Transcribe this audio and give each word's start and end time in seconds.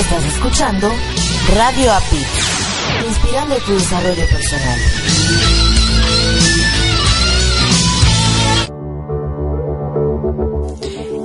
Estás 0.00 0.24
escuchando 0.24 0.90
Radio 1.54 1.92
API, 1.92 2.24
inspirando 3.06 3.56
tu 3.58 3.74
desarrollo 3.74 4.26
personal. 4.28 4.78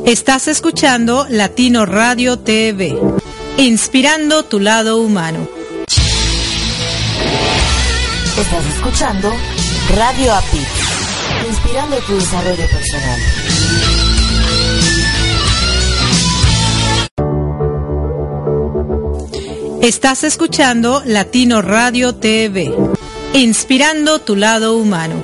Estás 0.05 0.47
escuchando 0.49 1.25
Latino 1.29 1.85
Radio 1.85 2.37
TV, 2.39 2.99
inspirando 3.55 4.43
tu 4.43 4.59
lado 4.59 4.97
humano. 4.97 5.47
Estás 8.37 8.65
escuchando 8.75 9.31
Radio 9.95 10.33
API, 10.33 10.67
inspirando 11.47 11.95
tu 11.99 12.15
desarrollo 12.15 12.67
personal. 12.67 13.64
Estás 19.85 20.23
escuchando 20.23 21.03
Latino 21.05 21.61
Radio 21.61 22.15
TV, 22.15 22.75
inspirando 23.33 24.17
tu 24.17 24.35
lado 24.35 24.75
humano. 24.77 25.23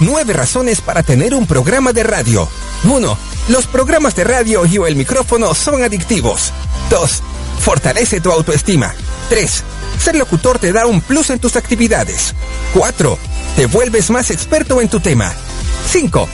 Nueve 0.00 0.32
razones 0.32 0.80
para 0.80 1.04
tener 1.04 1.32
un 1.32 1.46
programa 1.46 1.92
de 1.92 2.02
radio. 2.02 2.48
1. 2.82 3.18
Los 3.50 3.68
programas 3.68 4.16
de 4.16 4.24
radio 4.24 4.66
y 4.66 4.78
o 4.78 4.86
el 4.88 4.96
micrófono 4.96 5.54
son 5.54 5.84
adictivos. 5.84 6.52
2. 6.90 7.22
Fortalece 7.60 8.20
tu 8.20 8.32
autoestima. 8.32 8.96
3. 9.28 9.62
Ser 9.96 10.16
locutor 10.16 10.58
te 10.58 10.72
da 10.72 10.86
un 10.86 11.00
plus 11.00 11.30
en 11.30 11.38
tus 11.38 11.54
actividades. 11.54 12.34
4. 12.74 13.16
Te 13.54 13.66
vuelves 13.66 14.10
más 14.10 14.32
experto 14.32 14.80
en 14.80 14.88
tu 14.88 14.98
tema. 14.98 15.32
5. 15.92 16.28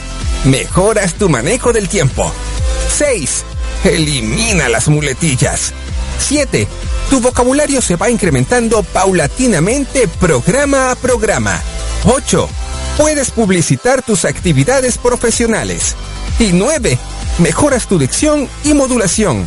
Mejoras 0.44 1.14
tu 1.14 1.28
manejo 1.28 1.70
del 1.72 1.86
tiempo. 1.86 2.32
6. 2.96 3.44
Elimina 3.84 4.70
las 4.70 4.88
muletillas. 4.88 5.74
7. 6.18 6.66
Tu 7.10 7.20
vocabulario 7.20 7.82
se 7.82 7.96
va 7.96 8.08
incrementando 8.08 8.82
paulatinamente 8.82 10.08
programa 10.08 10.92
a 10.92 10.94
programa. 10.94 11.60
8. 12.06 12.48
Puedes 12.96 13.30
publicitar 13.30 14.00
tus 14.00 14.24
actividades 14.24 14.96
profesionales. 14.96 15.94
Y 16.38 16.52
9. 16.52 16.98
Mejoras 17.38 17.86
tu 17.86 17.98
dicción 17.98 18.48
y 18.64 18.72
modulación. 18.72 19.46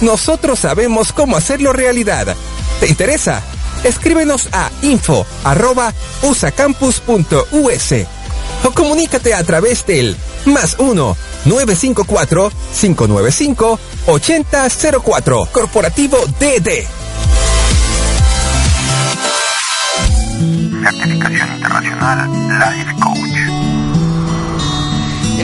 Nosotros 0.00 0.58
sabemos 0.58 1.12
cómo 1.12 1.36
hacerlo 1.36 1.72
realidad. 1.74 2.34
¿Te 2.80 2.88
interesa? 2.88 3.42
Escríbenos 3.84 4.48
a 4.52 4.70
info 4.82 5.26
arroba 5.44 5.92
usacampus.us 6.22 7.92
o 8.64 8.70
comunícate 8.70 9.34
a 9.34 9.42
través 9.42 9.84
del 9.86 10.16
más 10.44 10.76
1 10.78 11.16
954 11.44 12.52
595 12.80 13.78
8004 14.06 15.48
Corporativo 15.52 16.18
DD. 16.38 16.86
Certificación 20.82 21.54
Internacional 21.54 22.28
Life 22.58 22.94
Coach. 23.00 23.51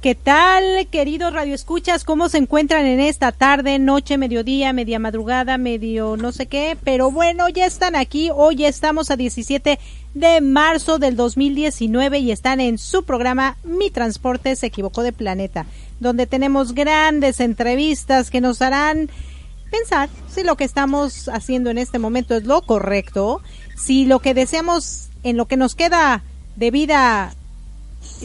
¿qué 0.00 0.14
tal, 0.14 0.86
queridos 0.90 1.32
radioescuchas? 1.32 2.04
¿Cómo 2.04 2.28
se 2.28 2.38
encuentran 2.38 2.86
en 2.86 3.00
esta 3.00 3.32
tarde, 3.32 3.78
noche, 3.78 4.18
mediodía, 4.18 4.72
media 4.72 4.98
madrugada, 4.98 5.58
medio 5.58 6.16
no 6.16 6.32
sé 6.32 6.46
qué? 6.46 6.76
Pero 6.82 7.10
bueno, 7.10 7.48
ya 7.48 7.66
están 7.66 7.94
aquí. 7.94 8.30
Hoy 8.34 8.64
estamos 8.64 9.10
a 9.10 9.16
17 9.16 9.78
de 10.14 10.40
marzo 10.40 10.98
del 10.98 11.16
2019 11.16 12.18
y 12.18 12.32
están 12.32 12.60
en 12.60 12.78
su 12.78 13.04
programa 13.04 13.56
Mi 13.62 13.90
Transporte 13.90 14.56
se 14.56 14.66
equivocó 14.66 15.02
de 15.02 15.12
planeta, 15.12 15.66
donde 16.00 16.26
tenemos 16.26 16.74
grandes 16.74 17.40
entrevistas 17.40 18.30
que 18.30 18.40
nos 18.40 18.62
harán 18.62 19.10
pensar 19.70 20.08
si 20.28 20.44
lo 20.44 20.56
que 20.56 20.64
estamos 20.64 21.28
haciendo 21.28 21.70
en 21.70 21.78
este 21.78 21.98
momento 21.98 22.34
es 22.34 22.44
lo 22.44 22.62
correcto, 22.62 23.42
si 23.76 24.06
lo 24.06 24.20
que 24.20 24.34
deseamos 24.34 25.08
en 25.22 25.36
lo 25.36 25.46
que 25.46 25.56
nos 25.56 25.74
queda 25.74 26.22
de 26.56 26.70
vida 26.70 27.34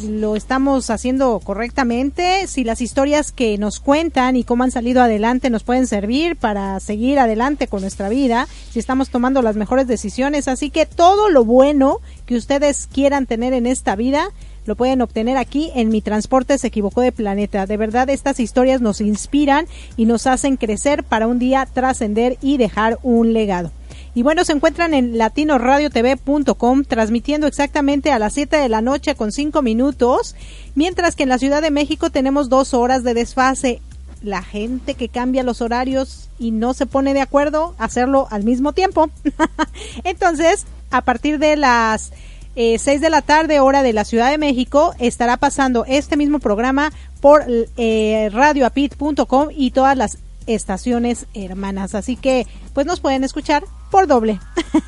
lo 0.04 0.36
estamos 0.36 0.90
haciendo 0.90 1.40
correctamente, 1.40 2.48
si 2.48 2.64
las 2.64 2.82
historias 2.82 3.32
que 3.32 3.58
nos 3.58 3.80
cuentan 3.80 4.36
y 4.36 4.44
cómo 4.44 4.64
han 4.64 4.72
salido 4.72 5.02
adelante 5.02 5.50
nos 5.50 5.64
pueden 5.64 5.88
servir 5.88 6.36
para 6.36 6.80
seguir 6.80 7.20
adelante 7.20 7.68
con 7.68 7.82
nuestra 7.82 8.10
vida, 8.10 8.48
si 8.72 8.80
estamos 8.80 9.10
tomando 9.10 9.42
las 9.42 9.56
mejores 9.56 9.88
decisiones. 9.88 10.48
Así 10.48 10.70
que 10.70 10.86
todo 10.86 11.30
lo 11.30 11.46
bueno 11.46 11.98
que 12.26 12.36
ustedes 12.36 12.88
quieran 12.92 13.26
tener 13.26 13.54
en 13.54 13.66
esta 13.66 13.96
vida, 13.96 14.30
lo 14.66 14.76
pueden 14.76 15.02
obtener 15.02 15.38
aquí 15.38 15.72
en 15.74 15.90
Mi 15.90 16.02
Transporte 16.02 16.58
se 16.58 16.68
equivocó 16.68 17.02
de 17.02 17.12
planeta. 17.12 17.66
De 17.66 17.78
verdad, 17.78 18.10
estas 18.10 18.40
historias 18.40 18.82
nos 18.82 19.02
inspiran 19.02 19.66
y 19.98 20.06
nos 20.06 20.28
hacen 20.28 20.58
crecer 20.58 21.04
para 21.04 21.28
un 21.28 21.40
día 21.40 21.66
trascender 21.66 22.38
y 22.42 22.58
dejar 22.58 23.00
un 23.02 23.34
legado. 23.34 23.72
Y 24.16 24.24
bueno, 24.24 24.44
se 24.44 24.54
encuentran 24.54 24.94
en 24.94 25.18
latinoradiotv.com 25.18 26.84
transmitiendo 26.84 27.48
exactamente 27.48 28.12
a 28.12 28.20
las 28.20 28.34
7 28.34 28.58
de 28.58 28.70
la 28.70 28.82
noche 28.82 29.16
con 29.16 29.32
5 29.32 29.62
minutos, 29.62 30.36
mientras 30.76 31.16
que 31.16 31.24
en 31.24 31.30
la 31.30 31.38
Ciudad 31.38 31.62
de 31.62 31.72
México 31.72 32.10
tenemos 32.10 32.50
dos 32.50 32.74
horas 32.74 33.04
de 33.04 33.14
desfase. 33.14 33.82
La 34.22 34.42
gente 34.42 34.96
que 34.96 35.08
cambia 35.08 35.44
los 35.44 35.62
horarios 35.62 36.30
y 36.40 36.52
no 36.52 36.74
se 36.74 36.86
pone 36.86 37.14
de 37.14 37.22
acuerdo, 37.22 37.76
hacerlo 37.78 38.28
al 38.32 38.44
mismo 38.44 38.74
tiempo. 38.74 39.10
Entonces, 40.04 40.66
a 40.92 41.02
partir 41.02 41.40
de 41.40 41.56
las 41.56 42.12
eh, 42.56 42.78
6 42.80 43.00
de 43.00 43.10
la 43.10 43.22
tarde, 43.22 43.62
hora 43.62 43.84
de 43.84 43.94
la 43.94 44.04
Ciudad 44.04 44.30
de 44.30 44.38
México, 44.38 44.94
estará 45.00 45.38
pasando 45.38 45.86
este 45.86 46.18
mismo 46.18 46.40
programa 46.40 46.92
por 47.22 47.46
eh, 47.78 48.30
radioapit.com 48.34 49.50
y 49.56 49.72
todas 49.72 49.96
las 49.96 50.18
estaciones 50.50 51.28
hermanas. 51.34 51.96
Así 51.96 52.16
que, 52.16 52.48
pues 52.74 52.86
nos 52.86 53.00
pueden 53.00 53.24
escuchar 53.24 53.64
por 53.92 54.08
doble. 54.08 54.40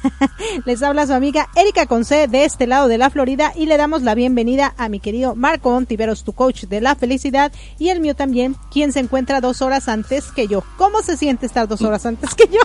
Les 0.66 0.81
habla 0.84 1.08
su 1.08 1.13
amiga 1.13 1.48
Erika 1.56 1.86
Conce 1.86 2.28
de 2.28 2.46
este 2.46 2.68
lado 2.68 2.88
de 2.88 2.98
la 2.98 3.10
Florida 3.10 3.54
y 3.56 3.66
le 3.66 3.78
damos 3.78 4.02
la 4.02 4.16
bienvenida 4.16 4.74
a 4.78 4.90
mi 4.90 5.00
querido 5.00 5.36
Marco 5.36 5.69
Ontiveros, 5.69 6.24
tu 6.24 6.34
coach 6.34 6.66
de 6.66 6.81
la 6.81 6.96
felicidad, 6.96 7.52
y 7.80 7.90
el 7.90 8.00
mío 8.00 8.16
también, 8.16 8.56
quien 8.72 8.92
se 8.92 9.00
encuentra 9.00 9.42
dos 9.42 9.62
horas 9.62 9.88
antes 9.88 10.31
que 10.31 10.48
yo. 10.48 10.63
¿Cómo 10.78 11.02
se 11.02 11.18
siente 11.18 11.46
estar 11.46 11.68
dos 11.68 11.81
horas 11.81 12.06
antes 12.06 12.34
que 12.36 12.48
yo? 12.48 12.62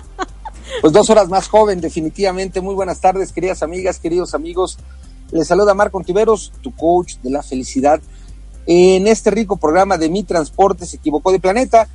pues 0.80 0.92
dos 0.92 1.08
horas 1.10 1.28
más 1.28 1.48
joven, 1.48 1.80
definitivamente. 1.80 2.60
Muy 2.60 2.74
buenas 2.74 3.00
tardes, 3.00 3.32
queridas 3.32 3.62
amigas, 3.62 3.98
queridos 3.98 4.34
amigos. 4.34 4.78
Les 5.30 5.46
saluda 5.46 5.74
Marco 5.74 5.98
Ontiveros, 5.98 6.52
tu 6.62 6.74
coach 6.74 7.16
de 7.22 7.30
la 7.30 7.42
felicidad, 7.42 8.00
en 8.66 9.06
este 9.06 9.30
rico 9.30 9.56
programa 9.56 9.96
de 9.96 10.08
Mi 10.08 10.24
Transporte 10.24 10.86
se 10.86 10.96
equivocó 10.96 11.30
de 11.30 11.38
planeta, 11.38 11.88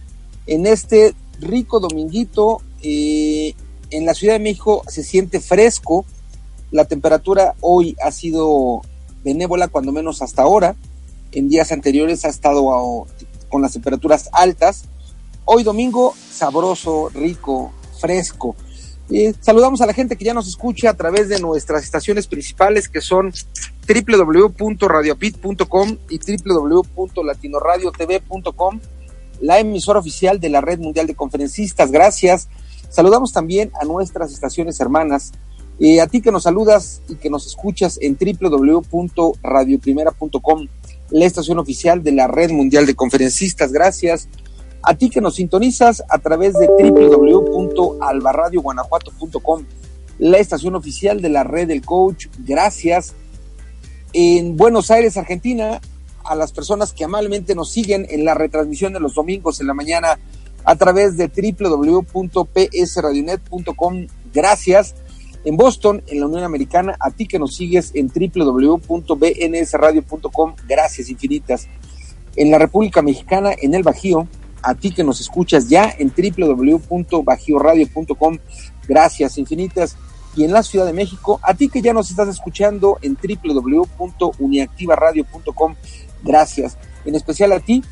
en 0.48 0.66
este 0.66 1.14
rico 1.40 1.80
dominguito. 1.80 2.62
Eh, 2.84 3.54
en 3.92 4.06
la 4.06 4.14
Ciudad 4.14 4.36
de 4.36 4.40
México 4.40 4.84
se 4.88 5.04
siente 5.04 5.42
fresco, 5.42 6.06
la 6.72 6.86
temperatura 6.86 7.56
hoy 7.60 7.98
ha 8.02 8.12
sido 8.12 8.82
benévola, 9.24 9.68
cuando 9.68 9.92
menos 9.92 10.22
hasta 10.22 10.44
ahora. 10.44 10.76
En 11.34 11.50
días 11.50 11.72
anteriores 11.72 12.26
ha 12.26 12.30
estado 12.30 13.06
con 13.50 13.62
las 13.62 13.74
temperaturas 13.74 14.30
altas. 14.32 14.86
Hoy 15.46 15.64
domingo, 15.64 16.14
sabroso, 16.32 17.10
rico, 17.10 17.74
fresco. 18.00 18.56
Eh, 19.10 19.34
saludamos 19.42 19.82
a 19.82 19.86
la 19.86 19.94
gente 19.94 20.16
que 20.16 20.24
ya 20.24 20.34
nos 20.34 20.48
escucha 20.48 20.90
a 20.90 20.94
través 20.94 21.28
de 21.28 21.42
nuestras 21.42 21.84
estaciones 21.84 22.28
principales 22.28 22.88
que 22.88 23.02
son 23.02 23.34
www.radiopit.com 23.86 25.98
y 26.10 26.20
www.latinoradiotv.com, 26.46 28.80
la 29.42 29.60
emisora 29.60 30.00
oficial 30.00 30.40
de 30.40 30.50
la 30.50 30.62
Red 30.62 30.80
Mundial 30.80 31.08
de 31.08 31.16
Conferencistas. 31.16 31.92
Gracias 31.92 32.48
Saludamos 32.92 33.32
también 33.32 33.72
a 33.82 33.86
nuestras 33.86 34.34
estaciones 34.34 34.82
hermanas, 34.82 35.32
eh, 35.80 36.02
a 36.02 36.08
ti 36.08 36.22
que 36.22 36.30
nos 36.30 36.44
saludas 36.44 37.02
y 37.08 37.16
que 37.16 37.30
nos 37.30 37.48
escuchas 37.48 37.98
en 38.02 38.18
www.radioprimera.com, 38.20 40.68
la 41.12 41.26
estación 41.26 41.58
oficial 41.58 42.04
de 42.04 42.12
la 42.12 42.28
Red 42.28 42.52
Mundial 42.52 42.86
de 42.86 42.94
Conferencistas. 42.94 43.72
Gracias. 43.72 44.28
A 44.84 44.96
ti 44.96 45.10
que 45.10 45.22
nos 45.22 45.36
sintonizas 45.36 46.04
a 46.10 46.18
través 46.18 46.56
de 46.56 46.68
www.albarradioguanajuato.com, 46.68 49.64
la 50.20 50.40
estación 50.40 50.76
oficial 50.76 51.22
de 51.22 51.30
la 51.30 51.46
Red 51.46 51.70
del 51.70 51.86
Coach. 51.86 52.26
Gracias. 52.40 53.14
En 54.12 54.58
Buenos 54.58 54.92
Aires, 54.92 55.16
Argentina, 55.16 55.80
a 56.26 56.36
las 56.36 56.52
personas 56.52 56.94
que 56.94 57.04
amablemente 57.04 57.56
nos 57.56 57.72
siguen 57.72 58.06
en 58.10 58.26
la 58.26 58.34
retransmisión 58.34 58.94
de 58.94 59.00
los 59.00 59.14
domingos 59.16 59.62
en 59.62 59.68
la 59.68 59.74
mañana 59.74 60.20
a 60.64 60.76
través 60.76 61.18
de 61.18 61.28
www.psradionet.com. 61.28 64.08
Gracias. 64.34 64.96
En 65.44 65.58
Boston, 65.58 66.04
en 66.08 66.20
la 66.20 66.28
Unión 66.28 66.44
Americana, 66.44 66.96
a 67.00 67.10
ti 67.10 67.28
que 67.28 67.40
nos 67.40 67.56
sigues 67.56 67.94
en 67.96 68.12
www.bnsradio.com. 68.14 70.54
Gracias 70.68 71.10
infinitas. 71.10 71.68
En 72.36 72.52
la 72.52 72.60
República 72.60 73.02
Mexicana, 73.02 73.50
en 73.60 73.74
el 73.74 73.82
Bajío, 73.82 74.28
a 74.62 74.76
ti 74.76 74.92
que 74.92 75.04
nos 75.04 75.20
escuchas 75.20 75.68
ya 75.68 75.92
en 75.98 76.14
www.bajioradio.com. 76.16 78.38
Gracias 78.88 79.40
infinitas. 79.40 79.98
Y 80.36 80.44
en 80.46 80.54
la 80.54 80.62
Ciudad 80.64 80.86
de 80.86 80.94
México, 80.94 81.42
a 81.44 81.56
ti 81.56 81.68
que 81.68 81.82
ya 81.82 81.92
nos 81.92 82.10
estás 82.10 82.30
escuchando 82.30 82.98
en 83.02 83.18
www.uniactivaradio.com. 83.18 85.76
Gracias. 86.24 86.78
En 87.06 87.16
especial 87.16 87.52
a 87.52 87.60
ti 87.60 87.84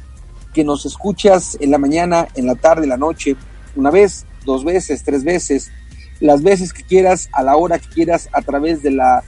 que 0.53 0.63
nos 0.63 0.85
escuchas 0.85 1.57
en 1.59 1.71
la 1.71 1.77
mañana, 1.77 2.27
en 2.35 2.45
la 2.45 2.55
tarde, 2.55 2.83
en 2.83 2.89
la 2.89 2.97
noche, 2.97 3.35
una 3.75 3.91
vez, 3.91 4.25
dos 4.45 4.63
veces, 4.63 5.03
tres 5.03 5.23
veces, 5.23 5.71
las 6.19 6.43
veces 6.43 6.73
que 6.73 6.83
quieras, 6.83 7.29
a 7.31 7.43
la 7.43 7.55
hora 7.55 7.79
que 7.79 7.87
quieras, 7.87 8.29
a 8.33 8.41
través 8.41 8.81
de 8.81 8.91
la 8.91 9.23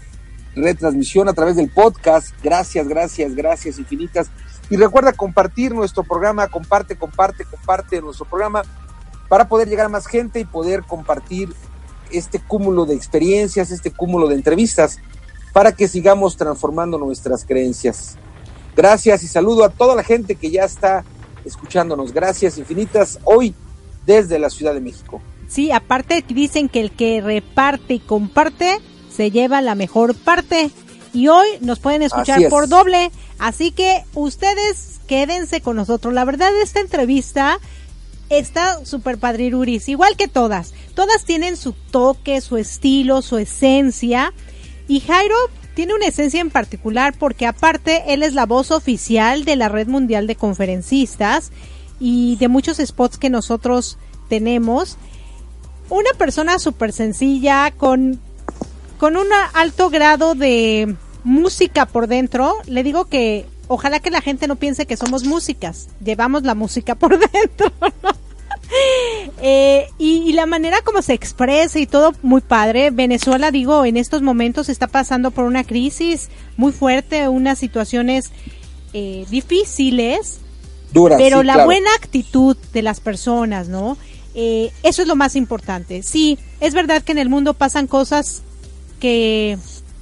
retransmisión, 0.55 1.29
a 1.29 1.33
través 1.33 1.55
del 1.55 1.69
podcast. 1.69 2.33
Gracias, 2.43 2.87
gracias, 2.87 3.35
gracias 3.35 3.79
infinitas. 3.79 4.29
Y 4.69 4.77
recuerda 4.77 5.13
compartir 5.13 5.73
nuestro 5.73 6.03
programa, 6.03 6.47
comparte, 6.47 6.95
comparte, 6.95 7.45
comparte 7.45 8.01
nuestro 8.01 8.25
programa 8.25 8.63
para 9.27 9.47
poder 9.47 9.67
llegar 9.69 9.85
a 9.85 9.89
más 9.89 10.07
gente 10.07 10.39
y 10.39 10.45
poder 10.45 10.83
compartir 10.83 11.53
este 12.11 12.39
cúmulo 12.39 12.85
de 12.85 12.95
experiencias, 12.95 13.71
este 13.71 13.91
cúmulo 13.91 14.27
de 14.27 14.35
entrevistas, 14.35 14.99
para 15.53 15.71
que 15.73 15.87
sigamos 15.87 16.37
transformando 16.37 16.97
nuestras 16.97 17.45
creencias. 17.45 18.17
Gracias 18.75 19.23
y 19.23 19.27
saludo 19.27 19.63
a 19.63 19.69
toda 19.69 19.95
la 19.95 20.03
gente 20.03 20.35
que 20.35 20.51
ya 20.51 20.63
está 20.63 21.03
escuchándonos. 21.45 22.13
Gracias 22.13 22.57
infinitas 22.57 23.19
hoy 23.23 23.53
desde 24.05 24.39
la 24.39 24.49
Ciudad 24.49 24.73
de 24.73 24.81
México. 24.81 25.21
Sí, 25.47 25.71
aparte 25.71 26.23
dicen 26.27 26.69
que 26.69 26.79
el 26.79 26.91
que 26.91 27.21
reparte 27.21 27.95
y 27.95 27.99
comparte 27.99 28.79
se 29.13 29.31
lleva 29.31 29.61
la 29.61 29.75
mejor 29.75 30.15
parte. 30.15 30.71
Y 31.13 31.27
hoy 31.27 31.47
nos 31.59 31.79
pueden 31.79 32.03
escuchar 32.03 32.47
por 32.49 32.69
doble. 32.69 33.11
Así 33.37 33.71
que 33.71 34.05
ustedes 34.13 35.01
quédense 35.07 35.59
con 35.59 35.75
nosotros. 35.75 36.13
La 36.13 36.23
verdad, 36.23 36.51
esta 36.61 36.79
entrevista 36.79 37.59
está 38.29 38.85
súper 38.85 39.17
padriruris, 39.17 39.89
igual 39.89 40.15
que 40.15 40.29
todas. 40.29 40.73
Todas 40.95 41.25
tienen 41.25 41.57
su 41.57 41.73
toque, 41.73 42.39
su 42.39 42.55
estilo, 42.55 43.21
su 43.21 43.37
esencia. 43.37 44.33
Y 44.87 45.01
Jairo 45.01 45.35
tiene 45.73 45.93
una 45.93 46.07
esencia 46.07 46.41
en 46.41 46.49
particular 46.49 47.13
porque 47.17 47.45
aparte 47.45 48.13
él 48.13 48.23
es 48.23 48.33
la 48.33 48.45
voz 48.45 48.71
oficial 48.71 49.45
de 49.45 49.55
la 49.55 49.69
Red 49.69 49.87
Mundial 49.87 50.27
de 50.27 50.35
Conferencistas 50.35 51.51
y 51.99 52.35
de 52.37 52.47
muchos 52.47 52.77
spots 52.77 53.17
que 53.17 53.29
nosotros 53.29 53.97
tenemos. 54.27 54.97
Una 55.89 56.11
persona 56.17 56.59
súper 56.59 56.93
sencilla 56.93 57.71
con, 57.71 58.19
con 58.97 59.17
un 59.17 59.27
alto 59.53 59.89
grado 59.89 60.35
de 60.35 60.95
música 61.23 61.85
por 61.85 62.07
dentro. 62.07 62.55
Le 62.65 62.83
digo 62.83 63.05
que 63.05 63.45
ojalá 63.67 63.99
que 63.99 64.11
la 64.11 64.21
gente 64.21 64.47
no 64.47 64.55
piense 64.55 64.85
que 64.85 64.97
somos 64.97 65.23
músicas. 65.23 65.89
Llevamos 66.03 66.43
la 66.43 66.55
música 66.55 66.95
por 66.95 67.17
dentro. 67.31 67.71
Eh, 69.43 69.89
y, 69.97 70.33
la 70.33 70.45
manera 70.45 70.81
como 70.83 71.01
se 71.01 71.13
expresa 71.13 71.79
y 71.79 71.87
todo 71.87 72.13
muy 72.21 72.41
padre. 72.41 72.91
Venezuela, 72.91 73.49
digo, 73.49 73.85
en 73.85 73.97
estos 73.97 74.21
momentos 74.21 74.69
está 74.69 74.85
pasando 74.85 75.31
por 75.31 75.45
una 75.45 75.63
crisis 75.63 76.29
muy 76.57 76.71
fuerte, 76.71 77.27
unas 77.27 77.57
situaciones 77.57 78.29
eh, 78.93 79.25
difíciles. 79.31 80.41
pero 80.93 81.41
la 81.41 81.65
buena 81.65 81.89
actitud 81.95 82.55
de 82.71 82.83
las 82.83 82.99
personas, 82.99 83.67
¿no? 83.67 83.97
Eh, 84.35 84.71
eso 84.83 85.01
es 85.01 85.07
lo 85.07 85.15
más 85.15 85.35
importante. 85.35 86.03
Sí, 86.03 86.37
es 86.59 86.75
verdad 86.75 87.01
que 87.01 87.11
en 87.11 87.17
el 87.17 87.29
mundo 87.29 87.55
pasan 87.55 87.87
cosas 87.87 88.43
que, 88.99 89.57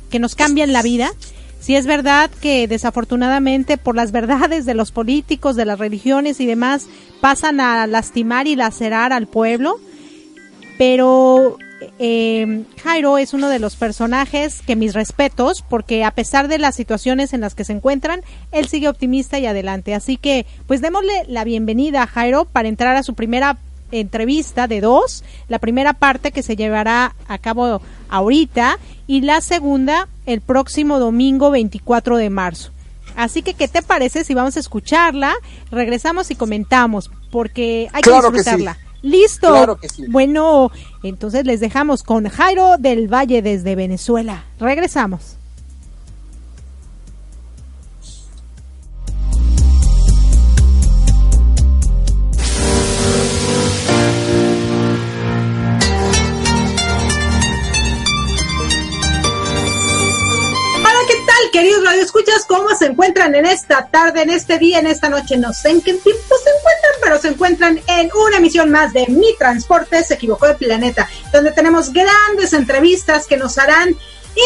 que 0.09 0.19
nos 0.19 0.35
cambian 0.35 0.73
la 0.73 0.81
vida 0.81 1.13
Sí 1.59 1.75
es 1.75 1.85
verdad 1.85 2.29
que 2.41 2.67
desafortunadamente 2.67 3.77
por 3.77 3.95
las 3.95 4.11
verdades 4.11 4.65
de 4.65 4.73
los 4.73 4.91
políticos, 4.91 5.55
de 5.55 5.65
las 5.65 5.77
religiones 5.77 6.39
y 6.39 6.45
demás, 6.45 6.87
pasan 7.21 7.59
a 7.59 7.85
lastimar 7.85 8.47
y 8.47 8.55
lacerar 8.55 9.11
al 9.11 9.27
pueblo, 9.27 9.77
pero 10.77 11.57
eh, 11.99 12.63
Jairo 12.81 13.17
es 13.17 13.33
uno 13.33 13.49
de 13.49 13.59
los 13.59 13.75
personajes 13.75 14.61
que 14.65 14.75
mis 14.75 14.93
respetos, 14.93 15.63
porque 15.67 16.03
a 16.03 16.11
pesar 16.11 16.47
de 16.47 16.59
las 16.59 16.75
situaciones 16.75 17.33
en 17.33 17.41
las 17.41 17.55
que 17.55 17.63
se 17.63 17.73
encuentran, 17.73 18.21
él 18.51 18.67
sigue 18.67 18.89
optimista 18.89 19.39
y 19.39 19.45
adelante. 19.45 19.93
Así 19.93 20.17
que, 20.17 20.45
pues 20.67 20.81
démosle 20.81 21.25
la 21.27 21.43
bienvenida 21.43 22.03
a 22.03 22.07
Jairo 22.07 22.45
para 22.45 22.69
entrar 22.69 22.95
a 22.95 23.03
su 23.03 23.13
primera 23.13 23.57
entrevista 23.91 24.67
de 24.67 24.81
dos, 24.81 25.23
la 25.47 25.59
primera 25.59 25.93
parte 25.93 26.31
que 26.31 26.43
se 26.43 26.55
llevará 26.55 27.15
a 27.27 27.37
cabo 27.37 27.81
ahorita 28.09 28.79
y 29.07 29.21
la 29.21 29.41
segunda 29.41 30.07
el 30.25 30.41
próximo 30.41 30.99
domingo 30.99 31.51
24 31.51 32.17
de 32.17 32.29
marzo. 32.29 32.71
Así 33.15 33.41
que, 33.41 33.53
¿qué 33.53 33.67
te 33.67 33.81
parece 33.81 34.23
si 34.23 34.33
vamos 34.33 34.55
a 34.55 34.59
escucharla? 34.59 35.33
Regresamos 35.71 36.31
y 36.31 36.35
comentamos, 36.35 37.11
porque 37.31 37.89
hay 37.91 38.01
que 38.01 38.11
disfrutarla. 38.11 38.77
Listo. 39.01 39.49
Claro 39.49 39.77
que 39.77 39.89
sí. 39.89 40.05
Bueno, 40.09 40.71
entonces 41.03 41.45
les 41.45 41.59
dejamos 41.59 42.03
con 42.03 42.27
Jairo 42.27 42.77
del 42.77 43.07
Valle 43.07 43.41
desde 43.41 43.75
Venezuela. 43.75 44.43
Regresamos. 44.59 45.38
Queridos 61.59 61.83
radioescuchas? 61.83 62.45
¿Cómo 62.47 62.73
se 62.73 62.85
encuentran 62.85 63.35
en 63.35 63.45
esta 63.45 63.85
tarde, 63.87 64.21
en 64.21 64.29
este 64.29 64.57
día, 64.57 64.79
en 64.79 64.87
esta 64.87 65.09
noche? 65.09 65.35
No 65.35 65.51
sé 65.51 65.71
en 65.71 65.81
qué 65.81 65.93
tiempo 65.93 66.35
se 66.41 66.49
encuentran, 66.57 66.93
pero 67.01 67.19
se 67.19 67.27
encuentran 67.27 67.81
en 67.85 68.09
una 68.15 68.37
emisión 68.37 68.71
más 68.71 68.93
de 68.93 69.05
Mi 69.07 69.35
Transporte 69.37 70.01
se 70.05 70.13
equivocó 70.13 70.47
de 70.47 70.53
planeta, 70.53 71.09
donde 71.33 71.51
tenemos 71.51 71.91
grandes 71.91 72.53
entrevistas 72.53 73.27
que 73.27 73.35
nos 73.35 73.57
harán 73.57 73.93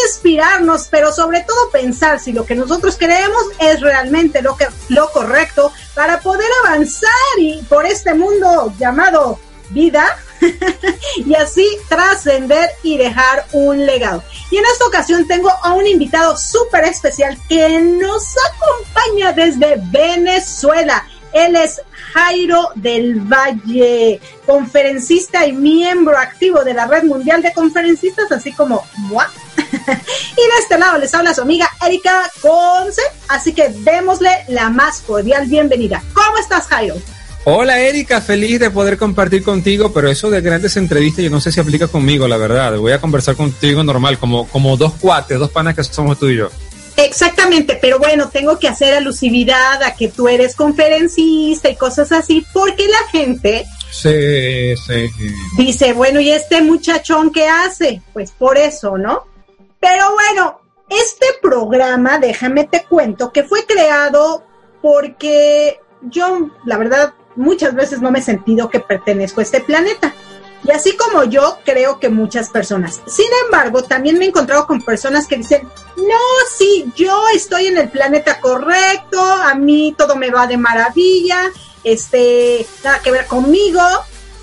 inspirarnos, 0.07 0.87
pero 0.89 1.13
sobre 1.13 1.41
todo 1.41 1.69
pensar 1.69 2.19
si 2.19 2.33
lo 2.33 2.47
que 2.47 2.55
nosotros 2.55 2.95
queremos 2.95 3.43
es 3.59 3.81
realmente 3.81 4.41
lo 4.41 4.57
que 4.57 4.65
lo 4.89 5.07
correcto 5.11 5.71
para 5.93 6.19
poder 6.19 6.49
avanzar 6.65 7.11
y 7.37 7.61
por 7.69 7.85
este 7.85 8.15
mundo 8.15 8.73
llamado 8.79 9.39
vida 9.69 10.17
y 11.17 11.35
así 11.35 11.67
trascender 11.87 12.69
y 12.83 12.97
dejar 12.97 13.45
un 13.51 13.85
legado. 13.85 14.23
Y 14.51 14.57
en 14.57 14.65
esta 14.65 14.85
ocasión 14.85 15.27
tengo 15.27 15.49
a 15.63 15.73
un 15.73 15.87
invitado 15.87 16.37
súper 16.37 16.85
especial 16.85 17.37
que 17.47 17.79
nos 17.79 18.35
acompaña 18.53 19.33
desde 19.33 19.81
Venezuela. 19.91 21.05
Él 21.33 21.55
es 21.55 21.81
Jairo 22.13 22.69
del 22.75 23.19
Valle, 23.21 24.21
conferencista 24.45 25.47
y 25.47 25.53
miembro 25.53 26.17
activo 26.17 26.63
de 26.63 26.75
la 26.75 26.85
Red 26.85 27.05
Mundial 27.05 27.41
de 27.41 27.51
Conferencistas, 27.53 28.31
así 28.31 28.53
como 28.53 28.85
moi. 28.97 29.25
y 29.57 29.71
de 29.71 30.57
este 30.59 30.77
lado 30.77 30.99
les 30.99 31.13
habla 31.13 31.33
su 31.33 31.41
amiga 31.41 31.67
Erika 31.83 32.29
Conce, 32.39 33.01
así 33.29 33.53
que 33.53 33.69
démosle 33.69 34.29
la 34.49 34.69
más 34.69 35.01
cordial 35.01 35.47
bienvenida. 35.47 36.03
¿Cómo 36.13 36.37
estás, 36.37 36.67
Jairo? 36.67 36.95
Hola 37.45 37.79
Erika, 37.79 38.21
feliz 38.21 38.57
de 38.59 38.71
poder 38.71 38.97
compartir 38.97 39.43
contigo, 39.43 39.91
pero 39.91 40.09
eso 40.09 40.29
de 40.29 40.39
grandes 40.39 40.77
entrevistas 40.77 41.25
yo 41.25 41.29
no 41.29 41.41
sé 41.41 41.51
si 41.51 41.59
aplica 41.59 41.87
conmigo, 41.87 42.25
la 42.27 42.37
verdad. 42.37 42.77
Voy 42.77 42.93
a 42.93 43.01
conversar 43.01 43.35
contigo 43.35 43.83
normal, 43.83 44.17
como, 44.17 44.47
como 44.47 44.77
dos 44.77 44.93
cuates, 44.93 45.37
dos 45.39 45.51
panas 45.51 45.75
que 45.75 45.83
somos 45.83 46.17
tú 46.17 46.29
y 46.29 46.37
yo. 46.37 46.49
Exactamente, 46.95 47.77
pero 47.81 47.99
bueno, 47.99 48.29
tengo 48.29 48.59
que 48.59 48.69
hacer 48.69 48.93
alusividad 48.93 49.83
a 49.83 49.93
que 49.95 50.07
tú 50.07 50.29
eres 50.29 50.55
conferencista 50.55 51.67
y 51.69 51.75
cosas 51.75 52.11
así, 52.13 52.45
porque 52.53 52.87
la 52.87 53.07
gente 53.11 53.65
Sí, 53.91 54.75
sí. 54.77 55.09
dice, 55.57 55.91
bueno, 55.93 56.21
¿y 56.21 56.31
este 56.31 56.61
muchachón 56.61 57.31
qué 57.31 57.47
hace? 57.47 58.01
Pues 58.13 58.31
por 58.31 58.57
eso, 58.57 58.97
¿no? 58.97 59.25
Pero 59.81 60.13
bueno, 60.13 60.61
este 60.87 61.25
programa, 61.41 62.19
déjame 62.19 62.65
te 62.65 62.83
cuento, 62.83 63.33
que 63.33 63.43
fue 63.43 63.65
creado 63.65 64.45
porque 64.81 65.79
yo, 66.03 66.51
la 66.65 66.77
verdad, 66.77 67.13
muchas 67.35 67.73
veces 67.75 68.01
no 68.01 68.11
me 68.11 68.19
he 68.19 68.23
sentido 68.23 68.69
que 68.69 68.79
pertenezco 68.79 69.39
a 69.39 69.43
este 69.43 69.61
planeta. 69.61 70.13
Y 70.65 70.71
así 70.71 70.95
como 70.95 71.25
yo, 71.25 71.59
creo 71.65 71.99
que 71.99 72.09
muchas 72.09 72.49
personas. 72.49 73.01
Sin 73.05 73.27
embargo, 73.45 73.83
también 73.83 74.17
me 74.17 74.25
he 74.25 74.29
encontrado 74.29 74.65
con 74.65 74.81
personas 74.81 75.27
que 75.27 75.35
dicen, 75.35 75.67
no, 75.97 76.19
sí, 76.57 76.85
yo 76.95 77.21
estoy 77.35 77.67
en 77.67 77.77
el 77.77 77.89
planeta 77.89 78.39
correcto, 78.39 79.21
a 79.21 79.55
mí 79.55 79.93
todo 79.97 80.15
me 80.15 80.29
va 80.29 80.47
de 80.47 80.57
maravilla, 80.57 81.51
este, 81.83 82.65
nada 82.83 82.99
que 82.99 83.11
ver 83.11 83.27
conmigo, 83.27 83.81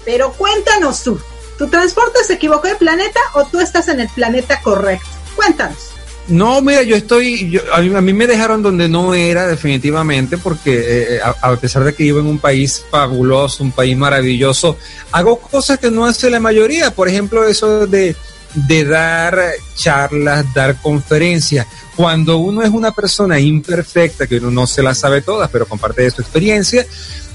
pero 0.04 0.32
cuéntanos 0.32 1.02
tú, 1.02 1.18
¿tu 1.56 1.68
transporte 1.68 2.23
se 2.23 2.35
equivocó 2.35 2.68
de 2.68 2.76
planeta 2.76 3.20
o 3.35 3.47
tú 3.47 3.61
estás 3.61 3.88
en 3.88 4.00
el 4.00 4.09
planeta 4.11 4.61
correcto? 4.61 5.09
Cuéntanos. 5.37 5.89
No, 6.30 6.62
mira, 6.62 6.82
yo 6.82 6.94
estoy, 6.94 7.50
yo, 7.50 7.60
a, 7.75 7.80
mí, 7.80 7.94
a 7.94 8.00
me 8.00 8.26
dejaron 8.26 8.62
donde 8.62 8.88
no 8.88 9.14
era 9.14 9.49
definitivamente, 9.49 10.38
porque 10.38 11.16
eh, 11.16 11.20
a, 11.22 11.30
a 11.40 11.56
pesar 11.56 11.82
de 11.82 11.92
que 11.92 12.04
vivo 12.04 12.20
en 12.20 12.26
un 12.26 12.38
país 12.38 12.84
fabuloso, 12.88 13.64
un 13.64 13.72
país 13.72 13.96
maravilloso, 13.96 14.78
hago 15.10 15.40
cosas 15.40 15.78
que 15.80 15.90
no 15.90 16.06
hace 16.06 16.30
la 16.30 16.38
mayoría, 16.38 16.92
por 16.92 17.08
ejemplo, 17.08 17.44
eso 17.44 17.87
de, 17.87 18.14
de 18.54 18.84
dar 18.84 19.40
charlas, 19.75 20.46
dar 20.54 20.80
conferencias. 20.80 21.66
Cuando 21.96 22.38
uno 22.38 22.62
es 22.62 22.70
una 22.70 22.92
persona 22.92 23.38
imperfecta, 23.40 24.26
que 24.26 24.37
uno 24.37 24.50
no 24.50 24.66
se 24.66 24.82
las 24.82 24.99
sabe 24.99 25.22
todas, 25.22 25.50
pero 25.50 25.66
comparte 25.66 26.02
de 26.02 26.10
su 26.10 26.22
experiencia, 26.22 26.87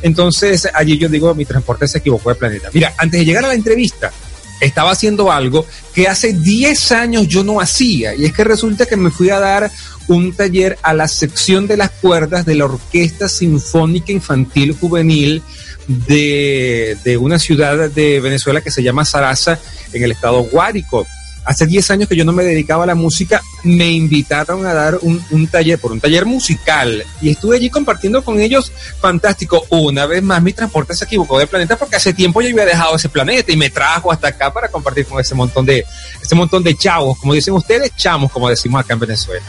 entonces 0.01 0.69
allí 0.73 0.97
yo 0.97 1.09
digo, 1.09 1.33
mi 1.35 1.45
transporte 1.45 1.87
se 1.87 1.99
equivocó 1.99 2.29
de 2.29 2.35
planeta. 2.35 2.69
Mira, 2.73 2.93
antes 2.97 3.19
de 3.19 3.25
llegar 3.25 3.45
a 3.45 3.49
la 3.49 3.53
entrevista, 3.55 4.11
estaba 4.59 4.91
haciendo 4.91 5.31
algo 5.31 5.65
que 5.93 6.07
hace 6.07 6.33
10 6.33 6.91
años 6.91 7.27
yo 7.27 7.43
no 7.43 7.59
hacía. 7.59 8.15
Y 8.15 8.25
es 8.25 8.33
que 8.33 8.43
resulta 8.43 8.85
que 8.85 8.97
me 8.97 9.11
fui 9.11 9.29
a 9.29 9.39
dar 9.39 9.71
un 10.07 10.33
taller 10.33 10.77
a 10.81 10.93
la 10.93 11.07
sección 11.07 11.67
de 11.67 11.77
las 11.77 11.89
cuerdas 11.91 12.45
de 12.45 12.55
la 12.55 12.65
Orquesta 12.65 13.27
Sinfónica 13.27 14.11
Infantil 14.11 14.75
Juvenil 14.79 15.41
de, 15.87 16.97
de 17.03 17.17
una 17.17 17.39
ciudad 17.39 17.89
de 17.89 18.19
Venezuela 18.19 18.61
que 18.61 18.71
se 18.71 18.83
llama 18.83 19.05
Sarasa, 19.05 19.59
en 19.93 20.03
el 20.03 20.11
estado 20.11 20.43
Guárico. 20.43 21.07
Hace 21.45 21.67
10 21.67 21.91
años 21.91 22.09
que 22.09 22.15
yo 22.15 22.25
no 22.25 22.33
me 22.33 22.43
dedicaba 22.43 22.83
a 22.83 22.87
la 22.87 22.95
música, 22.95 23.41
me 23.63 23.91
invitaron 23.91 24.65
a 24.65 24.73
dar 24.73 24.97
un, 25.01 25.47
taller, 25.47 25.79
por 25.79 25.91
un 25.91 26.01
taller 26.01 26.25
musical, 26.25 27.03
y 27.21 27.29
estuve 27.29 27.57
allí 27.57 27.69
compartiendo 27.69 28.23
con 28.23 28.39
ellos, 28.39 28.71
fantástico. 28.99 29.65
Una 29.69 30.05
vez 30.05 30.23
más, 30.23 30.41
mi 30.41 30.53
transporte 30.53 30.95
se 30.95 31.05
equivocó 31.05 31.37
de 31.37 31.47
planeta 31.47 31.77
porque 31.77 31.97
hace 31.97 32.13
tiempo 32.13 32.41
yo 32.41 32.49
había 32.49 32.65
dejado 32.65 32.95
ese 32.95 33.09
planeta 33.09 33.51
y 33.51 33.57
me 33.57 33.69
trajo 33.69 34.11
hasta 34.11 34.29
acá 34.29 34.51
para 34.51 34.69
compartir 34.69 35.05
con 35.05 35.19
ese 35.19 35.35
montón 35.35 35.65
de, 35.65 35.85
ese 36.21 36.35
montón 36.35 36.63
de 36.63 36.75
chavos, 36.75 37.17
como 37.19 37.33
dicen 37.33 37.53
ustedes, 37.53 37.95
chamos, 37.95 38.31
como 38.31 38.49
decimos 38.49 38.81
acá 38.81 38.93
en 38.93 38.99
Venezuela. 38.99 39.45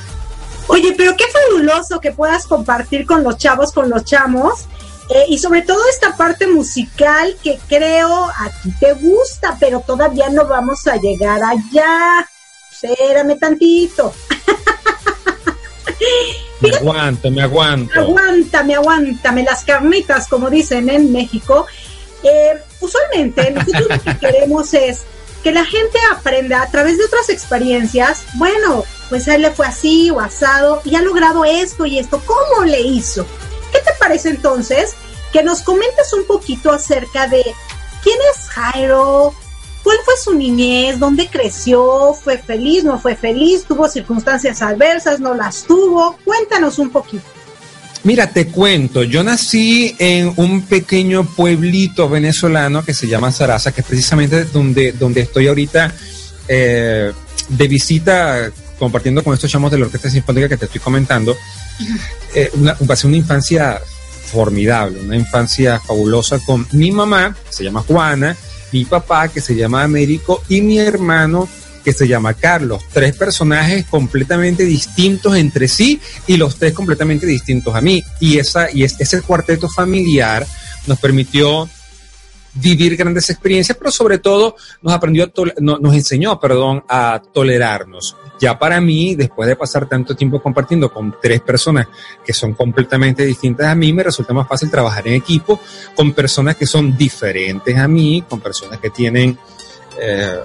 Oye, 0.69 0.95
pero 0.97 1.17
qué 1.17 1.25
fabuloso 1.33 2.01
que 2.01 2.13
puedas 2.13 2.47
compartir 2.47 3.07
con 3.07 3.23
los 3.23 3.39
chavos, 3.39 3.73
con 3.73 3.89
los 3.89 4.05
chamos. 4.05 4.67
Eh, 5.09 5.27
y 5.29 5.39
sobre 5.39 5.63
todo 5.63 5.79
esta 5.89 6.17
parte 6.17 6.49
musical 6.49 7.37
que 7.43 7.59
creo 7.69 8.25
a 8.25 8.51
ti 8.63 8.73
te 8.81 8.93
gusta, 8.95 9.57
pero 9.61 9.81
todavía 9.81 10.29
no 10.31 10.47
vamos 10.47 10.87
a 10.87 10.97
llegar 10.97 11.41
allá. 11.43 12.29
Espérame 12.73 13.39
tantito. 13.39 14.13
me 16.61 16.71
aguanto, 16.71 17.31
me 17.31 17.43
aguanto. 17.43 18.01
Aguántame, 18.01 18.75
aguántame 18.75 19.45
las 19.45 19.65
carnitas, 19.65 20.27
como 20.27 20.51
dicen 20.51 20.91
en 20.91 21.13
México. 21.13 21.67
Eh, 22.25 22.61
usualmente 22.81 23.51
nosotros 23.53 23.89
lo 23.89 24.03
que 24.03 24.19
queremos 24.19 24.75
es 24.75 25.03
que 25.45 25.53
la 25.53 25.65
gente 25.65 25.99
aprenda 26.11 26.63
a 26.63 26.71
través 26.73 26.99
de 26.99 27.05
otras 27.05 27.29
experiencias, 27.29 28.25
bueno, 28.35 28.83
pues 29.09 29.29
a 29.29 29.37
él 29.37 29.43
le 29.43 29.53
fue 29.53 29.67
así 29.67 30.11
o 30.11 30.19
asado 30.19 30.83
y 30.85 30.97
ha 30.97 31.03
logrado 31.03 31.45
esto 31.45 31.87
y 31.87 32.01
esto, 32.01 32.21
¿cómo 32.27 32.65
le 32.65 32.81
hizo? 32.81 33.25
¿Qué 33.73 33.79
te 33.79 33.93
parece 33.99 34.31
entonces 34.31 34.95
que 35.33 35.43
nos 35.43 35.63
comentes 35.63 36.13
un 36.13 36.25
poquito 36.27 36.73
acerca 36.73 37.27
de 37.29 37.43
quién 38.03 38.19
es 38.35 38.49
Jairo? 38.49 39.35
¿Cuál 39.83 39.99
fue 40.05 40.15
su 40.17 40.35
niñez? 40.35 40.99
¿Dónde 40.99 41.29
creció? 41.29 42.13
¿Fue 42.15 42.39
feliz? 42.39 42.83
¿No 42.83 42.99
fue 42.99 43.15
feliz? 43.15 43.65
¿Tuvo 43.65 43.89
circunstancias 43.89 44.61
adversas? 44.61 45.21
¿No 45.21 45.35
las 45.35 45.63
tuvo? 45.63 46.17
Cuéntanos 46.25 46.79
un 46.79 46.91
poquito. 46.91 47.25
Mira, 48.03 48.29
te 48.31 48.47
cuento, 48.47 49.03
yo 49.03 49.25
nací 49.25 49.97
en 49.99 50.33
un 50.37 50.63
pequeño 50.63 51.25
pueblito 51.25 52.09
venezolano 52.09 52.85
que 52.85 52.95
se 52.95 53.09
llama 53.09 53.33
Sarasa, 53.33 53.73
que 53.73 53.81
es 53.81 53.87
precisamente 53.87 54.45
donde, 54.45 54.93
donde 54.93 55.23
estoy 55.23 55.49
ahorita 55.49 55.93
eh, 56.47 57.13
de 57.49 57.69
visita 57.69 58.53
compartiendo 58.79 59.23
con 59.23 59.35
estos 59.35 59.51
chamos 59.51 59.71
de 59.71 59.79
la 59.79 59.87
Orquesta 59.87 60.11
Sinfónica 60.11 60.49
que 60.49 60.57
te 60.57 60.67
estoy 60.67 60.81
comentando. 60.81 61.37
Eh, 62.35 62.51
una, 62.55 62.77
una 62.81 63.17
infancia 63.17 63.81
formidable, 64.27 65.01
una 65.01 65.17
infancia 65.17 65.81
fabulosa 65.81 66.39
con 66.41 66.67
mi 66.73 66.91
mamá, 66.91 67.37
que 67.47 67.53
se 67.53 67.65
llama 67.65 67.83
Juana, 67.83 68.37
mi 68.73 68.85
papá, 68.85 69.29
que 69.29 69.41
se 69.41 69.55
llama 69.55 69.83
Américo, 69.83 70.43
y 70.49 70.61
mi 70.61 70.79
hermano, 70.79 71.49
que 71.85 71.93
se 71.93 72.09
llama 72.09 72.35
Carlos. 72.35 72.83
Tres 72.93 73.17
personajes 73.17 73.87
completamente 73.87 74.65
distintos 74.65 75.37
entre 75.37 75.69
sí 75.69 76.01
y 76.27 76.37
los 76.37 76.57
tres 76.57 76.73
completamente 76.73 77.27
distintos 77.27 77.75
a 77.75 77.81
mí. 77.81 78.03
Y, 78.21 78.39
esa, 78.39 78.71
y 78.73 78.83
es, 78.83 78.97
ese 78.99 79.23
cuarteto 79.23 79.69
familiar 79.69 80.45
nos 80.87 80.99
permitió 80.99 81.69
vivir 82.55 82.97
grandes 82.97 83.31
experiencias, 83.31 83.79
pero 83.79 83.91
sobre 83.91 84.19
todo 84.19 84.57
nos 84.83 84.93
aprendió, 84.95 85.31
nos 85.59 85.95
enseñó, 85.95 86.41
perdón, 86.41 86.83
a 86.89 87.23
tolerarnos. 87.33 88.17
Ya 88.39 88.59
para 88.59 88.81
mí, 88.81 89.15
después 89.15 89.49
de 89.49 89.57
pasar 89.57 89.89
tanto 89.89 90.15
tiempo 90.15 90.43
compartiendo 90.43 90.93
con 90.93 91.17
tres 91.21 91.41
personas 91.41 91.89
que 92.25 92.33
son 92.33 92.53
completamente 92.53 93.25
distintas 93.25 93.67
a 93.67 93.75
mí, 93.75 93.93
me 93.93 94.03
resulta 94.03 94.35
más 94.35 94.47
fácil 94.47 94.71
trabajar 94.71 95.09
en 95.09 95.15
equipo 95.15 95.61
con 95.95 96.13
personas 96.13 96.57
que 96.57 96.67
son 96.67 96.97
diferentes 96.97 97.77
a 97.77 97.89
mí, 97.89 98.25
con 98.29 98.41
personas 98.41 98.79
que 98.79 98.91
tienen 98.91 99.39
eh, 99.99 100.39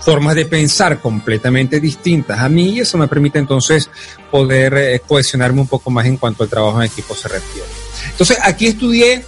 formas 0.00 0.34
de 0.34 0.46
pensar 0.46 1.00
completamente 1.00 1.80
distintas 1.80 2.40
a 2.40 2.48
mí 2.48 2.70
y 2.70 2.80
eso 2.80 2.98
me 2.98 3.08
permite 3.08 3.38
entonces 3.38 3.90
poder 4.30 4.74
eh, 4.74 5.02
cohesionarme 5.06 5.60
un 5.60 5.66
poco 5.66 5.90
más 5.90 6.06
en 6.06 6.16
cuanto 6.16 6.42
al 6.42 6.48
trabajo 6.48 6.80
en 6.80 6.86
equipo 6.86 7.14
se 7.14 7.28
refiere. 7.28 7.68
Entonces 8.10 8.38
aquí 8.42 8.66
estudié 8.66 9.24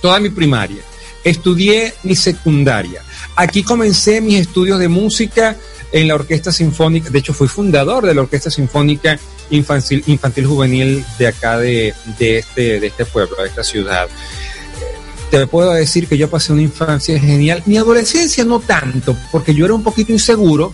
toda 0.00 0.20
mi 0.20 0.28
primaria, 0.30 0.82
estudié 1.24 1.94
mi 2.02 2.14
secundaria, 2.14 3.02
aquí 3.36 3.62
comencé 3.62 4.20
mis 4.20 4.40
estudios 4.40 4.78
de 4.78 4.88
música 4.88 5.56
en 5.92 6.08
la 6.08 6.14
Orquesta 6.14 6.52
Sinfónica, 6.52 7.10
de 7.10 7.18
hecho 7.18 7.34
fui 7.34 7.48
fundador 7.48 8.06
de 8.06 8.14
la 8.14 8.22
Orquesta 8.22 8.50
Sinfónica 8.50 9.18
Infantil, 9.50 10.02
Infantil 10.06 10.46
Juvenil 10.46 11.04
de 11.18 11.26
acá 11.26 11.58
de, 11.58 11.94
de, 12.18 12.38
este, 12.38 12.80
de 12.80 12.86
este 12.86 13.04
pueblo, 13.04 13.36
de 13.36 13.48
esta 13.48 13.62
ciudad. 13.62 14.08
Te 15.30 15.46
puedo 15.46 15.72
decir 15.72 16.06
que 16.08 16.16
yo 16.16 16.30
pasé 16.30 16.52
una 16.52 16.62
infancia 16.62 17.18
genial, 17.18 17.62
mi 17.66 17.76
adolescencia 17.76 18.44
no 18.44 18.60
tanto, 18.60 19.16
porque 19.32 19.54
yo 19.54 19.64
era 19.64 19.74
un 19.74 19.82
poquito 19.82 20.12
inseguro, 20.12 20.72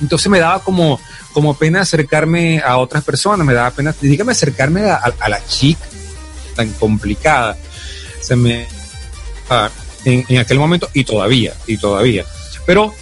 entonces 0.00 0.28
me 0.30 0.40
daba 0.40 0.60
como, 0.60 1.00
como 1.32 1.54
pena 1.54 1.82
acercarme 1.82 2.60
a 2.60 2.78
otras 2.78 3.04
personas, 3.04 3.46
me 3.46 3.52
daba 3.52 3.70
pena, 3.70 3.94
dígame, 4.00 4.32
acercarme 4.32 4.90
a, 4.90 4.96
a, 4.96 5.28
la 5.28 5.44
chica 5.46 5.84
tan 6.56 6.70
complicada. 6.72 7.58
Se 8.20 8.36
me, 8.36 8.66
ah, 9.50 9.68
en, 10.04 10.24
en 10.28 10.38
aquel 10.38 10.58
momento, 10.58 10.88
y 10.94 11.04
todavía, 11.04 11.54
y 11.66 11.76
todavía. 11.76 12.24
Pero 12.64 12.94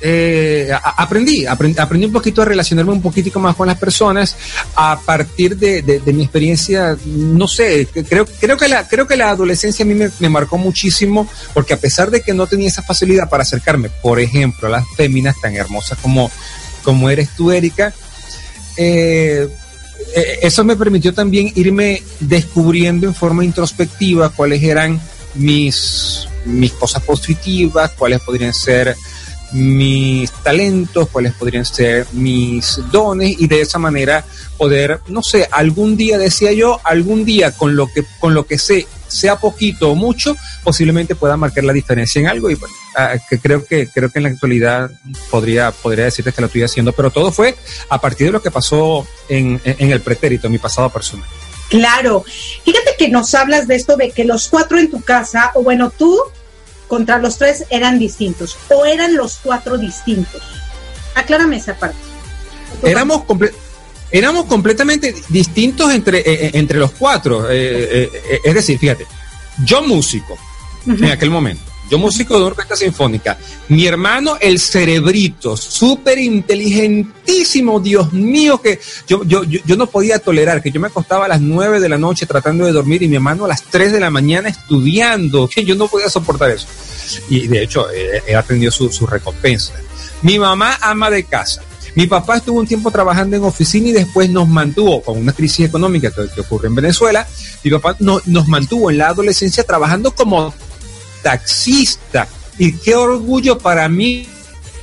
eh, 0.00 0.70
aprendí, 0.96 1.44
aprendí, 1.44 2.06
un 2.06 2.12
poquito 2.12 2.42
a 2.42 2.44
relacionarme 2.44 2.92
un 2.92 3.02
poquitico 3.02 3.40
más 3.40 3.56
con 3.56 3.66
las 3.66 3.78
personas 3.78 4.36
a 4.76 5.00
partir 5.04 5.56
de, 5.56 6.00
mi 6.06 6.22
experiencia, 6.22 6.96
no 7.04 7.48
sé, 7.48 7.88
creo, 8.08 8.24
creo, 8.24 8.56
que 8.56 8.68
la, 8.68 8.86
creo 8.86 9.06
que 9.06 9.16
la 9.16 9.30
adolescencia 9.30 9.84
a 9.84 9.88
mí 9.88 9.94
me, 9.94 10.28
marcó 10.28 10.56
muchísimo 10.56 11.28
porque 11.52 11.74
a 11.74 11.78
pesar 11.78 12.10
de 12.10 12.20
que 12.20 12.32
no 12.32 12.46
tenía 12.46 12.68
esa 12.68 12.82
facilidad 12.82 13.28
para 13.28 13.42
acercarme, 13.42 13.90
por 13.90 14.20
ejemplo, 14.20 14.68
a 14.68 14.70
las 14.70 14.84
féminas 14.96 15.34
tan 15.40 15.56
hermosas 15.56 15.98
como, 15.98 16.30
como 16.84 17.10
eres 17.10 17.30
tú, 17.36 17.50
Erika, 17.50 17.92
eh, 18.76 19.48
eh, 20.14 20.38
eso 20.42 20.62
me 20.64 20.76
permitió 20.76 21.12
también 21.12 21.50
irme 21.56 22.02
descubriendo 22.20 23.06
en 23.06 23.14
forma 23.14 23.44
introspectiva 23.44 24.28
cuáles 24.30 24.62
eran 24.62 25.00
mis, 25.34 26.28
mis 26.44 26.72
cosas 26.72 27.02
positivas, 27.02 27.90
cuáles 27.98 28.20
podrían 28.20 28.54
ser 28.54 28.96
mis 29.52 30.30
talentos, 30.30 31.08
cuáles 31.08 31.32
podrían 31.34 31.64
ser 31.64 32.06
mis 32.12 32.80
dones 32.90 33.36
y 33.38 33.46
de 33.46 33.60
esa 33.60 33.78
manera 33.78 34.24
poder, 34.56 35.00
no 35.08 35.22
sé, 35.22 35.48
algún 35.50 35.96
día 35.96 36.18
decía 36.18 36.52
yo, 36.52 36.80
algún 36.84 37.24
día 37.24 37.52
con 37.52 37.76
lo 37.76 37.86
que 37.86 38.04
con 38.20 38.34
lo 38.34 38.46
que 38.46 38.58
sé, 38.58 38.86
sea 39.06 39.36
poquito 39.36 39.90
o 39.90 39.94
mucho, 39.94 40.36
posiblemente 40.62 41.14
pueda 41.14 41.36
marcar 41.36 41.64
la 41.64 41.72
diferencia 41.72 42.20
en 42.20 42.26
algo 42.26 42.50
y 42.50 42.54
bueno, 42.54 42.74
ah, 42.96 43.14
que 43.28 43.38
creo 43.38 43.64
que 43.64 43.88
creo 43.88 44.10
que 44.10 44.18
en 44.18 44.24
la 44.24 44.28
actualidad 44.30 44.90
podría 45.30 45.70
podría 45.70 46.04
decirte 46.04 46.32
que 46.32 46.40
lo 46.40 46.46
estoy 46.46 46.62
haciendo, 46.62 46.92
pero 46.92 47.10
todo 47.10 47.32
fue 47.32 47.56
a 47.88 48.00
partir 48.00 48.26
de 48.26 48.32
lo 48.32 48.42
que 48.42 48.50
pasó 48.50 49.06
en, 49.28 49.60
en 49.64 49.90
el 49.90 50.00
pretérito, 50.00 50.46
en 50.46 50.52
mi 50.52 50.58
pasado 50.58 50.90
personal. 50.90 51.26
Claro. 51.68 52.24
Fíjate 52.64 52.96
que 52.98 53.08
nos 53.08 53.34
hablas 53.34 53.68
de 53.68 53.76
esto 53.76 53.96
de 53.96 54.10
que 54.10 54.24
los 54.24 54.48
cuatro 54.48 54.78
en 54.78 54.90
tu 54.90 55.02
casa, 55.02 55.52
o 55.54 55.62
bueno, 55.62 55.90
tú 55.90 56.18
contra 56.88 57.18
los 57.18 57.38
tres 57.38 57.64
eran 57.70 57.98
distintos 57.98 58.56
o 58.70 58.84
eran 58.84 59.16
los 59.16 59.38
cuatro 59.42 59.78
distintos. 59.78 60.42
Aclárame 61.14 61.56
esa 61.56 61.74
parte. 61.74 61.98
Éramos, 62.82 63.22
éramos 64.10 64.46
completamente 64.46 65.14
distintos 65.28 65.92
entre, 65.92 66.18
eh, 66.18 66.24
eh, 66.26 66.50
entre 66.54 66.78
los 66.78 66.92
cuatro. 66.92 67.46
Eh, 67.50 68.10
es 68.42 68.54
decir, 68.54 68.78
fíjate, 68.78 69.06
yo 69.64 69.82
músico 69.82 70.36
en 70.86 71.04
aquel 71.04 71.30
momento, 71.30 71.67
yo 71.90 71.98
músico 71.98 72.38
de 72.38 72.44
orquesta 72.44 72.76
sinfónica. 72.76 73.36
Mi 73.68 73.86
hermano, 73.86 74.36
el 74.40 74.58
cerebrito, 74.58 75.56
súper 75.56 76.18
inteligentísimo, 76.18 77.80
Dios 77.80 78.12
mío, 78.12 78.60
que 78.60 78.80
yo, 79.06 79.24
yo, 79.24 79.44
yo, 79.44 79.76
no 79.76 79.86
podía 79.86 80.18
tolerar, 80.18 80.62
que 80.62 80.70
yo 80.70 80.80
me 80.80 80.88
acostaba 80.88 81.24
a 81.24 81.28
las 81.28 81.40
nueve 81.40 81.80
de 81.80 81.88
la 81.88 81.98
noche 81.98 82.26
tratando 82.26 82.66
de 82.66 82.72
dormir 82.72 83.02
y 83.02 83.08
mi 83.08 83.16
hermano 83.16 83.44
a 83.44 83.48
las 83.48 83.62
tres 83.64 83.92
de 83.92 84.00
la 84.00 84.10
mañana 84.10 84.48
estudiando, 84.48 85.48
que 85.54 85.64
yo 85.64 85.74
no 85.74 85.88
podía 85.88 86.08
soportar 86.08 86.50
eso. 86.50 86.66
Y 87.28 87.46
de 87.46 87.62
hecho, 87.62 87.86
he, 87.90 88.36
aprendido 88.36 88.70
su, 88.70 88.90
su 88.92 89.06
recompensa. 89.06 89.72
Mi 90.22 90.38
mamá 90.38 90.78
ama 90.82 91.10
de 91.10 91.24
casa. 91.24 91.62
Mi 91.94 92.06
papá 92.06 92.36
estuvo 92.36 92.60
un 92.60 92.66
tiempo 92.66 92.90
trabajando 92.90 93.36
en 93.36 93.42
oficina 93.42 93.88
y 93.88 93.92
después 93.92 94.30
nos 94.30 94.46
mantuvo 94.46 95.02
con 95.02 95.18
una 95.18 95.32
crisis 95.32 95.66
económica 95.66 96.12
que, 96.12 96.40
ocurre 96.40 96.68
en 96.68 96.74
Venezuela. 96.76 97.26
Mi 97.64 97.72
papá 97.72 97.96
no, 97.98 98.20
nos 98.26 98.46
mantuvo 98.46 98.90
en 98.90 98.98
la 98.98 99.08
adolescencia 99.08 99.64
trabajando 99.64 100.12
como 100.12 100.54
taxista. 101.22 102.28
Y 102.58 102.72
qué 102.72 102.94
orgullo 102.94 103.58
para 103.58 103.88
mí 103.88 104.26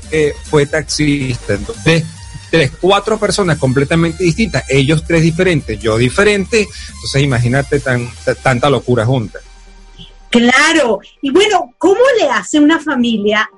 que 0.10 0.34
fue 0.44 0.66
taxista. 0.66 1.56
Entonces, 1.56 2.04
tres, 2.50 2.72
cuatro 2.80 3.20
personas 3.20 3.58
completamente 3.58 4.24
distintas, 4.24 4.64
ellos 4.70 5.04
tres 5.06 5.22
diferentes, 5.22 5.80
yo 5.80 5.98
diferente. 5.98 6.68
Entonces, 6.94 7.22
imagínate 7.22 7.80
tan, 7.80 8.10
tanta 8.42 8.70
locura 8.70 9.06
junta. 9.06 9.40
Claro. 10.30 11.00
Y 11.22 11.32
bueno, 11.32 11.74
¿cómo 11.78 12.02
le 12.20 12.30
hace 12.30 12.60
una 12.60 12.80
familia 12.80 13.50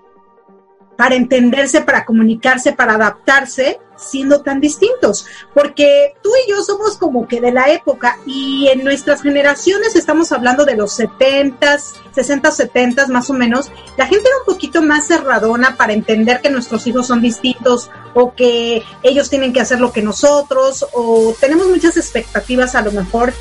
para 0.97 1.15
entenderse, 1.15 1.81
para 1.81 2.05
comunicarse, 2.05 2.73
para 2.73 2.95
adaptarse, 2.95 3.79
siendo 3.95 4.41
tan 4.41 4.60
distintos, 4.62 5.25
porque 5.53 6.15
tú 6.21 6.29
y 6.45 6.49
yo 6.49 6.62
somos 6.62 6.97
como 6.97 7.27
que 7.27 7.41
de 7.41 7.51
la 7.51 7.71
época 7.71 8.17
y 8.25 8.67
en 8.67 8.83
nuestras 8.83 9.21
generaciones 9.21 9.95
estamos 9.95 10.31
hablando 10.31 10.65
de 10.65 10.75
los 10.75 10.99
70s, 10.99 11.93
60 12.13 12.51
70 12.51 13.07
más 13.07 13.29
o 13.29 13.33
menos, 13.33 13.71
la 13.97 14.05
gente 14.05 14.27
era 14.27 14.38
un 14.39 14.53
poquito 14.53 14.81
más 14.81 15.07
cerradona 15.07 15.77
para 15.77 15.93
entender 15.93 16.41
que 16.41 16.49
nuestros 16.49 16.86
hijos 16.88 17.07
son 17.07 17.21
distintos 17.21 17.89
o 18.13 18.33
que 18.33 18.83
ellos 19.03 19.29
tienen 19.29 19.53
que 19.53 19.62
hacer 19.62 19.79
lo 19.79 19.91
que 19.91 20.01
nosotros 20.01 20.86
o 20.93 21.36
tenemos 21.39 21.67
muchas 21.67 21.97
expectativas 21.97 22.75
a 22.75 22.81
lo 22.81 22.91
mejor 22.91 23.33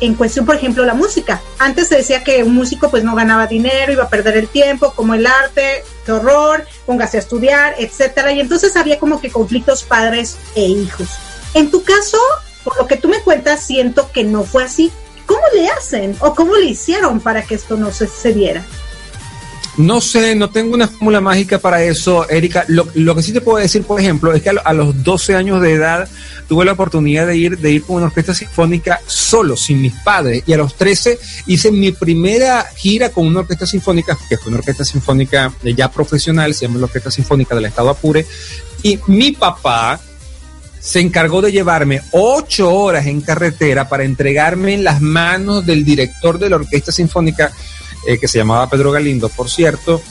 en 0.00 0.14
cuestión, 0.14 0.46
por 0.46 0.56
ejemplo, 0.56 0.84
la 0.84 0.94
música. 0.94 1.40
Antes 1.58 1.88
se 1.88 1.96
decía 1.96 2.22
que 2.22 2.42
un 2.42 2.54
músico 2.54 2.90
pues 2.90 3.04
no 3.04 3.14
ganaba 3.14 3.46
dinero, 3.46 3.92
iba 3.92 4.04
a 4.04 4.08
perder 4.08 4.36
el 4.36 4.48
tiempo, 4.48 4.92
como 4.94 5.14
el 5.14 5.26
arte, 5.26 5.84
qué 6.04 6.12
horror, 6.12 6.66
póngase 6.84 7.16
a 7.16 7.20
estudiar, 7.20 7.74
etcétera. 7.78 8.32
Y 8.32 8.40
entonces 8.40 8.76
había 8.76 8.98
como 8.98 9.20
que 9.20 9.30
conflictos 9.30 9.84
padres 9.84 10.36
e 10.54 10.62
hijos. 10.62 11.08
En 11.54 11.70
tu 11.70 11.82
caso, 11.82 12.18
por 12.64 12.76
lo 12.76 12.86
que 12.86 12.96
tú 12.96 13.08
me 13.08 13.20
cuentas, 13.20 13.64
siento 13.64 14.10
que 14.12 14.24
no 14.24 14.44
fue 14.44 14.64
así. 14.64 14.92
¿Cómo 15.24 15.42
le 15.54 15.68
hacen 15.68 16.16
o 16.20 16.34
cómo 16.34 16.54
le 16.56 16.66
hicieron 16.66 17.20
para 17.20 17.42
que 17.42 17.56
esto 17.56 17.76
no 17.76 17.90
se, 17.90 18.06
se 18.06 18.32
diera? 18.32 18.64
No 19.78 20.00
sé, 20.00 20.34
no 20.34 20.48
tengo 20.48 20.74
una 20.74 20.88
fórmula 20.88 21.20
mágica 21.20 21.58
para 21.58 21.82
eso, 21.82 22.28
Erika. 22.30 22.64
Lo, 22.68 23.14
que 23.14 23.22
sí 23.22 23.32
te 23.32 23.42
puedo 23.42 23.58
decir, 23.58 23.82
por 23.82 24.00
ejemplo, 24.00 24.32
es 24.32 24.42
que 24.42 24.50
a, 24.50 24.72
los 24.72 25.04
12 25.04 25.34
años 25.34 25.60
de 25.60 25.72
edad 25.72 26.08
tuve 26.48 26.64
la 26.64 26.72
oportunidad 26.72 27.26
de 27.26 27.36
ir, 27.36 27.58
de 27.58 27.72
ir 27.72 27.82
con 27.82 27.96
una 27.96 28.06
orquesta 28.06 28.32
sinfónica 28.32 29.00
solo, 29.06 29.54
sin 29.54 29.82
mis 29.82 29.92
padres. 29.92 30.44
Y 30.46 30.54
a 30.54 30.56
los 30.56 30.76
13 30.76 31.18
hice 31.46 31.70
mi 31.70 31.92
primera 31.92 32.66
gira 32.74 33.10
con 33.10 33.26
una 33.26 33.40
orquesta 33.40 33.66
sinfónica, 33.66 34.16
que 34.28 34.38
fue 34.38 34.48
una 34.48 34.58
orquesta 34.58 34.84
sinfónica 34.84 35.52
ya 35.62 35.90
profesional, 35.90 36.54
se 36.54 36.66
llama 36.66 36.78
la 36.78 36.86
Orquesta 36.86 37.10
Sinfónica 37.10 37.54
del 37.54 37.66
Estado 37.66 37.90
Apure. 37.90 38.24
Y 38.82 38.98
mi 39.08 39.32
papá, 39.32 40.00
se 40.86 41.00
encargó 41.00 41.42
de 41.42 41.50
llevarme 41.50 42.00
ocho 42.12 42.72
horas 42.72 43.06
en 43.06 43.20
carretera 43.20 43.88
para 43.88 44.04
entregarme 44.04 44.72
en 44.72 44.84
las 44.84 45.00
manos 45.00 45.66
del 45.66 45.84
director 45.84 46.38
de 46.38 46.48
la 46.48 46.56
Orquesta 46.56 46.92
Sinfónica 46.92 47.50
eh, 48.06 48.18
que 48.18 48.28
se 48.28 48.38
llamaba 48.38 48.68
Pedro 48.70 48.92
Galindo, 48.92 49.28
por 49.28 49.50
cierto, 49.50 50.02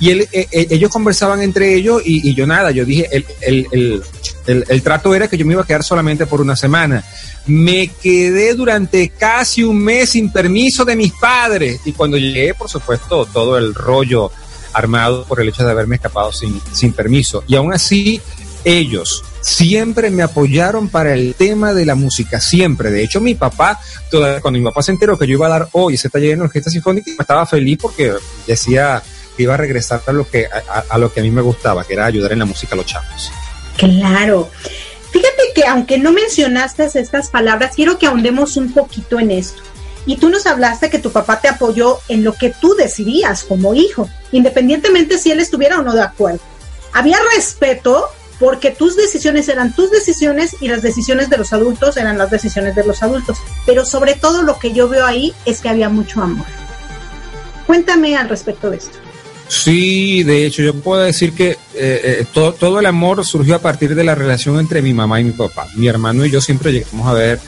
y 0.00 0.10
él, 0.10 0.28
eh, 0.32 0.48
eh, 0.50 0.66
ellos 0.70 0.90
conversaban 0.90 1.42
entre 1.42 1.74
ellos 1.74 2.02
y, 2.04 2.34
yo 2.34 2.46
nada, 2.46 2.72
yo 2.72 2.84
dije, 2.84 3.08
el, 3.40 4.02
el, 4.46 4.82
trato 4.82 5.14
era 5.14 5.28
que 5.28 5.38
yo 5.38 5.46
me 5.46 5.52
iba 5.52 5.62
a 5.62 5.66
quedar 5.66 5.84
solamente 5.84 6.26
por 6.26 6.40
una 6.40 6.56
semana. 6.56 7.04
Me 7.46 7.88
quedé 7.88 8.54
durante 8.54 9.10
casi 9.10 9.62
un 9.62 9.78
mes 9.78 10.10
sin 10.10 10.32
permiso 10.32 10.84
de 10.84 10.96
mis 10.96 11.12
padres 11.12 11.80
y 11.84 11.92
cuando 11.92 12.16
llegué, 12.16 12.52
por 12.54 12.68
supuesto, 12.68 13.26
todo 13.26 13.56
el 13.58 13.74
rollo 13.74 14.32
armado 14.72 15.24
por 15.24 15.40
el 15.40 15.48
hecho 15.48 15.64
de 15.64 15.70
haberme 15.70 15.96
escapado 15.96 16.32
sin, 16.32 16.60
sin 16.72 16.92
permiso. 16.92 17.44
Y 17.46 17.54
aún 17.54 17.72
así, 17.72 18.20
ellos 18.64 19.22
siempre 19.42 20.10
me 20.10 20.22
apoyaron 20.22 20.88
para 20.88 21.12
el 21.12 21.34
tema 21.34 21.74
de 21.74 21.84
la 21.84 21.94
música, 21.94 22.40
siempre. 22.40 22.90
De 22.90 23.02
hecho, 23.02 23.20
mi 23.20 23.34
papá, 23.34 23.78
cuando 24.10 24.58
mi 24.58 24.64
papá 24.64 24.82
se 24.82 24.92
enteró 24.92 25.18
que 25.18 25.26
yo 25.26 25.34
iba 25.34 25.46
a 25.46 25.50
dar 25.50 25.68
hoy 25.72 25.94
ese 25.94 26.08
taller 26.08 26.32
en 26.32 26.42
orquesta 26.42 26.70
sinfónica, 26.70 27.10
estaba 27.18 27.44
feliz 27.44 27.78
porque 27.80 28.12
decía 28.46 29.02
que 29.36 29.42
iba 29.42 29.54
a 29.54 29.58
regresar 29.58 30.02
a 30.06 30.12
lo 30.12 30.28
que, 30.28 30.46
a, 30.46 30.98
lo 30.98 31.12
que 31.12 31.20
a 31.20 31.22
mí 31.22 31.30
me 31.30 31.42
gustaba, 31.42 31.84
que 31.84 31.94
era 31.94 32.06
ayudar 32.06 32.32
en 32.32 32.38
la 32.38 32.44
música 32.44 32.74
a 32.74 32.76
los 32.76 32.86
chavos. 32.86 33.30
Claro. 33.76 34.50
Fíjate 35.10 35.42
que 35.54 35.66
aunque 35.66 35.98
no 35.98 36.12
mencionaste 36.12 36.88
estas 36.94 37.28
palabras, 37.28 37.72
quiero 37.74 37.98
que 37.98 38.06
ahondemos 38.06 38.56
un 38.56 38.72
poquito 38.72 39.18
en 39.18 39.30
esto. 39.30 39.62
Y 40.04 40.16
tú 40.16 40.30
nos 40.30 40.46
hablaste 40.46 40.90
que 40.90 40.98
tu 40.98 41.12
papá 41.12 41.40
te 41.40 41.48
apoyó 41.48 41.98
en 42.08 42.24
lo 42.24 42.34
que 42.34 42.50
tú 42.50 42.74
decidías 42.74 43.44
como 43.44 43.74
hijo, 43.74 44.08
independientemente 44.32 45.18
si 45.18 45.30
él 45.30 45.40
estuviera 45.40 45.78
o 45.78 45.82
no 45.82 45.94
de 45.94 46.02
acuerdo. 46.02 46.40
Había 46.92 47.18
respeto 47.34 48.08
porque 48.42 48.72
tus 48.72 48.96
decisiones 48.96 49.48
eran 49.48 49.72
tus 49.72 49.92
decisiones 49.92 50.56
y 50.60 50.66
las 50.66 50.82
decisiones 50.82 51.30
de 51.30 51.38
los 51.38 51.52
adultos 51.52 51.96
eran 51.96 52.18
las 52.18 52.28
decisiones 52.28 52.74
de 52.74 52.84
los 52.84 53.00
adultos. 53.00 53.38
Pero 53.64 53.84
sobre 53.84 54.14
todo 54.14 54.42
lo 54.42 54.58
que 54.58 54.72
yo 54.72 54.88
veo 54.88 55.06
ahí 55.06 55.32
es 55.46 55.60
que 55.60 55.68
había 55.68 55.88
mucho 55.88 56.20
amor. 56.20 56.44
Cuéntame 57.68 58.16
al 58.16 58.28
respecto 58.28 58.68
de 58.68 58.78
esto. 58.78 58.98
Sí, 59.46 60.24
de 60.24 60.44
hecho, 60.44 60.60
yo 60.60 60.74
puedo 60.74 61.02
decir 61.02 61.34
que 61.34 61.50
eh, 61.50 61.56
eh, 61.74 62.26
todo, 62.32 62.52
todo 62.52 62.80
el 62.80 62.86
amor 62.86 63.24
surgió 63.24 63.54
a 63.54 63.60
partir 63.60 63.94
de 63.94 64.02
la 64.02 64.16
relación 64.16 64.58
entre 64.58 64.82
mi 64.82 64.92
mamá 64.92 65.20
y 65.20 65.24
mi 65.24 65.32
papá. 65.32 65.68
Mi 65.76 65.86
hermano 65.86 66.24
y 66.26 66.30
yo 66.32 66.40
siempre 66.40 66.72
llegamos 66.72 67.06
a 67.06 67.12
ver 67.12 67.38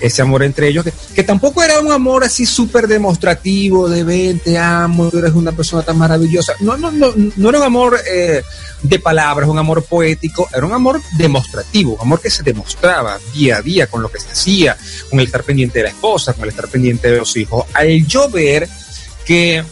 ese 0.00 0.22
amor 0.22 0.42
entre 0.42 0.68
ellos, 0.68 0.84
que, 0.84 0.92
que 1.14 1.24
tampoco 1.24 1.62
era 1.62 1.80
un 1.80 1.92
amor 1.92 2.24
así 2.24 2.46
súper 2.46 2.86
demostrativo, 2.86 3.88
de 3.88 4.04
ven, 4.04 4.38
te 4.38 4.58
amo, 4.58 5.10
eres 5.12 5.32
una 5.32 5.52
persona 5.52 5.82
tan 5.82 5.98
maravillosa. 5.98 6.54
No, 6.60 6.76
no, 6.76 6.90
no, 6.90 7.12
no 7.36 7.48
era 7.48 7.58
un 7.58 7.64
amor 7.64 8.00
eh, 8.10 8.42
de 8.82 8.98
palabras, 8.98 9.48
un 9.48 9.58
amor 9.58 9.82
poético, 9.84 10.48
era 10.54 10.66
un 10.66 10.72
amor 10.72 11.00
demostrativo, 11.16 11.94
un 11.94 12.00
amor 12.00 12.20
que 12.20 12.30
se 12.30 12.42
demostraba 12.42 13.18
día 13.34 13.58
a 13.58 13.62
día 13.62 13.86
con 13.86 14.02
lo 14.02 14.10
que 14.10 14.20
se 14.20 14.30
hacía, 14.30 14.76
con 15.08 15.20
el 15.20 15.26
estar 15.26 15.44
pendiente 15.44 15.78
de 15.78 15.84
la 15.84 15.90
esposa, 15.90 16.32
con 16.32 16.44
el 16.44 16.50
estar 16.50 16.68
pendiente 16.68 17.10
de 17.10 17.18
los 17.18 17.36
hijos. 17.36 17.66
Al 17.74 18.06
yo 18.06 18.28
ver 18.28 18.68
que 19.24 19.64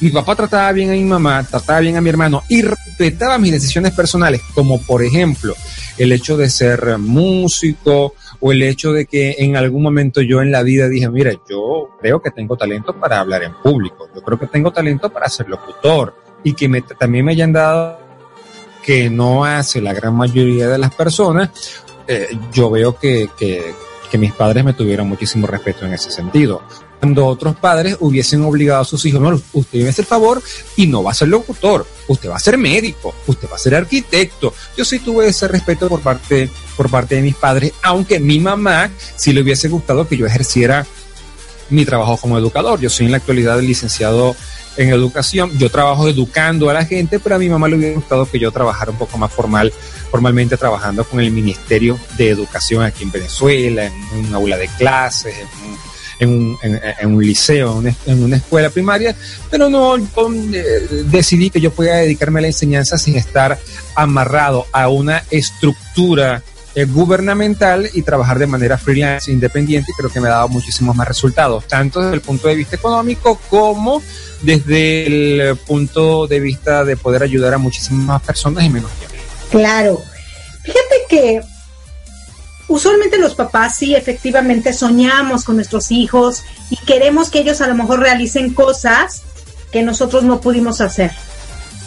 mi 0.00 0.10
papá 0.10 0.34
trataba 0.34 0.72
bien 0.72 0.90
a 0.90 0.92
mi 0.92 1.04
mamá, 1.04 1.46
trataba 1.48 1.80
bien 1.80 1.96
a 1.96 2.00
mi 2.00 2.10
hermano 2.10 2.42
y 2.48 2.62
respetaba 2.62 3.38
mis 3.38 3.52
decisiones 3.52 3.92
personales, 3.92 4.42
como 4.54 4.80
por 4.82 5.02
ejemplo 5.02 5.54
el 5.96 6.12
hecho 6.12 6.36
de 6.36 6.50
ser 6.50 6.98
músico 6.98 8.14
o 8.40 8.52
el 8.52 8.62
hecho 8.62 8.92
de 8.92 9.06
que 9.06 9.36
en 9.38 9.56
algún 9.56 9.82
momento 9.82 10.20
yo 10.20 10.42
en 10.42 10.50
la 10.50 10.62
vida 10.62 10.88
dije, 10.88 11.08
mira, 11.08 11.32
yo 11.48 11.90
creo 12.00 12.20
que 12.20 12.30
tengo 12.30 12.56
talento 12.56 12.92
para 12.98 13.20
hablar 13.20 13.42
en 13.42 13.54
público, 13.54 14.08
yo 14.14 14.22
creo 14.22 14.38
que 14.38 14.46
tengo 14.46 14.72
talento 14.72 15.10
para 15.10 15.28
ser 15.28 15.48
locutor 15.48 16.14
y 16.42 16.54
que 16.54 16.68
me, 16.68 16.82
también 16.82 17.24
me 17.24 17.32
hayan 17.32 17.52
dado 17.52 17.98
que 18.82 19.08
no 19.08 19.44
hace 19.44 19.80
la 19.80 19.94
gran 19.94 20.14
mayoría 20.14 20.68
de 20.68 20.78
las 20.78 20.94
personas, 20.94 21.50
eh, 22.06 22.28
yo 22.52 22.70
veo 22.70 22.98
que, 22.98 23.30
que, 23.38 23.74
que 24.10 24.18
mis 24.18 24.32
padres 24.32 24.62
me 24.62 24.74
tuvieron 24.74 25.08
muchísimo 25.08 25.46
respeto 25.46 25.86
en 25.86 25.94
ese 25.94 26.10
sentido 26.10 26.62
cuando 27.04 27.26
otros 27.26 27.54
padres 27.56 27.98
hubiesen 28.00 28.42
obligado 28.44 28.80
a 28.80 28.84
sus 28.86 29.04
hijos, 29.04 29.20
no, 29.20 29.38
usted 29.52 29.82
me 29.82 29.90
hace 29.90 30.00
el 30.00 30.06
favor 30.06 30.42
y 30.74 30.86
no 30.86 31.02
va 31.02 31.10
a 31.10 31.14
ser 31.14 31.28
locutor, 31.28 31.86
usted 32.08 32.30
va 32.30 32.36
a 32.36 32.40
ser 32.40 32.56
médico, 32.56 33.14
usted 33.26 33.46
va 33.52 33.56
a 33.56 33.58
ser 33.58 33.74
arquitecto. 33.74 34.54
Yo 34.74 34.86
sí 34.86 35.00
tuve 35.00 35.28
ese 35.28 35.46
respeto 35.46 35.86
por 35.90 36.00
parte, 36.00 36.48
por 36.78 36.88
parte 36.88 37.16
de 37.16 37.20
mis 37.20 37.34
padres, 37.34 37.74
aunque 37.82 38.20
mi 38.20 38.40
mamá 38.40 38.90
sí 39.16 39.34
le 39.34 39.42
hubiese 39.42 39.68
gustado 39.68 40.08
que 40.08 40.16
yo 40.16 40.24
ejerciera 40.24 40.86
mi 41.68 41.84
trabajo 41.84 42.16
como 42.16 42.38
educador. 42.38 42.80
Yo 42.80 42.88
soy 42.88 43.04
en 43.04 43.12
la 43.12 43.18
actualidad 43.18 43.60
licenciado 43.60 44.34
en 44.78 44.88
educación, 44.88 45.50
yo 45.58 45.68
trabajo 45.68 46.08
educando 46.08 46.70
a 46.70 46.72
la 46.72 46.86
gente, 46.86 47.20
pero 47.20 47.34
a 47.34 47.38
mi 47.38 47.50
mamá 47.50 47.68
le 47.68 47.76
hubiera 47.76 47.96
gustado 47.96 48.24
que 48.24 48.38
yo 48.38 48.50
trabajara 48.50 48.92
un 48.92 48.96
poco 48.96 49.18
más 49.18 49.30
formal, 49.30 49.74
formalmente 50.10 50.56
trabajando 50.56 51.04
con 51.04 51.20
el 51.20 51.30
Ministerio 51.30 52.00
de 52.16 52.30
Educación 52.30 52.82
aquí 52.82 53.02
en 53.02 53.12
Venezuela, 53.12 53.84
en 53.84 54.26
un 54.26 54.34
aula 54.34 54.56
de 54.56 54.68
clases, 54.68 55.36
en 55.36 55.70
un 55.70 55.93
en 56.24 56.30
un, 56.30 56.58
en, 56.62 57.14
un 57.14 57.24
liceo, 57.24 57.82
en 58.06 58.22
una, 58.22 58.36
escuela 58.36 58.70
primaria, 58.70 59.14
pero 59.50 59.68
no 59.68 59.96
yo, 59.96 60.52
eh, 60.52 61.04
decidí 61.06 61.50
que 61.50 61.60
yo 61.60 61.70
podía 61.72 61.94
dedicarme 61.94 62.40
a 62.40 62.42
la 62.42 62.48
enseñanza 62.48 62.98
sin 62.98 63.16
estar 63.16 63.58
amarrado 63.94 64.66
a 64.72 64.88
una 64.88 65.22
estructura 65.30 66.42
eh, 66.74 66.86
gubernamental 66.86 67.88
y 67.94 68.02
trabajar 68.02 68.38
de 68.38 68.46
manera 68.46 68.76
freelance, 68.76 69.30
independiente, 69.30 69.92
y 69.92 69.94
creo 69.94 70.10
que 70.10 70.20
me 70.20 70.26
ha 70.28 70.32
dado 70.32 70.48
muchísimos 70.48 70.96
más 70.96 71.06
resultados, 71.06 71.66
tanto 71.68 72.00
desde 72.00 72.14
el 72.14 72.20
punto 72.20 72.48
de 72.48 72.56
vista 72.56 72.76
económico 72.76 73.38
como 73.48 74.02
desde 74.42 75.06
el 75.06 75.56
punto 75.56 76.26
de 76.26 76.40
vista 76.40 76.84
de 76.84 76.96
poder 76.96 77.22
ayudar 77.22 77.54
a 77.54 77.58
muchísimas 77.58 78.04
más 78.04 78.22
personas 78.22 78.64
y 78.64 78.70
menos 78.70 78.90
tiempo. 78.92 79.16
Claro. 79.50 80.02
Fíjate 80.62 80.96
que 81.08 81.53
usualmente 82.68 83.18
los 83.18 83.34
papás 83.34 83.76
sí 83.76 83.94
efectivamente 83.94 84.72
soñamos 84.72 85.44
con 85.44 85.56
nuestros 85.56 85.90
hijos 85.90 86.44
y 86.70 86.76
queremos 86.76 87.30
que 87.30 87.40
ellos 87.40 87.60
a 87.60 87.66
lo 87.66 87.74
mejor 87.74 88.00
realicen 88.00 88.54
cosas 88.54 89.22
que 89.72 89.82
nosotros 89.82 90.22
no 90.24 90.40
pudimos 90.40 90.80
hacer. 90.80 91.10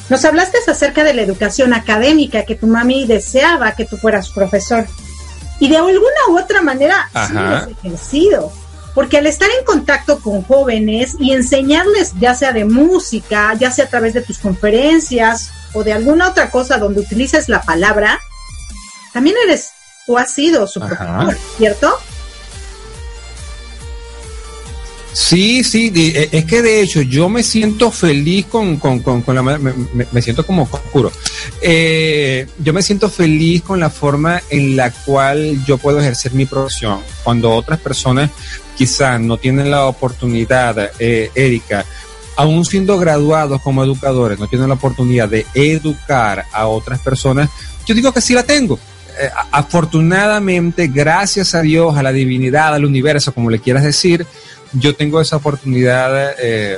Nos 0.09 0.23
hablaste 0.23 0.57
acerca 0.67 1.03
de 1.03 1.13
la 1.13 1.21
educación 1.21 1.73
académica, 1.73 2.43
que 2.43 2.55
tu 2.55 2.67
mami 2.67 3.05
deseaba 3.05 3.73
que 3.73 3.85
tú 3.85 3.97
fueras 3.97 4.29
profesor. 4.29 4.85
Y 5.59 5.69
de 5.69 5.77
alguna 5.77 6.01
u 6.29 6.39
otra 6.39 6.61
manera 6.61 7.09
sí 7.27 7.33
lo 7.33 7.55
has 7.55 7.67
ejercido. 7.67 8.51
Porque 8.93 9.17
al 9.17 9.27
estar 9.27 9.49
en 9.59 9.65
contacto 9.65 10.19
con 10.19 10.43
jóvenes 10.43 11.15
y 11.19 11.31
enseñarles 11.31 12.13
ya 12.19 12.33
sea 12.35 12.51
de 12.51 12.65
música, 12.65 13.53
ya 13.59 13.69
sea 13.69 13.85
a 13.85 13.89
través 13.89 14.13
de 14.13 14.21
tus 14.21 14.37
conferencias 14.39 15.51
o 15.73 15.83
de 15.83 15.93
alguna 15.93 16.29
otra 16.29 16.49
cosa 16.49 16.77
donde 16.77 17.01
utilices 17.01 17.47
la 17.47 17.61
palabra, 17.61 18.19
también 19.13 19.35
eres 19.45 19.71
tú 20.07 20.17
has 20.17 20.33
sido 20.33 20.65
su 20.65 20.79
profesor, 20.79 21.37
¿cierto? 21.57 21.93
Sí, 25.11 25.63
sí, 25.63 25.91
es 26.31 26.45
que 26.45 26.61
de 26.61 26.81
hecho 26.81 27.01
yo 27.01 27.27
me 27.27 27.43
siento 27.43 27.91
feliz 27.91 28.45
con, 28.45 28.77
con, 28.77 28.99
con, 28.99 29.21
con 29.21 29.35
la 29.35 29.41
me, 29.41 29.57
me, 30.11 30.21
siento 30.21 30.45
como 30.45 30.63
oscuro. 30.63 31.11
Eh, 31.59 32.47
yo 32.59 32.71
me 32.71 32.83
siento 32.83 33.09
feliz 33.09 33.63
con 33.63 33.79
la 33.79 33.89
forma 33.89 34.41
en 34.49 34.77
la 34.77 34.91
cual 34.91 35.65
yo 35.65 35.77
puedo 35.77 35.99
ejercer 35.99 36.33
mi 36.33 36.45
profesión. 36.45 36.99
Cuando 37.23 37.51
otras 37.51 37.79
personas 37.79 38.29
quizás 38.77 39.19
no 39.19 39.37
tienen 39.37 39.71
la 39.71 39.87
oportunidad, 39.87 40.91
eh, 40.99 41.31
Erika, 41.33 41.83
aún 42.35 42.63
siendo 42.63 42.97
graduados 42.99 43.61
como 43.61 43.83
educadores, 43.83 44.39
no 44.39 44.47
tienen 44.47 44.69
la 44.69 44.75
oportunidad 44.75 45.27
de 45.27 45.47
educar 45.55 46.45
a 46.53 46.67
otras 46.67 46.99
personas, 46.99 47.49
yo 47.87 47.95
digo 47.95 48.13
que 48.13 48.21
sí 48.21 48.35
la 48.35 48.43
tengo 48.43 48.79
afortunadamente, 49.51 50.87
gracias 50.87 51.55
a 51.55 51.61
Dios, 51.61 51.97
a 51.97 52.03
la 52.03 52.11
divinidad, 52.11 52.73
al 52.73 52.85
universo, 52.85 53.33
como 53.33 53.49
le 53.49 53.59
quieras 53.59 53.83
decir, 53.83 54.25
yo 54.73 54.95
tengo 54.95 55.21
esa 55.21 55.37
oportunidad 55.37 56.35
eh, 56.39 56.77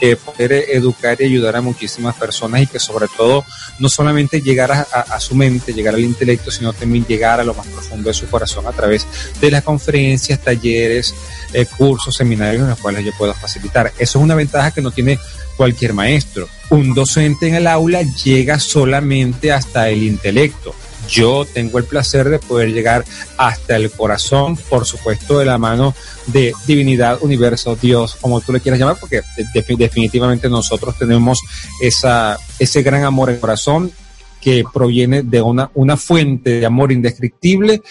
de 0.00 0.16
poder 0.16 0.52
educar 0.52 1.16
y 1.20 1.24
ayudar 1.24 1.56
a 1.56 1.60
muchísimas 1.60 2.14
personas 2.16 2.62
y 2.62 2.66
que 2.66 2.78
sobre 2.78 3.06
todo 3.08 3.44
no 3.78 3.88
solamente 3.88 4.40
llegar 4.40 4.70
a, 4.72 5.20
su 5.20 5.34
mente, 5.34 5.72
llegar 5.72 5.94
al 5.94 6.00
intelecto, 6.00 6.50
sino 6.50 6.72
también 6.72 7.06
llegar 7.06 7.40
a 7.40 7.44
lo 7.44 7.54
más 7.54 7.66
profundo 7.66 8.08
de 8.08 8.14
su 8.14 8.26
corazón 8.26 8.66
a 8.66 8.72
través 8.72 9.06
de 9.40 9.50
las 9.50 9.62
conferencias, 9.62 10.40
talleres, 10.40 11.14
eh, 11.52 11.66
cursos, 11.66 12.14
seminarios 12.14 12.62
en 12.62 12.70
los 12.70 12.78
cuales 12.78 13.04
yo 13.04 13.12
puedo 13.16 13.34
facilitar. 13.34 13.92
Eso 13.98 14.18
es 14.18 14.24
una 14.24 14.34
ventaja 14.34 14.70
que 14.70 14.82
no 14.82 14.90
tiene 14.90 15.18
cualquier 15.56 15.94
maestro. 15.94 16.48
Un 16.70 16.94
docente 16.94 17.48
en 17.48 17.54
el 17.54 17.66
aula 17.66 18.02
llega 18.02 18.58
solamente 18.58 19.52
hasta 19.52 19.88
el 19.88 20.02
intelecto 20.02 20.74
yo 21.08 21.44
tengo 21.44 21.78
el 21.78 21.84
placer 21.84 22.28
de 22.28 22.38
poder 22.38 22.72
llegar 22.72 23.04
hasta 23.36 23.76
el 23.76 23.90
corazón, 23.90 24.56
por 24.56 24.84
supuesto, 24.84 25.38
de 25.38 25.44
la 25.44 25.58
mano 25.58 25.94
de 26.26 26.52
divinidad, 26.66 27.18
universo, 27.22 27.76
Dios, 27.76 28.16
como 28.20 28.40
tú 28.40 28.52
le 28.52 28.60
quieras 28.60 28.80
llamar, 28.80 28.96
porque 28.98 29.22
definitivamente 29.54 30.48
nosotros 30.48 30.96
tenemos 30.98 31.40
esa, 31.80 32.38
ese 32.58 32.82
gran 32.82 33.04
amor 33.04 33.30
en 33.30 33.38
corazón 33.38 33.92
que 34.40 34.64
proviene 34.72 35.22
de 35.22 35.42
una, 35.42 35.70
una 35.74 35.96
fuente 35.96 36.60
de 36.60 36.66
amor 36.66 36.92
indescriptible 36.92 37.82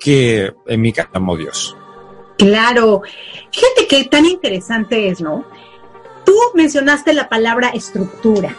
que 0.00 0.52
en 0.66 0.80
mi 0.80 0.92
caso 0.92 1.10
amo 1.12 1.36
Dios. 1.36 1.76
Claro, 2.38 3.02
fíjate 3.52 3.86
qué 3.88 4.04
tan 4.04 4.26
interesante 4.26 5.08
es, 5.08 5.20
¿no? 5.20 5.44
Tú 6.24 6.34
mencionaste 6.54 7.12
la 7.12 7.28
palabra 7.28 7.68
estructura 7.68 8.56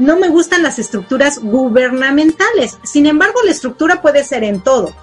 no 0.00 0.18
me 0.18 0.28
gustan 0.28 0.62
las 0.62 0.78
estructuras 0.78 1.40
gubernamentales. 1.40 2.78
Sin 2.82 3.06
embargo, 3.06 3.38
la 3.44 3.50
estructura 3.50 4.00
puede 4.00 4.24
ser 4.24 4.44
en 4.44 4.62
todo. 4.62 4.94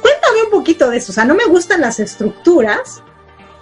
Cuéntame 0.00 0.44
un 0.44 0.50
poquito 0.50 0.88
de 0.88 0.96
eso. 0.96 1.12
O 1.12 1.14
sea, 1.14 1.26
no 1.26 1.34
me 1.34 1.44
gustan 1.44 1.82
las 1.82 2.00
estructuras. 2.00 3.02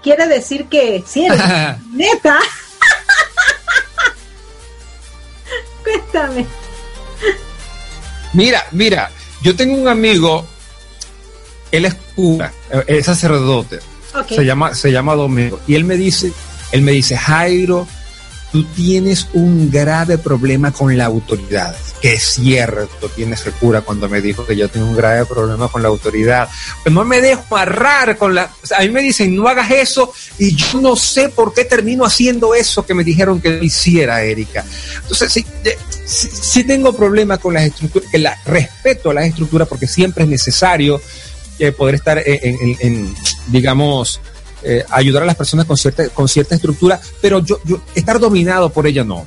Quiere 0.04 0.28
decir 0.28 0.66
que 0.66 1.02
si 1.04 1.26
eres 1.26 1.40
neta. 1.92 2.38
Cuéntame. 5.82 6.46
Mira, 8.32 8.64
mira, 8.70 9.10
yo 9.42 9.56
tengo 9.56 9.74
un 9.74 9.88
amigo, 9.88 10.46
él 11.72 11.86
es 11.86 11.96
cura, 12.14 12.52
es 12.86 13.04
sacerdote. 13.04 13.80
Okay. 14.14 14.36
Se 14.36 14.44
llama, 14.44 14.76
se 14.76 14.92
llama 14.92 15.16
Domingo. 15.16 15.58
Y 15.66 15.74
él 15.74 15.84
me 15.84 15.96
dice, 15.96 16.32
él 16.70 16.82
me 16.82 16.92
dice, 16.92 17.16
Jairo, 17.16 17.88
tú 18.52 18.64
tienes 18.64 19.26
un 19.32 19.70
grave 19.70 20.18
problema 20.18 20.70
con 20.72 20.96
la 20.96 21.06
autoridad. 21.06 21.74
Que 22.02 22.14
es 22.14 22.34
cierto, 22.34 23.08
tienes 23.08 23.46
el 23.46 23.52
cura 23.54 23.80
cuando 23.80 24.08
me 24.08 24.20
dijo 24.20 24.44
que 24.44 24.56
yo 24.56 24.68
tengo 24.68 24.86
un 24.86 24.96
grave 24.96 25.24
problema 25.24 25.68
con 25.68 25.82
la 25.82 25.88
autoridad. 25.88 26.48
Pero 26.84 26.94
no 26.94 27.04
me 27.04 27.20
dejo 27.20 27.42
amarrar 27.50 28.18
con 28.18 28.34
la... 28.34 28.50
A 28.76 28.82
mí 28.82 28.90
me 28.90 29.00
dicen, 29.00 29.34
no 29.34 29.48
hagas 29.48 29.70
eso 29.70 30.12
y 30.38 30.54
yo 30.54 30.80
no 30.80 30.96
sé 30.96 31.30
por 31.30 31.54
qué 31.54 31.64
termino 31.64 32.04
haciendo 32.04 32.54
eso 32.54 32.84
que 32.84 32.94
me 32.94 33.04
dijeron 33.04 33.40
que 33.40 33.58
hiciera, 33.62 34.22
Erika. 34.22 34.64
Entonces, 35.00 35.32
sí, 35.32 35.46
sí, 36.04 36.64
tengo 36.64 36.92
problema 36.94 37.38
con 37.38 37.54
las 37.54 37.64
estructuras, 37.64 38.10
que 38.10 38.18
la, 38.18 38.38
respeto 38.44 39.10
a 39.10 39.14
las 39.14 39.26
estructuras 39.26 39.66
porque 39.66 39.86
siempre 39.86 40.24
es 40.24 40.30
necesario 40.30 41.00
eh, 41.58 41.72
poder 41.72 41.94
estar 41.94 42.22
en 42.24 43.14
digamos, 43.48 44.20
eh, 44.64 44.84
ayudar 44.90 45.22
a 45.22 45.26
las 45.26 45.36
personas 45.36 45.66
con 45.66 45.76
cierta, 45.76 46.08
con 46.10 46.28
cierta 46.28 46.54
estructura, 46.54 47.00
pero 47.20 47.44
yo, 47.44 47.60
yo 47.64 47.80
estar 47.94 48.18
dominado 48.18 48.70
por 48.70 48.86
ella 48.86 49.04
no. 49.04 49.24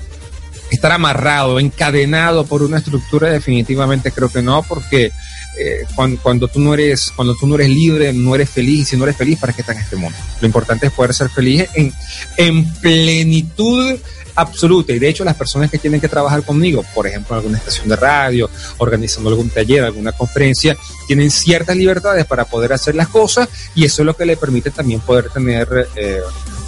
Estar 0.72 0.92
amarrado, 0.92 1.60
encadenado 1.60 2.46
por 2.46 2.64
una 2.64 2.80
estructura, 2.80 3.30
definitivamente 3.30 4.12
creo 4.12 4.30
que 4.30 4.42
no, 4.42 4.64
porque 4.64 5.12
eh, 5.58 5.86
cuando, 5.96 6.22
cuando, 6.22 6.48
tú 6.48 6.60
no 6.60 6.74
eres, 6.74 7.12
cuando 7.16 7.36
tú 7.36 7.48
no 7.48 7.56
eres 7.56 7.70
libre, 7.70 8.12
no 8.14 8.36
eres 8.36 8.50
feliz, 8.50 8.82
y 8.82 8.86
si 8.86 8.98
no 8.98 9.04
eres 9.04 9.16
feliz, 9.16 9.40
¿para 9.40 9.54
qué 9.54 9.62
estás 9.62 9.76
en 9.76 9.84
este 9.84 9.96
mundo? 9.96 10.18
Lo 10.42 10.48
importante 10.48 10.88
es 10.88 10.92
poder 10.92 11.14
ser 11.14 11.30
feliz 11.30 11.66
en, 11.76 11.94
en 12.38 12.74
plenitud 12.76 13.98
absoluta. 14.36 14.94
Y 14.94 15.00
de 15.00 15.10
hecho, 15.10 15.24
las 15.24 15.36
personas 15.36 15.72
que 15.72 15.78
tienen 15.78 16.02
que 16.02 16.08
trabajar 16.08 16.44
conmigo, 16.44 16.84
por 16.94 17.08
ejemplo, 17.08 17.36
en 17.36 17.40
alguna 17.40 17.58
estación 17.58 17.88
de 17.90 17.96
radio, 17.96 18.50
organizando 18.78 19.30
algún 19.30 19.50
taller, 19.50 19.84
alguna 19.84 20.12
conferencia, 20.12 20.78
tienen 21.08 21.32
ciertas 21.32 21.76
libertades 21.76 22.26
para 22.26 22.46
poder 22.46 22.74
hacer 22.74 22.96
las 22.96 23.08
cosas 23.08 23.50
y 23.74 23.86
eso 23.86 24.02
es 24.02 24.06
lo 24.06 24.16
que 24.16 24.26
le 24.26 24.38
permite 24.38 24.72
también 24.72 25.00
poder 25.02 25.30
tener 25.30 25.88
eh, 25.96 26.22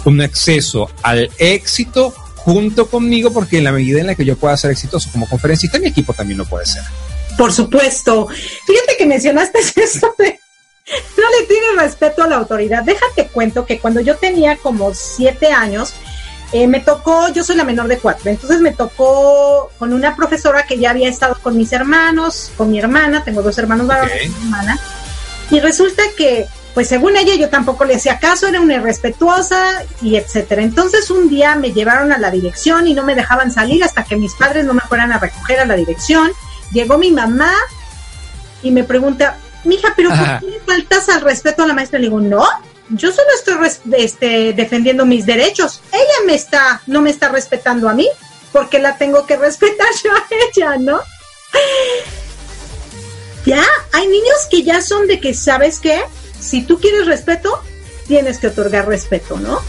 un 0.04 0.20
acceso 0.20 0.90
al 1.02 1.30
éxito 1.38 2.14
junto 2.36 2.88
conmigo, 2.88 3.32
porque 3.32 3.58
en 3.58 3.64
la 3.64 3.72
medida 3.72 4.00
en 4.00 4.06
la 4.06 4.14
que 4.14 4.24
yo 4.24 4.36
pueda 4.36 4.56
ser 4.56 4.70
exitoso 4.70 5.10
como 5.12 5.28
conferencista, 5.28 5.78
mi 5.78 5.88
equipo 5.88 6.14
también 6.14 6.38
lo 6.38 6.46
puede 6.46 6.66
ser. 6.66 6.82
Por 7.36 7.52
supuesto. 7.52 8.26
Fíjate 8.66 8.96
que 8.96 9.06
mencionaste 9.06 9.58
eso 9.76 10.14
de 10.18 10.40
no 10.88 11.40
le 11.40 11.46
tienes 11.46 11.76
respeto 11.76 12.22
a 12.22 12.26
la 12.26 12.36
autoridad. 12.36 12.82
Déjate 12.82 13.28
cuento 13.28 13.66
que 13.66 13.78
cuando 13.78 14.00
yo 14.00 14.16
tenía 14.16 14.56
como 14.56 14.94
siete 14.94 15.52
años, 15.52 15.92
eh, 16.52 16.66
me 16.66 16.80
tocó, 16.80 17.28
yo 17.28 17.44
soy 17.44 17.56
la 17.56 17.64
menor 17.64 17.88
de 17.88 17.98
cuatro, 17.98 18.30
entonces 18.30 18.60
me 18.60 18.72
tocó 18.72 19.70
con 19.78 19.92
una 19.92 20.16
profesora 20.16 20.64
que 20.64 20.78
ya 20.78 20.90
había 20.90 21.08
estado 21.08 21.36
con 21.42 21.56
mis 21.56 21.72
hermanos, 21.72 22.50
con 22.56 22.70
mi 22.70 22.78
hermana, 22.78 23.22
tengo 23.22 23.42
dos 23.42 23.58
hermanos 23.58 23.86
varones 23.86 24.24
y 24.24 24.28
mi 24.28 24.44
hermana, 24.44 24.80
y 25.50 25.60
resulta 25.60 26.02
que, 26.16 26.46
pues 26.74 26.88
según 26.88 27.16
ella, 27.16 27.34
yo 27.34 27.48
tampoco 27.48 27.84
le 27.84 27.96
hacía 27.96 28.18
caso, 28.18 28.46
era 28.46 28.60
una 28.60 28.74
irrespetuosa 28.74 29.82
y 30.02 30.16
etcétera. 30.16 30.62
Entonces 30.62 31.10
un 31.10 31.28
día 31.28 31.54
me 31.56 31.72
llevaron 31.72 32.12
a 32.12 32.18
la 32.18 32.30
dirección 32.30 32.86
y 32.86 32.94
no 32.94 33.02
me 33.02 33.14
dejaban 33.14 33.50
salir 33.50 33.82
hasta 33.82 34.04
que 34.04 34.16
mis 34.16 34.34
padres 34.34 34.64
no 34.64 34.74
me 34.74 34.80
fueran 34.82 35.12
a 35.12 35.18
recoger 35.18 35.60
a 35.60 35.64
la 35.64 35.74
dirección. 35.74 36.30
Llegó 36.72 36.98
mi 36.98 37.10
mamá 37.10 37.52
y 38.62 38.70
me 38.70 38.84
pregunta, 38.84 39.38
mija, 39.64 39.94
pero 39.96 40.10
¿por 40.10 40.40
qué 40.40 40.46
le 40.46 40.60
faltas 40.60 41.08
al 41.08 41.22
respeto 41.22 41.62
a 41.62 41.66
la 41.66 41.74
maestra? 41.74 41.98
Le 41.98 42.06
digo, 42.06 42.20
no, 42.20 42.46
yo 42.90 43.12
solo 43.12 43.28
estoy 43.34 43.94
este, 43.98 44.52
defendiendo 44.52 45.06
mis 45.06 45.26
derechos. 45.26 45.80
Ella 45.92 46.26
me 46.26 46.34
está, 46.34 46.82
no 46.86 47.00
me 47.00 47.10
está 47.10 47.28
respetando 47.28 47.88
a 47.88 47.94
mí, 47.94 48.08
porque 48.52 48.78
la 48.78 48.96
tengo 48.96 49.26
que 49.26 49.36
respetar 49.36 49.88
yo 50.04 50.12
a 50.12 50.26
ella, 50.30 50.76
¿no? 50.78 51.00
Ya, 53.44 53.64
hay 53.92 54.06
niños 54.06 54.46
que 54.50 54.62
ya 54.62 54.80
son 54.80 55.06
de 55.06 55.20
que, 55.20 55.34
¿sabes 55.34 55.80
qué? 55.80 56.02
Si 56.38 56.62
tú 56.62 56.78
quieres 56.80 57.06
respeto, 57.06 57.62
tienes 58.06 58.38
que 58.38 58.48
otorgar 58.48 58.86
respeto, 58.86 59.38
¿no? 59.38 59.60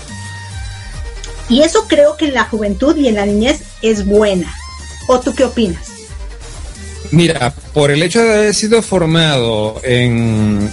Y 1.47 1.63
eso 1.63 1.87
creo 1.87 2.15
que 2.15 2.25
en 2.25 2.35
la 2.35 2.45
juventud 2.45 2.95
y 2.95 3.07
en 3.07 3.15
la 3.15 3.25
niñez 3.25 3.61
es 3.81 4.05
buena. 4.05 4.53
¿O 5.07 5.19
tú 5.19 5.33
qué 5.33 5.45
opinas? 5.45 5.88
Mira, 7.11 7.53
por 7.73 7.89
el 7.89 8.03
hecho 8.03 8.21
de 8.21 8.33
haber 8.33 8.53
sido 8.53 8.81
formado 8.81 9.81
en, 9.83 10.69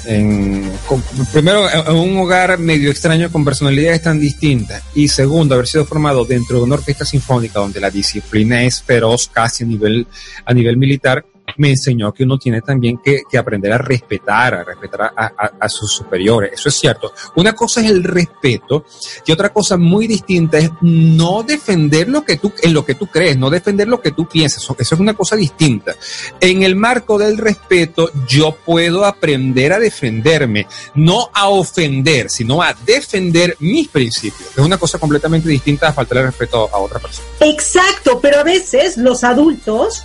primero, 1.32 1.66
en 1.70 1.94
un 1.94 2.18
hogar 2.18 2.58
medio 2.58 2.90
extraño 2.90 3.32
con 3.32 3.44
personalidades 3.44 4.02
tan 4.02 4.20
distintas 4.20 4.82
y 4.94 5.08
segundo, 5.08 5.54
haber 5.54 5.66
sido 5.66 5.86
formado 5.86 6.24
dentro 6.24 6.58
de 6.58 6.64
una 6.64 6.74
orquesta 6.74 7.06
sinfónica 7.06 7.60
donde 7.60 7.80
la 7.80 7.90
disciplina 7.90 8.62
es 8.62 8.82
feroz 8.82 9.30
casi 9.32 9.64
a 9.64 9.66
nivel, 9.66 10.06
a 10.44 10.52
nivel 10.52 10.76
militar, 10.76 11.24
me 11.58 11.70
enseñó 11.70 12.12
que 12.12 12.24
uno 12.24 12.38
tiene 12.38 12.60
también 12.60 12.98
que, 12.98 13.22
aprender 13.36 13.72
a 13.72 13.78
respetar, 13.78 14.54
a 14.54 14.64
respetar 14.64 15.12
a, 15.14 15.68
sus 15.68 15.92
superiores. 15.92 16.52
Eso 16.54 16.68
es 16.68 16.74
cierto. 16.74 17.12
Una 17.34 17.54
cosa 17.54 17.80
es 17.80 17.90
el 17.90 18.02
respeto 18.02 18.84
y 19.26 19.32
otra 19.32 19.52
cosa 19.52 19.76
muy 19.76 20.06
distinta 20.06 20.58
es 20.58 20.70
no 20.80 21.42
defender 21.42 22.08
lo 22.08 22.24
que 22.24 22.36
tú, 22.36 22.52
en 22.62 22.72
lo 22.72 22.84
que 22.84 22.94
tú 22.94 23.06
crees, 23.06 23.36
no 23.36 23.50
defender 23.50 23.88
lo 23.88 24.00
que 24.00 24.12
tú 24.12 24.26
piensas. 24.26 24.62
Eso, 24.62 24.76
es 24.78 24.92
una 24.92 25.14
cosa 25.14 25.36
distinta. 25.36 25.94
En 26.40 26.62
el 26.62 26.76
marco 26.76 27.18
del 27.18 27.36
respeto, 27.36 28.10
yo 28.26 28.56
puedo 28.64 29.04
aprender 29.04 29.72
a 29.72 29.78
defenderme, 29.78 30.66
no 30.94 31.30
a 31.32 31.48
ofender, 31.48 32.30
sino 32.30 32.62
a 32.62 32.74
defender 32.84 33.56
mis 33.60 33.88
principios. 33.88 34.50
Es 34.56 34.64
una 34.64 34.78
cosa 34.78 34.98
completamente 34.98 35.48
distinta 35.48 35.88
a 35.88 35.92
faltar 35.92 36.18
el 36.18 36.26
respeto 36.26 36.68
a 36.72 36.78
otra 36.78 36.98
persona. 36.98 37.28
Exacto, 37.40 38.20
pero 38.20 38.38
a 38.38 38.44
veces 38.44 38.96
los 38.96 39.24
adultos 39.24 40.04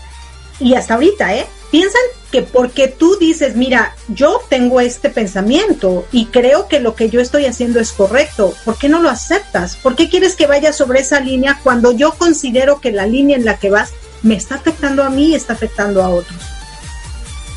y 0.62 0.76
hasta 0.76 0.94
ahorita, 0.94 1.36
¿eh? 1.36 1.48
Piensan 1.72 2.02
que 2.32 2.44
porque 2.44 2.88
tú 2.88 3.18
dices, 3.18 3.56
mira, 3.56 3.96
yo 4.08 4.42
tengo 4.48 4.80
este 4.80 5.10
pensamiento 5.10 6.06
y 6.12 6.28
creo 6.28 6.68
que 6.68 6.80
lo 6.80 6.96
que 6.96 7.10
yo 7.10 7.20
estoy 7.20 7.46
haciendo 7.46 7.80
es 7.80 7.92
correcto, 7.92 8.54
¿por 8.64 8.78
qué 8.78 8.88
no 8.88 9.02
lo 9.02 9.10
aceptas? 9.10 9.76
¿Por 9.76 9.96
qué 9.96 10.10
quieres 10.10 10.36
que 10.36 10.48
vaya 10.48 10.72
sobre 10.72 11.00
esa 11.00 11.20
línea 11.20 11.60
cuando 11.64 11.92
yo 11.92 12.14
considero 12.14 12.80
que 12.80 12.92
la 12.92 13.08
línea 13.08 13.36
en 13.36 13.46
la 13.46 13.58
que 13.58 13.70
vas 13.70 13.92
me 14.22 14.36
está 14.36 14.56
afectando 14.56 15.04
a 15.04 15.10
mí 15.10 15.30
y 15.30 15.36
está 15.36 15.54
afectando 15.54 16.04
a 16.04 16.10
otros? 16.10 16.40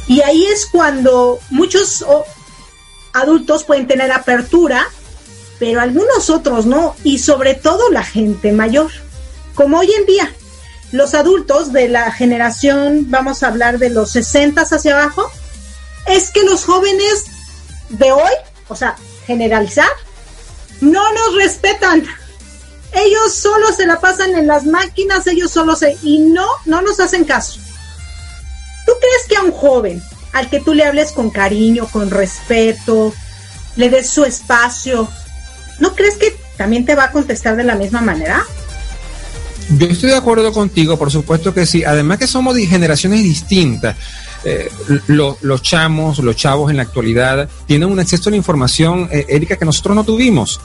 Y 0.09 0.23
ahí 0.23 0.45
es 0.47 0.67
cuando 0.67 1.39
muchos 1.51 2.05
adultos 3.13 3.65
pueden 3.65 3.87
tener 3.87 4.13
apertura, 4.13 4.87
pero 5.59 5.81
algunos 5.81 6.31
otros 6.31 6.67
no, 6.67 6.97
y 7.05 7.19
sobre 7.19 7.55
todo 7.55 7.91
la 7.91 8.03
gente 8.03 8.53
mayor, 8.53 8.91
como 9.55 9.79
hoy 9.79 9.93
en 9.93 10.07
día 10.07 10.35
los 10.93 11.15
adultos 11.15 11.73
de 11.73 11.89
la 11.89 12.11
generación, 12.13 13.07
vamos 13.11 13.43
a 13.43 13.49
hablar 13.49 13.79
de 13.79 13.91
los 13.91 14.13
60 14.13 14.63
hacia 14.63 14.95
abajo, 14.95 15.31
es 16.07 16.31
que 16.31 16.43
los 16.45 16.65
jóvenes 16.65 17.25
de 17.89 18.13
hoy, 18.13 18.33
o 18.69 18.77
sea, 18.77 18.97
generalizar, 19.27 19.89
no 20.81 21.03
nos 21.13 21.37
respetan. 21.37 22.05
Ellos 22.93 23.35
solo 23.35 23.73
se 23.73 23.87
la 23.87 24.01
pasan 24.01 24.35
en 24.35 24.47
las 24.47 24.67
máquinas, 24.67 25.27
ellos 25.27 25.51
solo 25.51 25.75
se... 25.75 25.97
y 26.03 26.21
no, 26.21 26.47
no 26.65 26.83
nos 26.83 27.01
hacen 27.01 27.25
caso. 27.25 27.59
¿Tú 28.87 28.93
crees 29.01 29.27
que 29.29 29.37
a 29.37 29.43
un 29.43 29.53
joven, 29.53 30.03
al 30.33 30.49
que 30.49 30.61
tú 30.61 30.75
le 30.75 30.85
hables 30.85 31.13
con 31.13 31.31
cariño, 31.31 31.89
con 31.91 32.11
respeto, 32.11 33.13
le 33.77 33.91
des 33.91 34.11
su 34.11 34.25
espacio, 34.25 35.09
¿no 35.81 35.95
crees 35.95 36.17
que 36.17 36.37
también 36.57 36.85
te 36.85 36.95
va 36.95 37.05
a 37.05 37.13
contestar 37.13 37.57
de 37.57 37.65
la 37.65 37.75
misma 37.75 38.01
manera? 38.01 38.45
Yo 39.71 39.87
estoy 39.87 40.11
de 40.11 40.17
acuerdo 40.17 40.53
contigo, 40.53 40.99
por 40.99 41.11
supuesto 41.11 41.55
que 41.55 41.67
sí. 41.67 41.85
Además 41.85 42.19
que 42.19 42.27
somos 42.27 42.57
generaciones 42.57 43.23
distintas. 43.23 43.97
Eh, 44.45 44.71
los 45.09 45.63
chamos, 45.63 46.19
los 46.19 46.37
chavos 46.37 46.71
en 46.71 46.77
la 46.77 46.83
actualidad 46.83 47.49
tienen 47.67 47.89
un 47.89 47.99
acceso 47.99 48.29
a 48.29 48.31
la 48.31 48.37
información, 48.37 49.09
eh, 49.11 49.47
que 49.47 49.65
nosotros 49.65 49.97
no 49.97 50.05
tuvimos. 50.05 50.61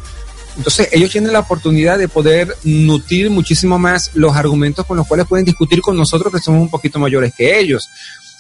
Entonces 0.57 0.89
ellos 0.91 1.09
tienen 1.11 1.31
la 1.31 1.39
oportunidad 1.39 1.97
de 1.97 2.09
poder 2.09 2.53
nutrir 2.63 3.29
muchísimo 3.29 3.79
más 3.79 4.11
los 4.15 4.35
argumentos 4.35 4.85
con 4.85 4.97
los 4.97 5.07
cuales 5.07 5.25
pueden 5.25 5.45
discutir 5.45 5.81
con 5.81 5.95
nosotros 5.95 6.33
que 6.33 6.39
somos 6.39 6.61
un 6.61 6.69
poquito 6.69 6.99
mayores 6.99 7.33
que 7.33 7.57
ellos. 7.57 7.89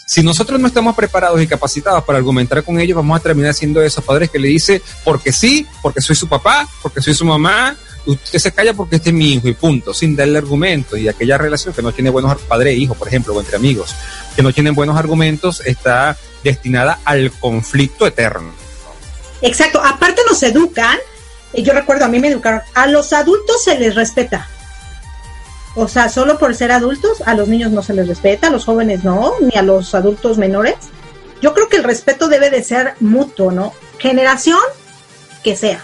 Si 0.05 0.23
nosotros 0.23 0.59
no 0.59 0.67
estamos 0.67 0.95
preparados 0.95 1.41
y 1.41 1.47
capacitados 1.47 2.03
para 2.03 2.17
argumentar 2.17 2.63
con 2.63 2.79
ellos, 2.79 2.97
vamos 2.97 3.17
a 3.17 3.23
terminar 3.23 3.53
siendo 3.53 3.81
esos 3.81 4.03
padres 4.03 4.29
que 4.29 4.39
le 4.39 4.49
dicen 4.49 4.81
porque 5.05 5.31
sí, 5.31 5.65
porque 5.81 6.01
soy 6.01 6.15
su 6.15 6.27
papá, 6.27 6.67
porque 6.81 6.99
soy 6.99 7.13
su 7.13 7.25
mamá, 7.25 7.77
usted 8.05 8.39
se 8.39 8.51
calla 8.51 8.73
porque 8.73 8.97
este 8.97 9.09
es 9.09 9.15
mi 9.15 9.33
hijo 9.33 9.47
y 9.47 9.53
punto, 9.53 9.93
sin 9.93 10.15
darle 10.15 10.37
argumentos. 10.37 10.99
Y 10.99 11.07
aquella 11.07 11.37
relación 11.37 11.73
que 11.73 11.81
no 11.81 11.91
tiene 11.91 12.09
buenos 12.09 12.39
padre 12.41 12.71
e 12.71 12.75
hijo, 12.75 12.95
por 12.95 13.07
ejemplo, 13.07 13.33
o 13.33 13.39
entre 13.39 13.55
amigos, 13.55 13.95
que 14.35 14.43
no 14.43 14.53
tienen 14.53 14.75
buenos 14.75 14.97
argumentos, 14.97 15.61
está 15.65 16.17
destinada 16.43 16.99
al 17.05 17.31
conflicto 17.31 18.07
eterno. 18.07 18.51
Exacto, 19.41 19.81
aparte 19.83 20.21
nos 20.27 20.41
educan, 20.43 20.97
yo 21.53 21.73
recuerdo, 21.73 22.05
a 22.05 22.09
mí 22.09 22.19
me 22.19 22.27
educaron, 22.27 22.61
a 22.73 22.87
los 22.87 23.13
adultos 23.13 23.63
se 23.63 23.79
les 23.79 23.95
respeta. 23.95 24.47
O 25.75 25.87
sea, 25.87 26.09
solo 26.09 26.37
por 26.37 26.55
ser 26.55 26.71
adultos, 26.71 27.21
a 27.25 27.35
los 27.35 27.47
niños 27.47 27.71
no 27.71 27.81
se 27.81 27.93
les 27.93 28.07
respeta, 28.07 28.47
a 28.47 28.49
los 28.49 28.65
jóvenes 28.65 29.03
no, 29.03 29.33
ni 29.39 29.57
a 29.57 29.61
los 29.61 29.95
adultos 29.95 30.37
menores. 30.37 30.75
Yo 31.41 31.53
creo 31.53 31.69
que 31.69 31.77
el 31.77 31.83
respeto 31.83 32.27
debe 32.27 32.49
de 32.49 32.63
ser 32.63 32.95
mutuo, 32.99 33.51
¿no? 33.51 33.73
Generación 33.97 34.59
que 35.43 35.55
sea. 35.55 35.81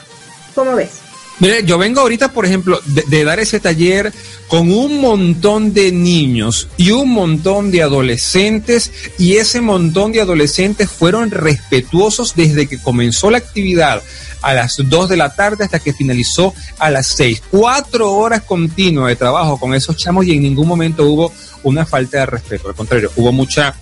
¿Cómo 0.54 0.75
ves? 0.75 1.04
Mire, 1.39 1.65
yo 1.65 1.77
vengo 1.77 1.99
ahorita, 1.99 2.31
por 2.31 2.45
ejemplo, 2.45 2.79
de, 2.85 3.23
dar 3.25 3.39
ese 3.39 3.59
taller 3.59 4.13
con 4.47 4.71
un 4.71 5.01
montón 5.01 5.73
de 5.73 5.91
niños 5.91 6.69
y 6.77 6.91
un 6.91 7.09
montón 7.09 7.71
de 7.71 7.81
adolescentes 7.81 8.91
y 9.17 9.35
ese 9.35 9.59
montón 9.59 10.13
de 10.13 10.21
adolescentes 10.21 10.89
fueron 10.89 11.31
respetuosos 11.31 12.35
desde 12.35 12.67
que 12.67 12.81
comenzó 12.81 13.31
la 13.31 13.39
actividad 13.39 14.01
a 14.41 14.53
las 14.53 14.77
2 14.77 15.09
de 15.09 15.17
la 15.17 15.35
tarde 15.35 15.65
hasta 15.65 15.79
que 15.79 15.91
finalizó 15.91 16.53
a 16.77 16.89
las 16.89 17.07
6. 17.07 17.43
Cuatro 17.51 18.13
horas 18.13 18.43
continuas 18.43 19.09
de 19.09 19.15
trabajo 19.17 19.59
con 19.59 19.73
esos 19.73 19.97
chamos 19.97 20.25
y 20.25 20.33
en 20.33 20.43
ningún 20.43 20.67
momento 20.67 21.05
hubo 21.05 21.33
una 21.63 21.85
falta 21.85 22.19
de 22.19 22.27
respeto. 22.27 22.69
Al 22.69 22.75
contrario, 22.75 23.11
hubo 23.17 23.33
mucha 23.33 23.75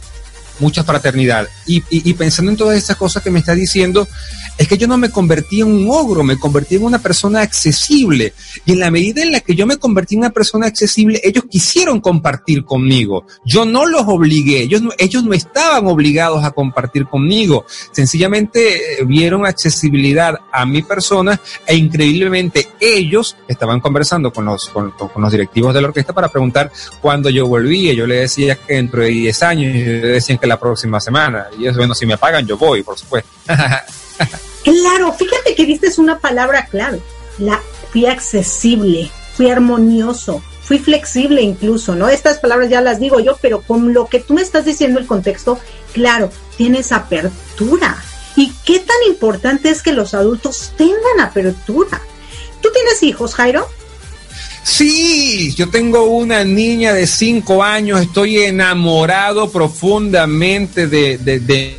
mucha 0.59 0.83
fraternidad. 0.83 1.47
Y, 1.65 2.13
pensando 2.13 2.51
en 2.51 2.57
todas 2.57 2.77
estas 2.77 2.97
cosas 2.97 3.23
que 3.23 3.31
me 3.31 3.39
está 3.39 3.55
diciendo, 3.55 4.07
es 4.57 4.67
que 4.67 4.77
yo 4.77 4.87
no 4.87 4.97
me 4.97 5.09
convertí 5.09 5.61
en 5.61 5.67
un 5.67 5.87
ogro, 5.89 6.23
me 6.23 6.37
convertí 6.37 6.75
en 6.75 6.83
una 6.83 6.99
persona 6.99 7.41
accesible. 7.41 8.33
Y 8.65 8.73
en 8.73 8.79
la 8.79 8.91
medida 8.91 9.23
en 9.23 9.31
la 9.31 9.39
que 9.39 9.55
yo 9.55 9.65
me 9.65 9.77
convertí 9.77 10.15
en 10.15 10.21
una 10.21 10.29
persona 10.29 10.67
accesible, 10.67 11.19
ellos 11.23 11.45
quisieron 11.49 11.99
compartir 11.99 12.63
conmigo. 12.63 13.25
Yo 13.45 13.65
no 13.65 13.85
los 13.85 14.03
obligué, 14.05 14.61
ellos 14.61 14.81
no, 14.81 14.91
ellos 14.97 15.23
no 15.23 15.33
estaban 15.33 15.87
obligados 15.87 16.43
a 16.43 16.51
compartir 16.51 17.05
conmigo. 17.07 17.65
Sencillamente 17.91 19.01
eh, 19.01 19.05
vieron 19.05 19.45
accesibilidad 19.45 20.39
a 20.51 20.65
mi 20.65 20.83
persona 20.83 21.39
e 21.65 21.75
increíblemente 21.75 22.67
ellos 22.79 23.35
estaban 23.47 23.79
conversando 23.79 24.31
con 24.31 24.45
los, 24.45 24.69
con, 24.69 24.93
los 25.15 25.31
directivos 25.31 25.73
de 25.73 25.81
la 25.81 25.87
orquesta 25.87 26.13
para 26.13 26.27
preguntar 26.27 26.71
cuándo 27.01 27.29
yo 27.29 27.47
volvía. 27.47 27.93
Yo 27.93 28.05
le 28.05 28.15
decía 28.15 28.55
que 28.55 28.75
dentro 28.75 29.01
de 29.01 29.09
10 29.09 29.43
años, 29.43 29.75
y 29.75 29.81
ellos 29.81 30.01
decían 30.03 30.37
la 30.47 30.59
próxima 30.59 30.99
semana. 30.99 31.47
Y 31.57 31.67
eso, 31.67 31.77
bueno, 31.77 31.95
si 31.95 32.05
me 32.05 32.17
pagan, 32.17 32.45
yo 32.45 32.57
voy, 32.57 32.83
por 32.83 32.97
supuesto. 32.97 33.29
Claro, 34.63 35.11
fíjate 35.11 35.55
que 35.55 35.65
diste 35.65 35.89
una 35.97 36.19
palabra 36.19 36.67
clave. 36.67 37.01
La 37.37 37.61
fui 37.91 38.05
accesible, 38.05 39.11
fui 39.35 39.51
armonioso, 39.51 40.41
fui 40.61 40.79
flexible 40.79 41.41
incluso, 41.41 41.95
¿no? 41.95 42.07
Estas 42.07 42.39
palabras 42.39 42.69
ya 42.69 42.79
las 42.79 42.99
digo 42.99 43.19
yo, 43.19 43.37
pero 43.41 43.61
con 43.61 43.93
lo 43.93 44.07
que 44.07 44.19
tú 44.19 44.33
me 44.33 44.41
estás 44.41 44.63
diciendo 44.65 44.99
el 44.99 45.07
contexto, 45.07 45.59
claro, 45.91 46.31
tienes 46.57 46.91
apertura. 46.91 47.97
¿Y 48.35 48.51
qué 48.65 48.79
tan 48.79 48.95
importante 49.07 49.69
es 49.69 49.83
que 49.83 49.91
los 49.91 50.13
adultos 50.13 50.71
tengan 50.77 51.19
apertura? 51.19 52.01
¿Tú 52.61 52.69
tienes 52.73 53.03
hijos, 53.03 53.35
Jairo? 53.35 53.67
Sí, 54.63 55.53
yo 55.55 55.69
tengo 55.69 56.05
una 56.05 56.43
niña 56.43 56.93
de 56.93 57.05
cinco 57.05 57.63
años, 57.63 58.01
estoy 58.01 58.39
enamorado 58.39 59.51
profundamente 59.51 60.87
de, 60.87 61.17
de, 61.17 61.39
de 61.39 61.77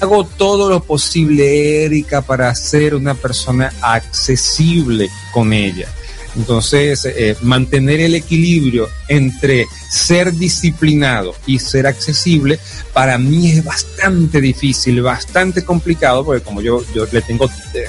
hago 0.00 0.24
todo 0.24 0.68
lo 0.68 0.82
posible, 0.82 1.84
Erika, 1.84 2.20
para 2.22 2.54
ser 2.54 2.94
una 2.94 3.14
persona 3.14 3.72
accesible 3.80 5.08
con 5.32 5.52
ella. 5.52 5.88
Entonces, 6.36 7.04
eh, 7.06 7.36
mantener 7.42 8.00
el 8.00 8.16
equilibrio 8.16 8.88
entre 9.08 9.66
ser 9.88 10.32
disciplinado 10.32 11.34
y 11.46 11.60
ser 11.60 11.86
accesible, 11.86 12.58
para 12.92 13.18
mí 13.18 13.52
es 13.52 13.64
bastante 13.64 14.40
difícil, 14.40 15.00
bastante 15.00 15.64
complicado, 15.64 16.24
porque 16.24 16.42
como 16.42 16.60
yo, 16.60 16.84
yo 16.92 17.06
le 17.10 17.22
tengo 17.22 17.46
eh, 17.72 17.86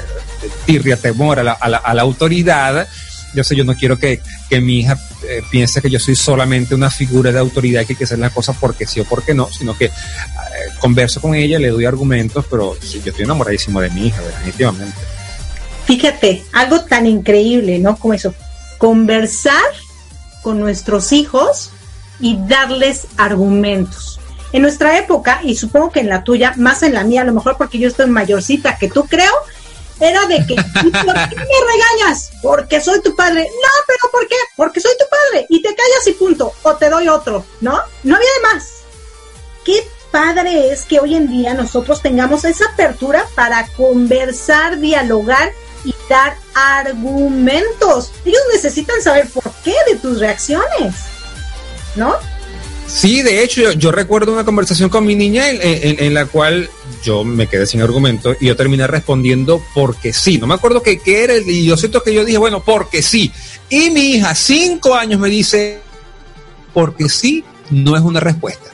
tirria, 0.66 0.96
temor 0.96 1.40
a 1.40 1.44
la, 1.44 1.54
a 1.54 1.70
la, 1.70 1.78
a 1.78 1.94
la 1.96 2.04
autoridad, 2.04 2.88
yo 3.36 3.44
sé, 3.44 3.56
yo 3.56 3.64
no 3.64 3.76
quiero 3.76 3.98
que, 3.98 4.22
que 4.50 4.62
mi 4.62 4.80
hija 4.80 4.98
eh, 5.28 5.42
piense 5.52 5.82
que 5.82 5.90
yo 5.90 6.00
soy 6.00 6.16
solamente 6.16 6.74
una 6.74 6.90
figura 6.90 7.32
de 7.32 7.40
autoridad 7.40 7.86
que 7.86 7.94
hay 7.94 7.98
que 7.98 8.04
hacer 8.06 8.20
las 8.20 8.34
cosas 8.34 8.56
porque 8.60 8.88
sí 8.88 9.00
o 9.00 9.06
porque 9.06 9.34
no, 9.34 9.48
sino 9.50 9.78
que 9.78 9.86
eh, 9.86 9.92
converso 10.80 11.22
con 11.22 11.36
ella, 11.36 11.60
le 11.60 11.70
doy 11.70 11.86
argumentos, 11.86 12.46
pero 12.50 12.76
sí, 12.82 13.02
yo 13.04 13.12
estoy 13.12 13.26
enamoradísimo 13.26 13.82
de 13.82 13.90
mi 13.90 14.08
hija, 14.08 14.22
definitivamente. 14.22 14.98
Fíjate, 15.86 16.44
algo 16.54 16.82
tan 16.82 17.06
increíble, 17.06 17.78
¿no? 17.80 17.98
Como 17.98 18.14
eso, 18.14 18.34
conversar 18.78 19.62
con 20.42 20.60
nuestros 20.60 21.12
hijos 21.12 21.72
y 22.20 22.38
darles 22.48 23.08
argumentos. 23.18 24.20
En 24.52 24.62
nuestra 24.62 24.98
época, 24.98 25.42
y 25.44 25.56
supongo 25.56 25.92
que 25.92 26.00
en 26.00 26.10
la 26.10 26.24
tuya, 26.24 26.54
más 26.56 26.82
en 26.84 26.94
la 26.94 27.04
mía, 27.04 27.22
a 27.22 27.26
lo 27.26 27.34
mejor 27.34 27.58
porque 27.58 27.78
yo 27.78 27.88
estoy 27.88 28.08
mayorcita 28.08 28.78
que 28.78 28.90
tú 28.90 29.06
creo, 29.06 29.34
era 30.00 30.26
de 30.26 30.46
que, 30.46 30.54
¿y 30.54 30.92
¿por 30.92 31.14
qué 31.14 31.36
me 31.36 32.04
regañas? 32.04 32.32
Porque 32.42 32.82
soy 32.82 33.02
tu 33.02 33.16
padre. 33.16 33.44
No, 33.44 33.70
pero 33.88 34.12
¿por 34.12 34.28
qué? 34.28 34.36
Porque 34.56 34.82
soy 34.82 34.92
tu 34.98 35.06
padre. 35.10 35.46
Y 35.50 35.62
te 35.62 35.70
callas 35.70 36.08
y 36.08 36.12
punto. 36.14 36.54
O 36.64 36.76
te 36.76 36.90
doy 36.90 37.08
otro, 37.08 37.46
¿no? 37.62 37.82
No 38.04 38.16
había 38.16 38.30
de 38.30 38.54
más. 38.54 38.70
Qué 39.64 39.88
padre 40.12 40.72
es 40.72 40.84
que 40.84 41.00
hoy 41.00 41.16
en 41.16 41.28
día 41.28 41.54
nosotros 41.54 42.02
tengamos 42.02 42.46
esa 42.46 42.66
apertura 42.66 43.26
para 43.36 43.68
conversar, 43.76 44.80
dialogar 44.80 45.52
y 45.84 45.94
dar 46.10 46.38
argumentos. 46.54 48.12
Ellos 48.26 48.42
necesitan 48.54 49.02
saber 49.02 49.30
por 49.30 49.52
qué 49.64 49.76
de 49.88 49.96
tus 49.96 50.20
reacciones, 50.20 50.96
¿no? 51.96 52.16
Sí, 52.88 53.22
de 53.22 53.44
hecho, 53.44 53.62
yo, 53.62 53.72
yo 53.74 53.92
recuerdo 53.92 54.32
una 54.32 54.46
conversación 54.46 54.90
con 54.90 55.06
mi 55.06 55.16
niña 55.16 55.50
en, 55.50 55.60
en, 55.62 56.04
en, 56.04 56.14
la 56.14 56.26
cual 56.26 56.70
yo 57.06 57.24
me 57.24 57.48
quedé 57.48 57.66
sin 57.66 57.82
argumento 57.82 58.36
y 58.40 58.48
yo 58.48 58.56
terminé 58.56 58.88
respondiendo 58.88 59.64
porque 59.74 60.12
sí. 60.12 60.38
No 60.38 60.48
me 60.48 60.56
acuerdo 60.56 60.82
qué 60.82 61.00
era 61.06 61.38
y 61.38 61.66
yo 61.66 61.78
siento 61.78 62.04
que 62.04 62.14
yo 62.14 62.26
dije, 62.26 62.38
bueno, 62.38 62.64
porque 62.64 63.02
sí. 63.02 63.32
Y 63.70 63.92
mi 63.92 64.16
hija, 64.16 64.36
cinco 64.36 64.96
años, 64.96 65.20
me 65.20 65.30
dice, 65.30 65.80
porque 66.74 67.08
sí 67.08 67.44
no 67.70 67.96
es 67.96 68.02
una 68.02 68.20
respuesta. 68.20 68.70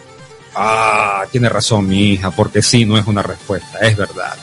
Ah, 0.55 1.23
tiene 1.31 1.49
razón 1.49 1.87
mi 1.87 2.13
hija, 2.13 2.31
porque 2.31 2.61
sí 2.61 2.85
no 2.85 2.97
es 2.97 3.07
una 3.07 3.21
respuesta, 3.21 3.79
es 3.79 3.95
verdad. 3.95 4.37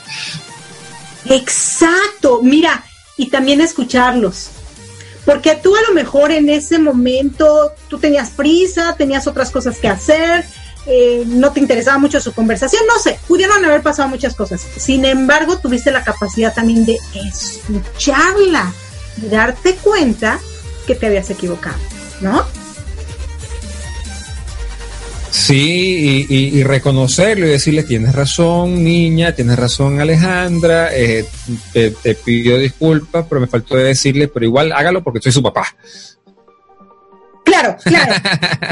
Exacto, 1.25 2.41
mira, 2.41 2.83
y 3.17 3.29
también 3.29 3.61
escucharlos. 3.61 4.49
Porque 5.25 5.55
tú 5.55 5.75
a 5.75 5.81
lo 5.87 5.93
mejor 5.93 6.31
en 6.31 6.49
ese 6.49 6.79
momento 6.79 7.73
tú 7.87 7.99
tenías 7.99 8.31
prisa, 8.31 8.95
tenías 8.97 9.27
otras 9.27 9.51
cosas 9.51 9.77
que 9.77 9.87
hacer, 9.87 10.45
eh, 10.85 11.23
no 11.25 11.51
te 11.51 11.59
interesaba 11.59 11.97
mucho 11.97 12.19
su 12.19 12.33
conversación, 12.33 12.83
no 12.87 12.99
sé, 12.99 13.19
pudieron 13.27 13.63
haber 13.63 13.81
pasado 13.81 14.09
muchas 14.09 14.35
cosas. 14.35 14.61
Sin 14.77 15.05
embargo, 15.05 15.57
tuviste 15.57 15.91
la 15.91 16.03
capacidad 16.03 16.53
también 16.53 16.85
de 16.85 16.97
escucharla, 17.27 18.73
de 19.17 19.29
darte 19.29 19.75
cuenta 19.75 20.39
que 20.87 20.95
te 20.95 21.07
habías 21.07 21.29
equivocado, 21.29 21.77
¿no? 22.21 22.43
Sí, 25.31 26.25
y, 26.27 26.35
y, 26.35 26.59
y, 26.59 26.63
reconocerlo 26.63 27.45
y 27.45 27.49
decirle, 27.49 27.83
tienes 27.83 28.13
razón, 28.15 28.83
niña, 28.83 29.33
tienes 29.35 29.57
razón, 29.57 30.01
Alejandra, 30.01 30.89
eh, 30.91 31.25
te, 31.71 31.91
pido 32.15 32.57
disculpas, 32.57 33.25
pero 33.29 33.39
me 33.39 33.47
faltó 33.47 33.75
decirle, 33.75 34.27
pero 34.27 34.45
igual 34.45 34.71
hágalo 34.71 35.03
porque 35.03 35.21
soy 35.21 35.31
su 35.31 35.43
papá. 35.43 35.67
Claro, 37.49 37.77
claro. 37.83 38.13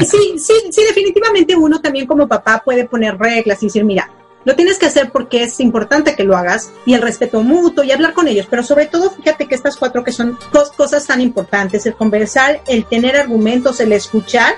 sí, 0.00 0.38
sí, 0.38 0.54
sí, 0.70 0.84
definitivamente 0.84 1.56
uno 1.56 1.80
también 1.80 2.06
como 2.06 2.28
papá 2.28 2.62
puede 2.64 2.86
poner 2.86 3.18
reglas 3.18 3.62
y 3.62 3.66
decir, 3.66 3.84
mira, 3.84 4.10
lo 4.44 4.56
tienes 4.56 4.78
que 4.78 4.86
hacer 4.86 5.10
porque 5.10 5.42
es 5.42 5.60
importante 5.60 6.14
que 6.14 6.24
lo 6.24 6.36
hagas 6.36 6.70
y 6.86 6.94
el 6.94 7.02
respeto 7.02 7.42
mutuo 7.42 7.84
y 7.84 7.92
hablar 7.92 8.14
con 8.14 8.28
ellos, 8.28 8.46
pero 8.48 8.62
sobre 8.62 8.86
todo 8.86 9.10
fíjate 9.10 9.46
que 9.46 9.54
estas 9.54 9.76
cuatro 9.76 10.04
que 10.04 10.12
son 10.12 10.38
cosas 10.76 11.06
tan 11.06 11.20
importantes, 11.20 11.84
el 11.86 11.94
conversar, 11.94 12.62
el 12.66 12.86
tener 12.86 13.16
argumentos, 13.16 13.80
el 13.80 13.92
escuchar, 13.92 14.54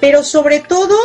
pero 0.00 0.22
sobre 0.22 0.60
todo 0.60 0.96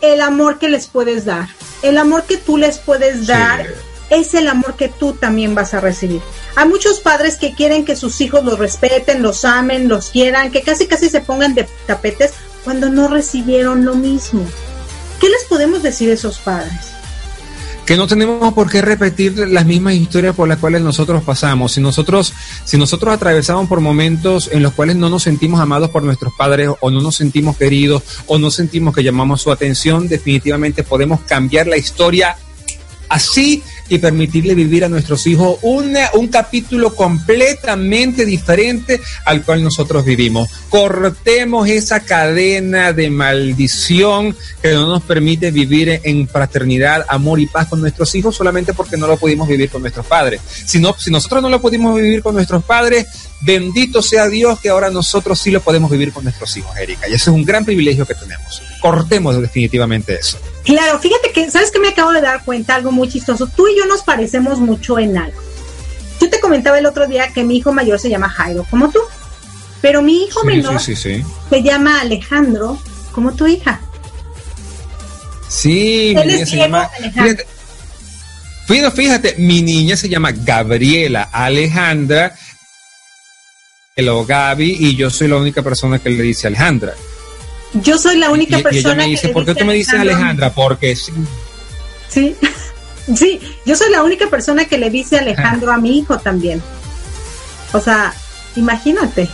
el 0.00 0.20
amor 0.20 0.58
que 0.58 0.68
les 0.68 0.86
puedes 0.86 1.24
dar. 1.24 1.48
El 1.82 1.98
amor 1.98 2.24
que 2.24 2.36
tú 2.36 2.56
les 2.56 2.78
puedes 2.78 3.26
dar 3.26 3.66
sí. 3.66 3.72
Es 4.10 4.34
el 4.34 4.48
amor 4.48 4.76
que 4.76 4.88
tú 4.88 5.12
también 5.14 5.54
vas 5.54 5.74
a 5.74 5.80
recibir. 5.80 6.20
Hay 6.54 6.68
muchos 6.68 7.00
padres 7.00 7.36
que 7.36 7.54
quieren 7.54 7.84
que 7.84 7.96
sus 7.96 8.20
hijos 8.20 8.44
los 8.44 8.58
respeten, 8.58 9.22
los 9.22 9.44
amen, 9.44 9.88
los 9.88 10.10
quieran, 10.10 10.50
que 10.50 10.62
casi 10.62 10.86
casi 10.86 11.08
se 11.08 11.20
pongan 11.20 11.54
de 11.54 11.66
tapetes 11.86 12.32
cuando 12.64 12.88
no 12.88 13.08
recibieron 13.08 13.84
lo 13.84 13.94
mismo. 13.94 14.44
¿Qué 15.20 15.28
les 15.28 15.44
podemos 15.44 15.82
decir 15.82 16.10
a 16.10 16.14
esos 16.14 16.38
padres? 16.38 16.96
que 17.86 17.96
no 17.96 18.08
tenemos 18.08 18.52
por 18.52 18.68
qué 18.68 18.82
repetir 18.82 19.38
las 19.48 19.64
mismas 19.64 19.94
historias 19.94 20.34
por 20.34 20.48
las 20.48 20.58
cuales 20.58 20.82
nosotros 20.82 21.22
pasamos. 21.22 21.72
Si 21.72 21.80
nosotros, 21.80 22.34
si 22.64 22.76
nosotros 22.76 23.14
atravesamos 23.14 23.68
por 23.68 23.80
momentos 23.80 24.50
en 24.52 24.64
los 24.64 24.72
cuales 24.72 24.96
no 24.96 25.08
nos 25.08 25.22
sentimos 25.22 25.60
amados 25.60 25.90
por 25.90 26.02
nuestros 26.02 26.32
padres 26.36 26.70
o 26.80 26.90
no 26.90 27.00
nos 27.00 27.14
sentimos 27.14 27.56
queridos 27.56 28.02
o 28.26 28.40
no 28.40 28.50
sentimos 28.50 28.92
que 28.92 29.04
llamamos 29.04 29.40
su 29.40 29.52
atención, 29.52 30.08
definitivamente 30.08 30.82
podemos 30.82 31.20
cambiar 31.20 31.68
la 31.68 31.76
historia 31.76 32.36
así 33.08 33.62
y 33.88 33.98
permitirle 33.98 34.54
vivir 34.54 34.84
a 34.84 34.88
nuestros 34.88 35.26
hijos 35.26 35.58
una, 35.62 36.10
un 36.14 36.28
capítulo 36.28 36.94
completamente 36.94 38.24
diferente 38.24 39.00
al 39.24 39.42
cual 39.42 39.62
nosotros 39.62 40.04
vivimos. 40.04 40.48
Cortemos 40.68 41.68
esa 41.68 42.00
cadena 42.00 42.92
de 42.92 43.10
maldición 43.10 44.36
que 44.62 44.72
no 44.72 44.86
nos 44.86 45.02
permite 45.02 45.50
vivir 45.50 46.00
en 46.02 46.28
fraternidad, 46.28 47.04
amor 47.08 47.40
y 47.40 47.46
paz 47.46 47.68
con 47.68 47.80
nuestros 47.80 48.14
hijos 48.14 48.36
solamente 48.36 48.74
porque 48.74 48.96
no 48.96 49.06
lo 49.06 49.16
pudimos 49.16 49.48
vivir 49.48 49.70
con 49.70 49.82
nuestros 49.82 50.06
padres. 50.06 50.40
Si, 50.66 50.78
no, 50.78 50.94
si 50.98 51.10
nosotros 51.10 51.42
no 51.42 51.48
lo 51.48 51.60
pudimos 51.60 51.96
vivir 51.96 52.22
con 52.22 52.34
nuestros 52.34 52.64
padres, 52.64 53.06
bendito 53.40 54.02
sea 54.02 54.28
Dios 54.28 54.60
que 54.60 54.68
ahora 54.68 54.90
nosotros 54.90 55.40
sí 55.40 55.50
lo 55.50 55.60
podemos 55.60 55.90
vivir 55.90 56.12
con 56.12 56.24
nuestros 56.24 56.56
hijos, 56.56 56.76
Erika. 56.76 57.08
Y 57.08 57.14
eso 57.14 57.30
es 57.30 57.36
un 57.36 57.44
gran 57.44 57.64
privilegio 57.64 58.06
que 58.06 58.14
tenemos. 58.14 58.62
Cortemos 58.80 59.40
definitivamente 59.40 60.14
eso. 60.14 60.38
Claro, 60.64 60.98
fíjate 60.98 61.32
que, 61.32 61.50
¿sabes 61.50 61.70
que 61.70 61.78
me 61.78 61.88
acabo 61.88 62.12
de 62.12 62.20
dar 62.20 62.44
cuenta? 62.44 62.74
Algo 62.74 62.92
muy 62.92 63.08
chistoso. 63.08 63.46
Tú 63.46 63.68
y 63.68 63.76
yo 63.76 63.86
nos 63.86 64.02
parecemos 64.02 64.58
mucho 64.58 64.98
en 64.98 65.16
algo. 65.16 65.40
Yo 66.20 66.30
te 66.30 66.40
comentaba 66.40 66.78
el 66.78 66.86
otro 66.86 67.06
día 67.06 67.28
que 67.32 67.44
mi 67.44 67.58
hijo 67.58 67.72
mayor 67.72 68.00
se 68.00 68.08
llama 68.08 68.28
Jairo, 68.28 68.66
como 68.70 68.90
tú. 68.90 69.00
Pero 69.82 70.02
mi 70.02 70.24
hijo 70.24 70.40
sí, 70.40 70.46
menor 70.46 70.80
sí, 70.80 70.96
sí, 70.96 71.22
se 71.50 71.62
llama 71.62 72.00
Alejandro, 72.00 72.78
como 73.12 73.34
tu 73.34 73.46
hija. 73.46 73.80
Sí, 75.48 76.14
mi 76.16 76.24
niña 76.24 76.46
se 76.46 76.56
llama. 76.56 76.90
Fíjate, 78.66 79.36
mi 79.38 79.62
niña 79.62 79.96
se 79.96 80.08
llama 80.08 80.32
Gabriela 80.32 81.28
Alejandra, 81.30 82.34
el 83.96 84.10
Gaby, 84.26 84.76
y 84.78 84.94
yo 84.94 85.08
soy 85.08 85.26
la 85.28 85.36
única 85.36 85.62
persona 85.62 85.98
que 85.98 86.10
le 86.10 86.22
dice 86.22 86.46
Alejandra. 86.46 86.92
Yo 87.72 87.96
soy 87.96 88.18
la 88.18 88.28
única 88.30 88.58
Y- 88.58 88.60
y 88.60 88.62
persona 88.62 88.92
ella 88.92 89.02
me 89.04 89.06
dice, 89.08 89.22
que 89.22 89.28
le 89.28 89.32
¿por 89.32 89.44
qué 89.46 89.50
dice 89.52 89.60
tú 89.60 89.66
me 89.66 89.74
dices 89.74 89.94
Alejandra? 89.94 90.52
Porque 90.52 90.94
sí. 90.94 91.12
Sí, 92.08 92.36
sí, 93.16 93.40
yo 93.64 93.74
soy 93.74 93.90
la 93.90 94.02
única 94.02 94.28
persona 94.28 94.66
que 94.66 94.76
le 94.76 94.90
dice 94.90 95.18
Alejandro 95.18 95.72
a 95.72 95.78
mi 95.78 95.98
hijo 95.98 96.18
también. 96.18 96.62
O 97.72 97.80
sea, 97.80 98.12
imagínate. 98.54 99.30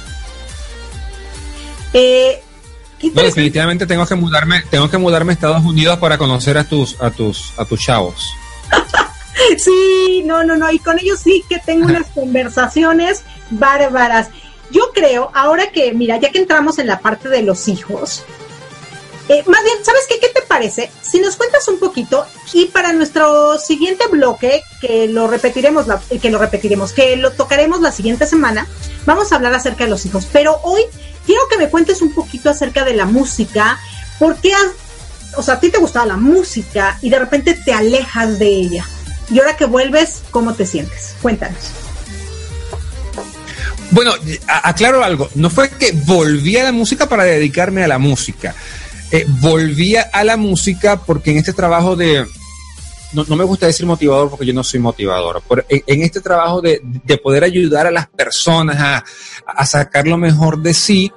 Eh, 1.92 2.40
No, 3.14 3.22
definitivamente 3.22 3.84
tengo 3.84 4.06
que 4.06 4.14
mudarme, 4.14 4.62
tengo 4.70 4.88
que 4.88 4.96
mudarme 4.96 5.32
a 5.32 5.34
Estados 5.34 5.64
Unidos 5.64 5.98
para 5.98 6.16
conocer 6.18 6.56
a 6.56 6.62
tus, 6.62 6.96
a 7.00 7.10
tus, 7.10 7.52
a 7.58 7.64
tus 7.64 7.80
chavos. 7.80 8.30
Sí, 9.58 10.22
no, 10.24 10.44
no, 10.44 10.56
no, 10.56 10.70
y 10.70 10.78
con 10.78 10.98
ellos 11.00 11.18
sí 11.20 11.42
que 11.48 11.58
tengo 11.58 11.86
unas 11.88 12.06
conversaciones 12.14 13.22
bárbaras. 13.50 14.28
Yo 14.72 14.90
creo, 14.92 15.30
ahora 15.34 15.70
que, 15.70 15.92
mira, 15.92 16.16
ya 16.18 16.30
que 16.30 16.38
entramos 16.38 16.78
en 16.78 16.86
la 16.88 16.98
parte 17.00 17.28
de 17.28 17.42
los 17.42 17.68
hijos, 17.68 18.24
eh, 19.28 19.44
más 19.46 19.62
bien, 19.62 19.76
¿sabes 19.84 20.02
qué? 20.08 20.18
¿Qué 20.18 20.28
te 20.28 20.42
parece? 20.42 20.90
Si 21.02 21.20
nos 21.20 21.36
cuentas 21.36 21.68
un 21.68 21.78
poquito 21.78 22.26
y 22.52 22.66
para 22.66 22.92
nuestro 22.92 23.58
siguiente 23.58 24.06
bloque, 24.08 24.62
que 24.80 25.06
lo 25.08 25.26
repetiremos, 25.28 25.86
la- 25.86 26.00
que 26.20 26.30
lo 26.30 26.38
repetiremos, 26.38 26.92
que 26.92 27.16
lo 27.16 27.30
tocaremos 27.32 27.80
la 27.80 27.92
siguiente 27.92 28.26
semana, 28.26 28.66
vamos 29.06 29.30
a 29.30 29.36
hablar 29.36 29.54
acerca 29.54 29.84
de 29.84 29.90
los 29.90 30.04
hijos. 30.06 30.26
Pero 30.32 30.58
hoy 30.64 30.82
quiero 31.24 31.42
que 31.48 31.56
me 31.58 31.68
cuentes 31.70 32.02
un 32.02 32.12
poquito 32.14 32.50
acerca 32.50 32.84
de 32.84 32.94
la 32.94 33.04
música, 33.04 33.78
¿por 34.18 34.36
qué 34.40 34.52
has- 34.54 35.36
o 35.36 35.42
sea, 35.42 35.54
a 35.54 35.60
ti 35.60 35.70
te 35.70 35.78
gustaba 35.78 36.04
la 36.06 36.16
música 36.16 36.98
y 37.00 37.08
de 37.10 37.18
repente 37.18 37.54
te 37.54 37.72
alejas 37.72 38.38
de 38.38 38.48
ella? 38.48 38.86
Y 39.30 39.38
ahora 39.38 39.56
que 39.56 39.64
vuelves, 39.66 40.22
¿cómo 40.30 40.54
te 40.54 40.66
sientes? 40.66 41.14
Cuéntanos. 41.22 41.70
Bueno, 43.92 44.12
aclaro 44.48 45.04
algo. 45.04 45.28
No 45.34 45.50
fue 45.50 45.68
que 45.70 45.92
volví 45.92 46.56
a 46.56 46.64
la 46.64 46.72
música 46.72 47.08
para 47.08 47.24
dedicarme 47.24 47.84
a 47.84 47.88
la 47.88 47.98
música. 47.98 48.54
Eh, 49.10 49.26
volví 49.28 49.96
a 49.96 50.24
la 50.24 50.36
música 50.36 50.96
porque 50.96 51.30
en 51.30 51.38
este 51.38 51.52
trabajo 51.52 51.94
de... 51.94 52.26
No, 53.12 53.36
me 53.36 53.44
gusta 53.44 53.66
decir 53.66 53.84
motivador 53.84 54.30
porque 54.30 54.46
yo 54.46 54.54
no 54.54 54.64
soy 54.64 54.80
motivador. 54.80 55.42
Pero 55.46 55.64
en, 55.68 56.02
este 56.02 56.22
trabajo 56.22 56.62
de, 56.62 56.80
de 56.82 57.18
poder 57.18 57.44
ayudar 57.44 57.86
a 57.86 57.90
las 57.90 58.08
personas 58.08 58.80
a, 58.80 59.04
a 59.46 59.66
sacar 59.66 60.06
lo 60.06 60.16
mejor 60.16 60.62
de 60.62 60.72
sí, 60.72 61.12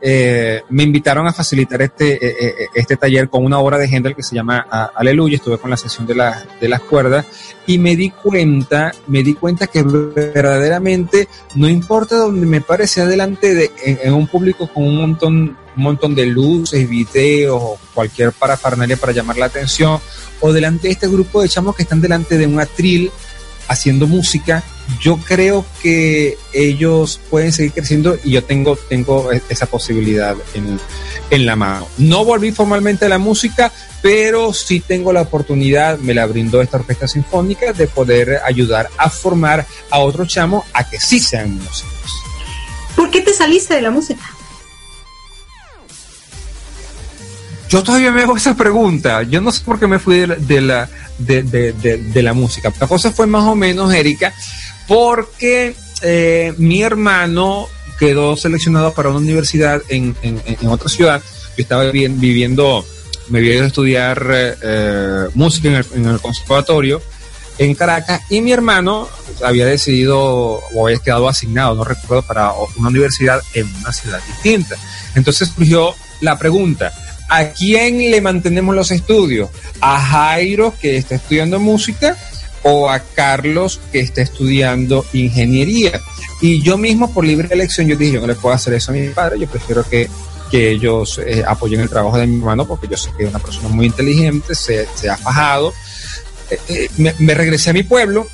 eh, 0.00 0.62
me 0.70 0.84
invitaron 0.84 1.26
a 1.26 1.32
facilitar 1.32 1.82
este, 1.82 2.14
eh, 2.14 2.36
eh, 2.40 2.66
este 2.74 2.96
taller 2.96 3.28
con 3.28 3.44
una 3.44 3.58
obra 3.58 3.78
de 3.78 3.86
Händel 3.88 4.14
que 4.14 4.22
se 4.22 4.34
llama 4.34 4.66
ah, 4.70 4.92
Aleluya. 4.94 5.36
Estuve 5.36 5.58
con 5.58 5.70
la 5.70 5.76
sesión 5.76 6.06
de, 6.06 6.14
la- 6.14 6.44
de 6.60 6.68
las 6.68 6.80
cuerdas 6.80 7.26
y 7.66 7.78
me 7.78 7.96
di 7.96 8.10
cuenta, 8.10 8.92
me 9.08 9.22
di 9.22 9.34
cuenta 9.34 9.66
que 9.66 9.82
verdaderamente 9.82 11.28
no 11.54 11.68
importa 11.68 12.16
donde 12.16 12.46
me 12.46 12.60
parece 12.60 13.02
adelante 13.02 13.54
de, 13.54 13.70
en, 13.84 14.14
un 14.14 14.26
público 14.26 14.68
con 14.68 14.84
un 14.84 14.96
montón, 14.96 15.56
montón 15.76 16.14
de 16.14 16.26
luces, 16.26 16.88
videos 16.88 17.58
o 17.60 17.78
cualquier 17.94 18.32
parafernalia 18.32 18.96
para 18.96 19.12
llamar 19.12 19.36
la 19.36 19.46
atención, 19.46 20.00
o 20.40 20.52
delante 20.52 20.88
de 20.88 20.92
este 20.94 21.08
grupo 21.08 21.42
de 21.42 21.48
chamos 21.48 21.74
que 21.76 21.82
están 21.82 22.00
delante 22.00 22.38
de 22.38 22.46
un 22.46 22.60
atril 22.60 23.10
haciendo 23.68 24.06
música, 24.06 24.64
yo 25.00 25.18
creo 25.18 25.64
que 25.82 26.36
ellos 26.52 27.20
pueden 27.30 27.52
seguir 27.52 27.72
creciendo 27.72 28.18
y 28.24 28.30
yo 28.32 28.44
tengo, 28.44 28.76
tengo 28.76 29.30
e- 29.32 29.42
esa 29.48 29.66
posibilidad 29.66 30.36
en, 30.54 30.80
en 31.30 31.46
la 31.46 31.56
mano. 31.56 31.86
No 31.98 32.24
volví 32.24 32.52
formalmente 32.52 33.04
a 33.04 33.08
la 33.08 33.18
música, 33.18 33.70
pero 34.02 34.52
sí 34.52 34.80
tengo 34.80 35.12
la 35.12 35.22
oportunidad, 35.22 35.98
me 35.98 36.14
la 36.14 36.26
brindó 36.26 36.62
esta 36.62 36.78
orquesta 36.78 37.06
sinfónica, 37.06 37.72
de 37.72 37.86
poder 37.86 38.40
ayudar 38.44 38.88
a 38.96 39.10
formar 39.10 39.66
a 39.90 39.98
otros 39.98 40.28
chamos 40.28 40.64
a 40.72 40.88
que 40.88 40.98
sí 40.98 41.20
sean 41.20 41.54
músicos. 41.54 42.12
¿Por 42.96 43.10
qué 43.10 43.20
te 43.20 43.32
saliste 43.32 43.74
de 43.74 43.82
la 43.82 43.90
música? 43.90 44.22
Yo 47.68 47.82
todavía 47.82 48.10
me 48.10 48.22
hago 48.22 48.36
esa 48.36 48.56
pregunta. 48.56 49.22
Yo 49.24 49.40
no 49.42 49.52
sé 49.52 49.62
por 49.62 49.78
qué 49.78 49.86
me 49.86 49.98
fui 49.98 50.20
de 50.20 50.26
la, 50.26 50.34
de 50.36 50.60
la, 50.62 50.88
de, 51.18 52.22
la 52.22 52.32
música. 52.32 52.72
La 52.80 52.86
cosa 52.86 53.12
fue 53.12 53.26
más 53.26 53.44
o 53.44 53.54
menos, 53.54 53.92
Erika, 53.92 54.32
porque 54.86 55.74
eh, 56.02 56.54
mi 56.58 56.82
hermano 56.82 57.68
quedó 57.98 58.36
seleccionado 58.36 58.94
para 58.94 59.08
una 59.10 59.18
universidad 59.18 59.82
en, 59.88 60.14
otra 60.66 60.88
ciudad. 60.88 61.22
Yo 61.56 61.62
estaba 61.62 61.84
vivi- 61.90 62.18
viviendo, 62.18 62.86
me 63.28 63.40
había 63.40 63.54
ido 63.54 63.64
a 63.64 63.66
estudiar 63.66 64.26
eh, 64.32 64.54
eh, 64.62 65.24
música 65.34 65.68
en 65.68 65.74
el, 65.74 65.86
en 65.94 66.06
el 66.06 66.20
conservatorio 66.20 67.02
en 67.58 67.74
Caracas 67.74 68.22
y 68.30 68.40
mi 68.40 68.52
hermano 68.52 69.08
había 69.44 69.66
decidido 69.66 70.18
o 70.20 70.86
había 70.86 71.00
quedado 71.00 71.28
asignado, 71.28 71.74
no 71.74 71.84
recuerdo, 71.84 72.22
para 72.22 72.52
una 72.76 72.88
universidad 72.88 73.42
en 73.54 73.66
una 73.76 73.92
ciudad 73.92 74.20
distinta. 74.26 74.76
Entonces 75.14 75.50
surgió 75.54 75.94
la 76.20 76.38
pregunta, 76.38 76.92
¿a 77.28 77.44
quién 77.50 78.10
le 78.10 78.20
mantenemos 78.20 78.74
los 78.74 78.90
estudios? 78.90 79.50
¿A 79.80 80.00
Jairo 80.00 80.74
que 80.80 80.96
está 80.96 81.16
estudiando 81.16 81.60
música 81.60 82.16
o 82.62 82.90
a 82.90 83.00
Carlos 83.00 83.80
que 83.92 84.00
está 84.00 84.22
estudiando 84.22 85.04
ingeniería? 85.12 86.00
Y 86.40 86.62
yo 86.62 86.78
mismo 86.78 87.12
por 87.12 87.24
libre 87.24 87.48
elección 87.50 87.88
yo 87.88 87.96
dije, 87.96 88.12
yo 88.14 88.20
no 88.20 88.26
le 88.26 88.34
puedo 88.34 88.54
hacer 88.54 88.74
eso 88.74 88.92
a 88.92 88.94
mi 88.94 89.08
padre, 89.08 89.38
yo 89.38 89.48
prefiero 89.48 89.88
que 89.88 90.08
que 90.50 90.70
ellos 90.70 91.20
eh, 91.24 91.44
apoyen 91.46 91.80
el 91.80 91.88
trabajo 91.88 92.16
de 92.18 92.26
mi 92.26 92.38
hermano 92.38 92.66
porque 92.66 92.88
yo 92.88 92.96
sé 92.96 93.10
que 93.16 93.24
es 93.24 93.30
una 93.30 93.38
persona 93.38 93.68
muy 93.68 93.86
inteligente, 93.86 94.54
se, 94.54 94.86
ha 95.10 95.16
fajado. 95.16 95.72
Eh, 96.50 96.58
eh, 96.68 96.88
me, 96.96 97.14
me 97.18 97.34
regresé 97.34 97.70
a 97.70 97.74
mi 97.74 97.82
pueblo. 97.82 98.28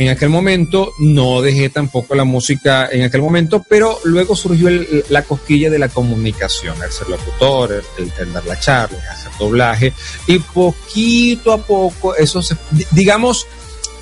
En 0.00 0.08
aquel 0.08 0.30
momento 0.30 0.94
no 0.98 1.42
dejé 1.42 1.68
tampoco 1.68 2.14
la 2.14 2.24
música 2.24 2.88
en 2.90 3.02
aquel 3.02 3.20
momento, 3.20 3.62
pero 3.68 3.98
luego 4.04 4.34
surgió 4.34 4.70
la 5.10 5.24
cosquilla 5.24 5.68
de 5.68 5.78
la 5.78 5.90
comunicación, 5.90 6.74
el 6.82 6.90
ser 6.90 7.10
locutor, 7.10 7.84
el, 7.98 8.10
el- 8.18 8.32
dar 8.32 8.46
la 8.46 8.58
charla, 8.58 8.96
el 8.96 9.06
hacer 9.10 9.30
doblaje, 9.38 9.92
y 10.26 10.38
poquito 10.38 11.52
a 11.52 11.58
poco 11.58 12.16
eso 12.16 12.40
se, 12.40 12.56
di- 12.70 12.86
digamos, 12.92 13.46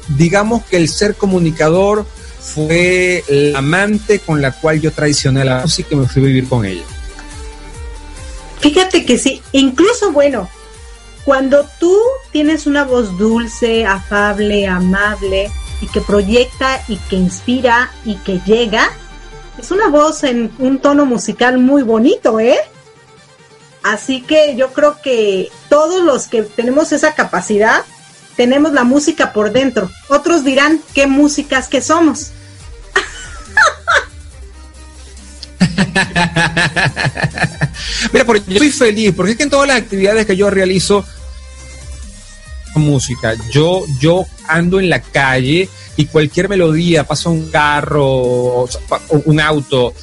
digamos 0.06 0.62
que 0.66 0.76
el 0.76 0.88
ser 0.88 1.16
comunicador 1.16 2.06
fue 2.40 3.24
la 3.28 3.58
amante 3.58 4.20
con 4.20 4.40
la 4.40 4.52
cual 4.52 4.80
yo 4.80 4.92
traicioné 4.92 5.44
la 5.44 5.62
música 5.62 5.88
y 5.90 5.96
me 5.96 6.06
fui 6.06 6.22
a 6.22 6.26
vivir 6.26 6.48
con 6.48 6.64
ella. 6.64 6.84
Fíjate 8.60 9.04
que 9.04 9.18
sí, 9.18 9.42
incluso 9.50 10.12
bueno, 10.12 10.48
cuando 11.24 11.66
tú 11.80 11.92
tienes 12.30 12.66
una 12.68 12.84
voz 12.84 13.18
dulce, 13.18 13.84
afable, 13.84 14.68
amable 14.68 15.50
y 15.80 15.86
que 15.86 16.00
proyecta 16.00 16.82
y 16.88 16.96
que 16.96 17.16
inspira 17.16 17.92
y 18.04 18.16
que 18.16 18.40
llega, 18.44 18.90
es 19.58 19.70
una 19.70 19.88
voz 19.88 20.24
en 20.24 20.50
un 20.58 20.78
tono 20.78 21.06
musical 21.06 21.58
muy 21.58 21.82
bonito, 21.82 22.40
¿eh? 22.40 22.58
Así 23.82 24.22
que 24.22 24.56
yo 24.56 24.72
creo 24.72 25.00
que 25.02 25.50
todos 25.68 26.02
los 26.02 26.26
que 26.26 26.42
tenemos 26.42 26.92
esa 26.92 27.14
capacidad, 27.14 27.84
tenemos 28.36 28.72
la 28.72 28.84
música 28.84 29.32
por 29.32 29.52
dentro. 29.52 29.90
Otros 30.08 30.44
dirán 30.44 30.80
qué 30.94 31.06
músicas 31.06 31.68
que 31.68 31.80
somos. 31.80 32.32
Mira, 38.12 38.24
porque 38.24 38.42
yo 38.46 38.54
estoy 38.54 38.70
feliz, 38.70 39.12
porque 39.16 39.32
es 39.32 39.38
que 39.38 39.44
en 39.44 39.50
todas 39.50 39.68
las 39.68 39.78
actividades 39.78 40.26
que 40.26 40.36
yo 40.36 40.50
realizo 40.50 41.04
música, 42.78 43.34
yo, 43.50 43.84
yo 44.00 44.24
ando 44.46 44.80
en 44.80 44.88
la 44.88 45.00
calle 45.00 45.68
y 45.96 46.06
cualquier 46.06 46.48
melodía, 46.48 47.04
pasa 47.04 47.28
un 47.28 47.50
carro, 47.50 48.68
un 49.24 49.40
auto, 49.40 49.94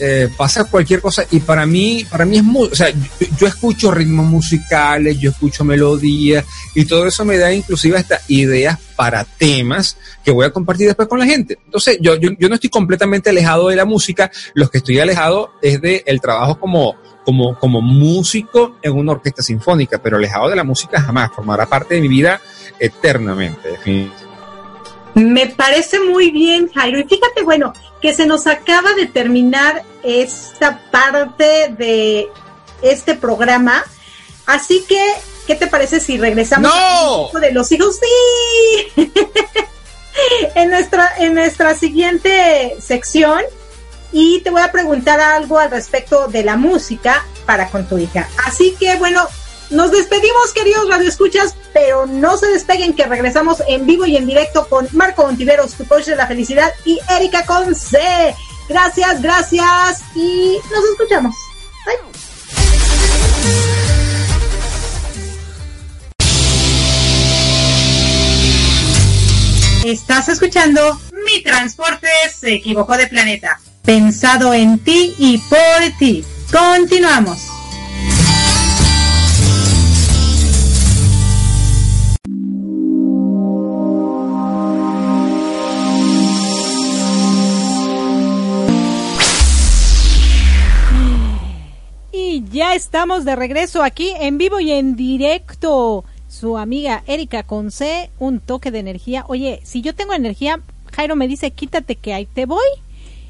eh, 0.00 0.28
pasa 0.36 0.62
cualquier 0.64 1.00
cosa 1.00 1.24
y 1.28 1.40
para 1.40 1.66
mí, 1.66 2.06
para 2.08 2.24
mí 2.24 2.36
es 2.36 2.44
muy, 2.44 2.68
o 2.68 2.74
sea, 2.74 2.88
yo, 3.36 3.46
escucho 3.48 3.90
ritmos 3.90 4.26
musicales, 4.26 5.18
yo 5.18 5.30
escucho 5.30 5.64
melodías 5.64 6.44
y 6.74 6.84
todo 6.84 7.06
eso 7.06 7.24
me 7.24 7.36
da 7.36 7.52
inclusive 7.52 7.98
hasta 7.98 8.20
ideas 8.28 8.78
para 8.94 9.24
temas 9.24 9.96
que 10.24 10.30
voy 10.30 10.46
a 10.46 10.52
compartir 10.52 10.86
después 10.86 11.08
con 11.08 11.18
la 11.18 11.26
gente. 11.26 11.58
Entonces, 11.64 11.98
yo, 12.00 12.14
yo, 12.14 12.30
yo 12.38 12.48
no 12.48 12.54
estoy 12.54 12.70
completamente 12.70 13.30
alejado 13.30 13.70
de 13.70 13.76
la 13.76 13.84
música, 13.84 14.30
lo 14.54 14.70
que 14.70 14.78
estoy 14.78 15.00
alejado 15.00 15.50
es 15.62 15.80
de 15.80 16.04
el 16.06 16.20
trabajo 16.20 16.60
como, 16.60 16.94
como, 17.28 17.58
como 17.58 17.82
músico 17.82 18.76
en 18.80 18.96
una 18.96 19.12
orquesta 19.12 19.42
sinfónica, 19.42 19.98
pero 19.98 20.16
alejado 20.16 20.48
de 20.48 20.56
la 20.56 20.64
música 20.64 20.98
jamás, 20.98 21.30
formará 21.30 21.66
parte 21.66 21.96
de 21.96 22.00
mi 22.00 22.08
vida 22.08 22.40
eternamente. 22.78 23.78
Me 25.12 25.46
parece 25.48 26.00
muy 26.00 26.30
bien, 26.30 26.70
Jairo. 26.72 26.98
Y 26.98 27.04
fíjate, 27.04 27.42
bueno, 27.42 27.74
que 28.00 28.14
se 28.14 28.24
nos 28.24 28.46
acaba 28.46 28.94
de 28.94 29.08
terminar 29.08 29.84
esta 30.02 30.80
parte 30.90 31.74
de 31.76 32.28
este 32.80 33.14
programa. 33.14 33.84
Así 34.46 34.86
que, 34.88 34.98
¿qué 35.46 35.54
te 35.54 35.66
parece 35.66 36.00
si 36.00 36.16
regresamos 36.16 36.72
¡No! 37.34 37.40
de 37.40 37.52
los 37.52 37.70
hijos? 37.70 38.00
Sí. 38.96 39.12
en 40.54 40.70
nuestra, 40.70 41.12
en 41.18 41.34
nuestra 41.34 41.74
siguiente 41.74 42.76
sección. 42.80 43.42
Y 44.12 44.40
te 44.40 44.50
voy 44.50 44.62
a 44.62 44.72
preguntar 44.72 45.20
algo 45.20 45.58
al 45.58 45.70
respecto 45.70 46.28
de 46.28 46.42
la 46.44 46.56
música 46.56 47.24
para 47.46 47.68
con 47.68 47.86
tu 47.86 47.98
hija. 47.98 48.28
Así 48.44 48.74
que, 48.78 48.96
bueno, 48.96 49.26
nos 49.70 49.90
despedimos, 49.90 50.52
queridos 50.54 50.88
radioescuchas, 50.88 51.54
pero 51.74 52.06
no 52.06 52.38
se 52.38 52.46
despeguen 52.46 52.94
que 52.94 53.04
regresamos 53.04 53.62
en 53.68 53.84
vivo 53.84 54.06
y 54.06 54.16
en 54.16 54.26
directo 54.26 54.66
con 54.66 54.88
Marco 54.92 55.24
Ontiveros, 55.24 55.74
tu 55.74 55.86
coach 55.86 56.06
de 56.06 56.16
la 56.16 56.26
felicidad, 56.26 56.72
y 56.86 56.98
Erika 57.10 57.44
Conce. 57.44 58.34
Gracias, 58.68 59.20
gracias 59.20 60.02
y 60.14 60.58
nos 60.70 60.84
escuchamos. 60.92 61.34
Bye. 61.84 62.18
Estás 69.84 70.28
escuchando 70.28 71.00
Mi 71.24 71.42
Transporte 71.42 72.08
se 72.34 72.54
equivocó 72.54 72.96
de 72.96 73.06
planeta. 73.06 73.60
Pensado 73.88 74.52
en 74.52 74.78
ti 74.80 75.14
y 75.16 75.38
por 75.38 75.98
ti. 75.98 76.22
Continuamos. 76.52 77.48
Y 92.12 92.44
ya 92.50 92.74
estamos 92.74 93.24
de 93.24 93.36
regreso 93.36 93.82
aquí 93.82 94.12
en 94.20 94.36
vivo 94.36 94.60
y 94.60 94.72
en 94.72 94.96
directo. 94.96 96.04
Su 96.28 96.58
amiga 96.58 97.04
Erika 97.06 97.42
Conce, 97.42 98.10
un 98.18 98.40
toque 98.40 98.70
de 98.70 98.80
energía. 98.80 99.24
Oye, 99.28 99.62
si 99.64 99.80
yo 99.80 99.94
tengo 99.94 100.12
energía, 100.12 100.60
Jairo 100.92 101.16
me 101.16 101.26
dice, 101.26 101.52
quítate 101.52 101.96
que 101.96 102.12
ahí 102.12 102.26
te 102.26 102.44
voy. 102.44 102.66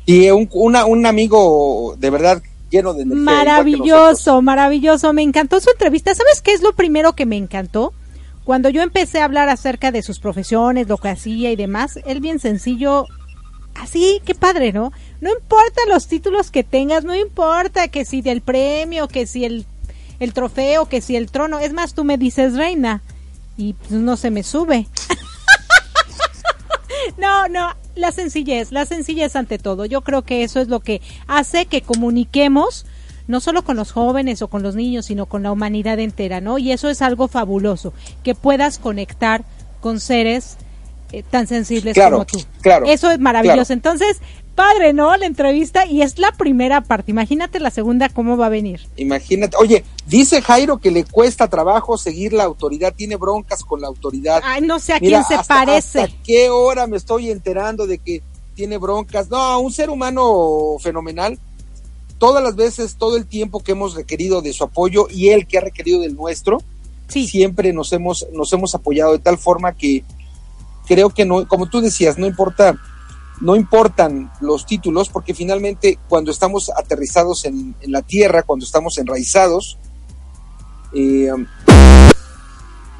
Y 0.08 0.30
un, 0.30 0.48
una, 0.54 0.86
un 0.86 1.04
amigo 1.04 1.94
de 1.98 2.08
verdad 2.08 2.42
lleno 2.70 2.94
de 2.94 3.02
energía. 3.02 3.24
Maravilloso, 3.24 4.40
maravilloso. 4.40 5.12
Me 5.12 5.20
encantó 5.20 5.60
su 5.60 5.68
entrevista. 5.68 6.14
¿Sabes 6.14 6.40
qué 6.40 6.54
es 6.54 6.62
lo 6.62 6.72
primero 6.72 7.12
que 7.12 7.26
me 7.26 7.36
encantó? 7.36 7.92
Cuando 8.44 8.70
yo 8.70 8.80
empecé 8.80 9.20
a 9.20 9.26
hablar 9.26 9.50
acerca 9.50 9.92
de 9.92 10.00
sus 10.00 10.18
profesiones, 10.18 10.88
lo 10.88 10.96
que 10.96 11.10
hacía 11.10 11.52
y 11.52 11.56
demás, 11.56 11.98
él 12.06 12.20
bien 12.20 12.38
sencillo, 12.38 13.04
así, 13.74 14.22
qué 14.24 14.34
padre, 14.34 14.72
¿no? 14.72 14.92
No 15.20 15.30
importa 15.30 15.82
los 15.90 16.06
títulos 16.06 16.50
que 16.50 16.64
tengas, 16.64 17.04
no 17.04 17.14
importa 17.14 17.88
que 17.88 18.06
si 18.06 18.22
del 18.22 18.40
premio, 18.40 19.08
que 19.08 19.26
si 19.26 19.44
el, 19.44 19.66
el 20.20 20.32
trofeo, 20.32 20.86
que 20.86 21.02
si 21.02 21.16
el 21.16 21.30
trono, 21.30 21.58
es 21.58 21.74
más, 21.74 21.92
tú 21.92 22.04
me 22.04 22.16
dices 22.16 22.54
reina 22.54 23.02
y 23.58 23.74
pues, 23.74 23.90
no 23.90 24.16
se 24.16 24.30
me 24.30 24.42
sube. 24.42 24.86
no, 27.16 27.48
no, 27.48 27.74
la 27.94 28.12
sencillez, 28.12 28.72
la 28.72 28.84
sencillez 28.86 29.36
ante 29.36 29.58
todo. 29.58 29.86
Yo 29.86 30.02
creo 30.02 30.22
que 30.22 30.42
eso 30.42 30.60
es 30.60 30.68
lo 30.68 30.80
que 30.80 31.00
hace 31.26 31.66
que 31.66 31.80
comuniquemos 31.82 32.84
no 33.26 33.40
solo 33.40 33.62
con 33.62 33.76
los 33.76 33.92
jóvenes 33.92 34.40
o 34.40 34.48
con 34.48 34.62
los 34.62 34.74
niños, 34.74 35.04
sino 35.06 35.26
con 35.26 35.42
la 35.42 35.52
humanidad 35.52 35.98
entera, 35.98 36.40
¿no? 36.40 36.56
Y 36.58 36.72
eso 36.72 36.88
es 36.88 37.02
algo 37.02 37.28
fabuloso, 37.28 37.92
que 38.24 38.34
puedas 38.34 38.78
conectar 38.78 39.44
con 39.80 40.00
seres 40.00 40.56
eh, 41.12 41.22
tan 41.30 41.46
sensibles 41.46 41.92
Claro, 41.94 42.16
como 42.16 42.24
tú. 42.26 42.40
claro, 42.62 42.86
Eso 42.86 43.10
es 43.10 43.18
maravilloso. 43.18 43.66
claro. 43.66 43.72
Entonces, 43.74 44.18
padre, 44.58 44.92
¿no? 44.92 45.16
La 45.16 45.26
entrevista 45.26 45.86
y 45.86 46.02
es 46.02 46.18
la 46.18 46.32
primera 46.32 46.80
parte. 46.82 47.12
Imagínate 47.12 47.60
la 47.60 47.70
segunda 47.70 48.08
cómo 48.08 48.36
va 48.36 48.46
a 48.46 48.48
venir. 48.48 48.80
Imagínate. 48.96 49.56
Oye, 49.56 49.84
dice 50.06 50.42
Jairo 50.42 50.78
que 50.78 50.90
le 50.90 51.04
cuesta 51.04 51.48
trabajo 51.48 51.96
seguir 51.96 52.32
la 52.32 52.42
autoridad, 52.44 52.92
tiene 52.94 53.14
broncas 53.16 53.62
con 53.62 53.80
la 53.80 53.86
autoridad. 53.86 54.40
Ay, 54.44 54.60
no 54.62 54.80
sé 54.80 54.94
a 54.94 54.98
Mira, 55.00 55.18
quién 55.20 55.28
se 55.28 55.34
hasta- 55.36 55.54
parece. 55.54 56.00
¿Hasta 56.00 56.16
qué 56.24 56.50
hora 56.50 56.86
me 56.88 56.96
estoy 56.96 57.30
enterando 57.30 57.86
de 57.86 57.98
que 57.98 58.20
tiene 58.54 58.76
broncas? 58.78 59.30
No, 59.30 59.60
un 59.60 59.72
ser 59.72 59.88
humano 59.90 60.76
fenomenal. 60.80 61.38
Todas 62.18 62.42
las 62.42 62.56
veces, 62.56 62.96
todo 62.98 63.16
el 63.16 63.26
tiempo 63.26 63.60
que 63.60 63.72
hemos 63.72 63.94
requerido 63.94 64.42
de 64.42 64.52
su 64.52 64.64
apoyo 64.64 65.06
y 65.08 65.28
él 65.28 65.46
que 65.46 65.58
ha 65.58 65.60
requerido 65.60 66.00
del 66.00 66.16
nuestro, 66.16 66.58
siempre 67.08 67.72
nos 67.72 67.92
hemos, 67.92 68.26
nos 68.32 68.52
hemos 68.52 68.74
apoyado 68.74 69.12
de 69.12 69.20
tal 69.20 69.38
forma 69.38 69.72
que 69.72 70.02
creo 70.88 71.10
que 71.10 71.24
no, 71.24 71.46
como 71.46 71.66
tú 71.70 71.80
decías, 71.80 72.18
no 72.18 72.26
importa, 72.26 72.76
no 73.40 73.54
importan 73.56 74.30
los 74.40 74.66
títulos, 74.66 75.08
porque 75.08 75.34
finalmente 75.34 75.98
cuando 76.08 76.30
estamos 76.30 76.70
aterrizados 76.76 77.44
en, 77.44 77.74
en 77.80 77.92
la 77.92 78.02
tierra, 78.02 78.42
cuando 78.42 78.64
estamos 78.64 78.98
enraizados, 78.98 79.78
eh, 80.94 81.30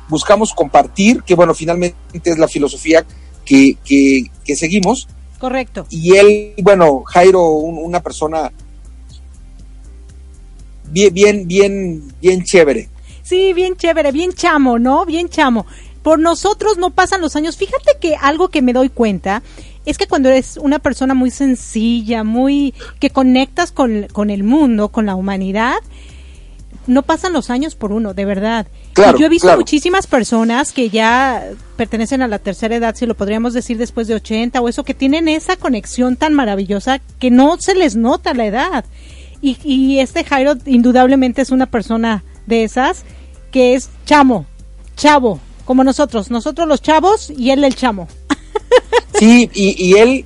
buscamos 0.08 0.52
compartir, 0.54 1.22
que 1.22 1.34
bueno, 1.34 1.54
finalmente 1.54 1.96
es 2.24 2.38
la 2.38 2.48
filosofía 2.48 3.04
que, 3.44 3.76
que, 3.84 4.30
que 4.44 4.56
seguimos. 4.56 5.08
Correcto. 5.38 5.86
Y 5.90 6.16
él, 6.16 6.54
bueno, 6.62 7.02
Jairo, 7.06 7.44
un- 7.50 7.78
una 7.78 8.00
persona 8.00 8.50
bien, 10.90 11.12
bien, 11.14 11.46
bien, 11.46 12.12
bien 12.20 12.42
chévere. 12.44 12.88
Sí, 13.22 13.52
bien 13.52 13.76
chévere, 13.76 14.10
bien 14.12 14.32
chamo, 14.32 14.78
¿no? 14.78 15.04
Bien 15.04 15.28
chamo. 15.28 15.66
Por 16.02 16.18
nosotros 16.18 16.78
no 16.78 16.90
pasan 16.90 17.20
los 17.20 17.36
años. 17.36 17.56
Fíjate 17.56 17.98
que 18.00 18.16
algo 18.16 18.48
que 18.48 18.62
me 18.62 18.72
doy 18.72 18.88
cuenta 18.88 19.42
es 19.90 19.98
que 19.98 20.06
cuando 20.06 20.28
eres 20.28 20.56
una 20.56 20.78
persona 20.78 21.14
muy 21.14 21.30
sencilla, 21.30 22.24
muy 22.24 22.74
que 23.00 23.10
conectas 23.10 23.72
con, 23.72 24.06
con 24.12 24.30
el 24.30 24.42
mundo, 24.42 24.88
con 24.88 25.06
la 25.06 25.14
humanidad, 25.14 25.78
no 26.88 27.02
pasan 27.02 27.32
los 27.32 27.50
años 27.50 27.74
por 27.74 27.92
uno, 27.92 28.14
de 28.14 28.24
verdad. 28.24 28.66
Claro, 28.94 29.18
yo 29.18 29.26
he 29.26 29.28
visto 29.28 29.46
claro. 29.46 29.60
muchísimas 29.60 30.06
personas 30.06 30.72
que 30.72 30.90
ya 30.90 31.44
pertenecen 31.76 32.22
a 32.22 32.28
la 32.28 32.38
tercera 32.38 32.76
edad, 32.76 32.94
si 32.96 33.06
lo 33.06 33.14
podríamos 33.14 33.52
decir 33.52 33.78
después 33.78 34.08
de 34.08 34.14
80 34.14 34.60
o 34.60 34.68
eso, 34.68 34.84
que 34.84 34.94
tienen 34.94 35.28
esa 35.28 35.56
conexión 35.56 36.16
tan 36.16 36.34
maravillosa 36.34 36.98
que 37.18 37.30
no 37.30 37.58
se 37.58 37.74
les 37.74 37.94
nota 37.94 38.34
la 38.34 38.46
edad. 38.46 38.84
Y, 39.40 39.58
y 39.62 40.00
este 40.00 40.24
Jairo 40.24 40.54
indudablemente 40.66 41.42
es 41.42 41.50
una 41.50 41.66
persona 41.66 42.24
de 42.46 42.64
esas 42.64 43.04
que 43.50 43.74
es 43.74 43.90
chamo, 44.04 44.46
chavo, 44.96 45.40
como 45.64 45.84
nosotros, 45.84 46.30
nosotros 46.30 46.66
los 46.66 46.82
chavos 46.82 47.30
y 47.30 47.50
él 47.50 47.62
el 47.62 47.74
chamo. 47.74 48.08
Sí, 49.18 49.50
y, 49.54 49.84
y 49.86 49.94
él 49.98 50.24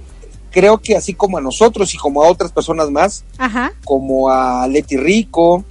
creo 0.50 0.78
que 0.78 0.96
así 0.96 1.14
como 1.14 1.38
a 1.38 1.40
nosotros 1.40 1.94
y 1.94 1.96
como 1.98 2.22
a 2.22 2.28
otras 2.28 2.52
personas 2.52 2.90
más, 2.90 3.24
Ajá. 3.38 3.72
como 3.84 4.28
a 4.28 4.66
Leti 4.68 4.96
Rico, 4.96 5.64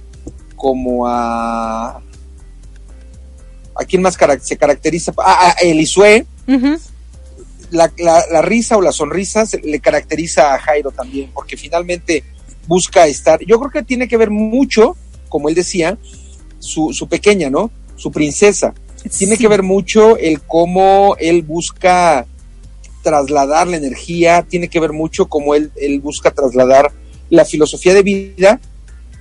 como 0.56 1.06
a... 1.06 2.00
¿A 3.74 3.84
quién 3.86 4.02
más 4.02 4.16
se 4.42 4.56
caracteriza? 4.56 5.12
A, 5.18 5.48
a 5.50 5.52
Elisue, 5.62 6.26
la, 7.70 7.90
la- 7.96 8.24
la 8.30 8.42
risa 8.42 8.76
o 8.76 8.82
la 8.82 8.92
sonrisa 8.92 9.46
se- 9.46 9.60
le 9.62 9.80
caracteriza 9.80 10.54
a 10.54 10.58
Jairo 10.58 10.90
también, 10.90 11.30
porque 11.32 11.56
finalmente 11.56 12.22
busca 12.66 13.06
estar. 13.06 13.40
Yo 13.46 13.58
creo 13.58 13.70
que 13.70 13.82
tiene 13.82 14.08
que 14.08 14.16
ver 14.18 14.30
mucho, 14.30 14.96
como 15.28 15.48
él 15.48 15.54
decía, 15.54 15.96
su, 16.58 16.92
su 16.92 17.08
pequeña, 17.08 17.48
¿no? 17.50 17.70
Su 17.96 18.10
princesa. 18.12 18.74
Tiene 19.16 19.36
que 19.38 19.48
ver 19.48 19.62
mucho 19.62 20.16
el 20.18 20.42
cómo 20.42 21.16
él 21.18 21.42
busca 21.42 22.26
trasladar 23.02 23.66
la 23.66 23.76
energía, 23.76 24.42
tiene 24.48 24.68
que 24.68 24.80
ver 24.80 24.92
mucho 24.92 25.26
cómo 25.26 25.54
él, 25.54 25.70
él 25.76 26.00
busca 26.00 26.30
trasladar 26.30 26.92
la 27.30 27.44
filosofía 27.44 27.94
de 27.94 28.02
vida, 28.02 28.60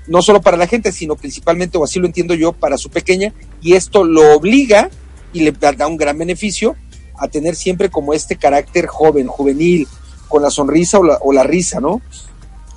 no 0.07 0.21
solo 0.21 0.41
para 0.41 0.57
la 0.57 0.67
gente, 0.67 0.91
sino 0.91 1.15
principalmente, 1.15 1.77
o 1.77 1.83
así 1.83 1.99
lo 1.99 2.05
entiendo 2.05 2.33
yo, 2.33 2.51
para 2.51 2.77
su 2.77 2.89
pequeña, 2.89 3.33
y 3.61 3.73
esto 3.73 4.03
lo 4.03 4.35
obliga 4.35 4.89
y 5.33 5.41
le 5.41 5.51
da 5.51 5.87
un 5.87 5.97
gran 5.97 6.17
beneficio 6.17 6.75
a 7.17 7.27
tener 7.27 7.55
siempre 7.55 7.89
como 7.89 8.13
este 8.13 8.35
carácter 8.35 8.87
joven, 8.87 9.27
juvenil, 9.27 9.87
con 10.27 10.41
la 10.41 10.49
sonrisa 10.49 10.99
o 10.99 11.03
la, 11.03 11.17
o 11.21 11.31
la 11.31 11.43
risa, 11.43 11.79
¿no? 11.79 12.01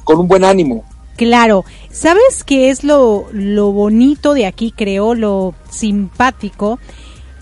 Con 0.04 0.18
un 0.18 0.28
buen 0.28 0.44
ánimo. 0.44 0.84
Claro, 1.16 1.64
¿sabes 1.90 2.42
qué 2.44 2.70
es 2.70 2.82
lo, 2.82 3.26
lo 3.32 3.70
bonito 3.72 4.34
de 4.34 4.46
aquí, 4.46 4.72
creo, 4.76 5.14
lo 5.14 5.54
simpático? 5.70 6.78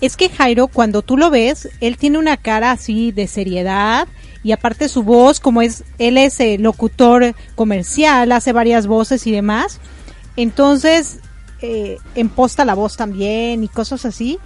Es 0.03 0.17
que 0.17 0.29
Jairo, 0.29 0.67
cuando 0.67 1.03
tú 1.03 1.17
lo 1.17 1.31
ves, 1.31 1.69
él 1.81 1.97
tiene 1.97 2.19
una 2.19 2.37
cara 2.37 2.73
así 2.73 3.13
de 3.13 3.29
seriedad 3.29 4.09
y 4.43 4.51
aparte 4.51 4.89
su 4.89 5.05
voz, 5.05 5.39
como 5.39 5.63
es, 5.63 5.85
él 5.99 6.19
es 6.19 6.41
eh, 6.41 6.59
locutor 6.59 7.37
comercial, 7.55 8.33
hace 8.33 8.53
varias 8.53 8.89
voces 8.89 9.29
y 9.29 9.31
demás, 9.31 9.79
entonces 10.37 11.21
eh, 11.61 11.99
emposta 12.17 12.65
la 12.65 12.75
voz 12.75 12.97
también 12.97 13.63
y 13.63 13.69
cosas 13.69 14.05
así, 14.05 14.41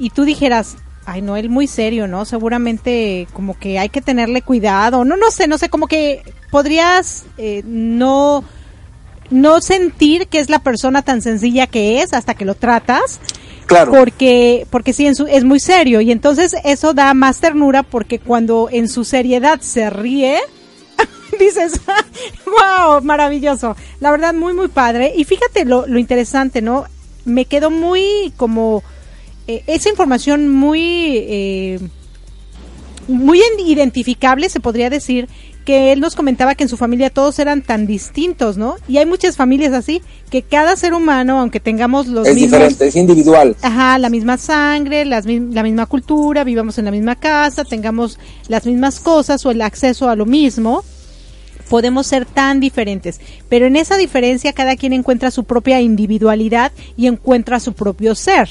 y 0.00 0.10
tú 0.10 0.24
dijeras, 0.24 0.76
ay 1.04 1.22
no, 1.22 1.36
él 1.36 1.50
muy 1.50 1.68
serio, 1.68 2.08
¿no? 2.08 2.24
Seguramente 2.24 3.28
como 3.32 3.56
que 3.56 3.78
hay 3.78 3.90
que 3.90 4.02
tenerle 4.02 4.42
cuidado, 4.42 5.04
no, 5.04 5.16
no 5.16 5.30
sé, 5.30 5.46
no 5.46 5.56
sé, 5.56 5.68
como 5.68 5.86
que 5.86 6.24
podrías 6.50 7.26
eh, 7.38 7.62
no 7.64 8.42
no 9.30 9.60
sentir 9.60 10.28
que 10.28 10.38
es 10.38 10.50
la 10.50 10.60
persona 10.60 11.02
tan 11.02 11.22
sencilla 11.22 11.66
que 11.66 12.02
es 12.02 12.12
hasta 12.12 12.34
que 12.34 12.44
lo 12.44 12.54
tratas. 12.54 13.20
Porque, 13.90 14.66
porque 14.70 14.92
sí, 14.92 15.06
es 15.06 15.44
muy 15.44 15.60
serio. 15.60 16.00
Y 16.00 16.12
entonces 16.12 16.54
eso 16.64 16.94
da 16.94 17.12
más 17.14 17.40
ternura 17.40 17.82
porque 17.82 18.18
cuando 18.18 18.68
en 18.70 18.88
su 18.88 19.04
seriedad 19.04 19.60
se 19.60 19.90
ríe, 19.90 20.38
dices, 21.38 21.80
wow, 22.46 23.02
maravilloso. 23.02 23.76
La 24.00 24.10
verdad, 24.10 24.34
muy, 24.34 24.54
muy 24.54 24.68
padre. 24.68 25.12
Y 25.16 25.24
fíjate 25.24 25.64
lo, 25.64 25.86
lo 25.86 25.98
interesante, 25.98 26.62
¿no? 26.62 26.84
Me 27.24 27.44
quedó 27.44 27.70
muy 27.70 28.32
como 28.36 28.82
eh, 29.48 29.62
esa 29.66 29.88
información 29.88 30.48
muy, 30.48 31.16
eh, 31.16 31.80
muy 33.08 33.40
en- 33.40 33.66
identificable, 33.66 34.48
se 34.48 34.60
podría 34.60 34.90
decir, 34.90 35.28
que 35.66 35.90
él 35.92 36.00
nos 36.00 36.14
comentaba 36.14 36.54
que 36.54 36.62
en 36.62 36.70
su 36.70 36.76
familia 36.76 37.10
todos 37.10 37.40
eran 37.40 37.60
tan 37.60 37.88
distintos, 37.88 38.56
¿no? 38.56 38.76
Y 38.86 38.98
hay 38.98 39.04
muchas 39.04 39.36
familias 39.36 39.72
así, 39.72 40.00
que 40.30 40.42
cada 40.42 40.76
ser 40.76 40.94
humano, 40.94 41.40
aunque 41.40 41.58
tengamos 41.58 42.06
los 42.06 42.26
es 42.26 42.36
mismos... 42.36 42.52
diferente, 42.52 42.86
es 42.86 42.94
individual. 42.94 43.56
Ajá, 43.60 43.98
la 43.98 44.08
misma 44.08 44.38
sangre, 44.38 45.04
las, 45.04 45.26
la 45.26 45.64
misma 45.64 45.86
cultura, 45.86 46.44
vivamos 46.44 46.78
en 46.78 46.84
la 46.84 46.92
misma 46.92 47.16
casa, 47.16 47.64
tengamos 47.64 48.18
las 48.46 48.64
mismas 48.64 49.00
cosas 49.00 49.44
o 49.44 49.50
el 49.50 49.60
acceso 49.60 50.08
a 50.08 50.14
lo 50.14 50.24
mismo, 50.24 50.84
podemos 51.68 52.06
ser 52.06 52.26
tan 52.26 52.60
diferentes, 52.60 53.20
pero 53.48 53.66
en 53.66 53.74
esa 53.74 53.96
diferencia 53.96 54.52
cada 54.52 54.76
quien 54.76 54.92
encuentra 54.92 55.32
su 55.32 55.42
propia 55.42 55.80
individualidad 55.80 56.70
y 56.96 57.08
encuentra 57.08 57.58
su 57.58 57.72
propio 57.72 58.14
ser. 58.14 58.48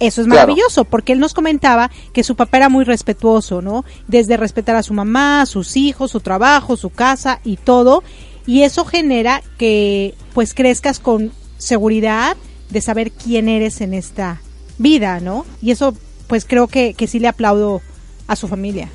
Eso 0.00 0.20
es 0.20 0.26
maravilloso, 0.26 0.84
porque 0.84 1.12
él 1.12 1.18
nos 1.18 1.34
comentaba 1.34 1.90
que 2.12 2.22
su 2.22 2.36
papá 2.36 2.58
era 2.58 2.68
muy 2.68 2.84
respetuoso, 2.84 3.62
¿no? 3.62 3.84
Desde 4.06 4.36
respetar 4.36 4.76
a 4.76 4.82
su 4.82 4.94
mamá, 4.94 5.42
a 5.42 5.46
sus 5.46 5.76
hijos, 5.76 6.12
su 6.12 6.20
trabajo, 6.20 6.76
su 6.76 6.90
casa 6.90 7.40
y 7.44 7.56
todo. 7.56 8.04
Y 8.46 8.62
eso 8.62 8.84
genera 8.84 9.42
que 9.58 10.14
pues 10.34 10.54
crezcas 10.54 11.00
con 11.00 11.32
seguridad 11.58 12.36
de 12.70 12.80
saber 12.80 13.10
quién 13.10 13.48
eres 13.48 13.80
en 13.80 13.92
esta 13.92 14.40
vida, 14.78 15.20
¿no? 15.20 15.44
Y 15.60 15.72
eso 15.72 15.94
pues 16.28 16.44
creo 16.44 16.68
que, 16.68 16.94
que 16.94 17.06
sí 17.06 17.18
le 17.18 17.28
aplaudo 17.28 17.82
a 18.26 18.36
su 18.36 18.46
familia. 18.46 18.88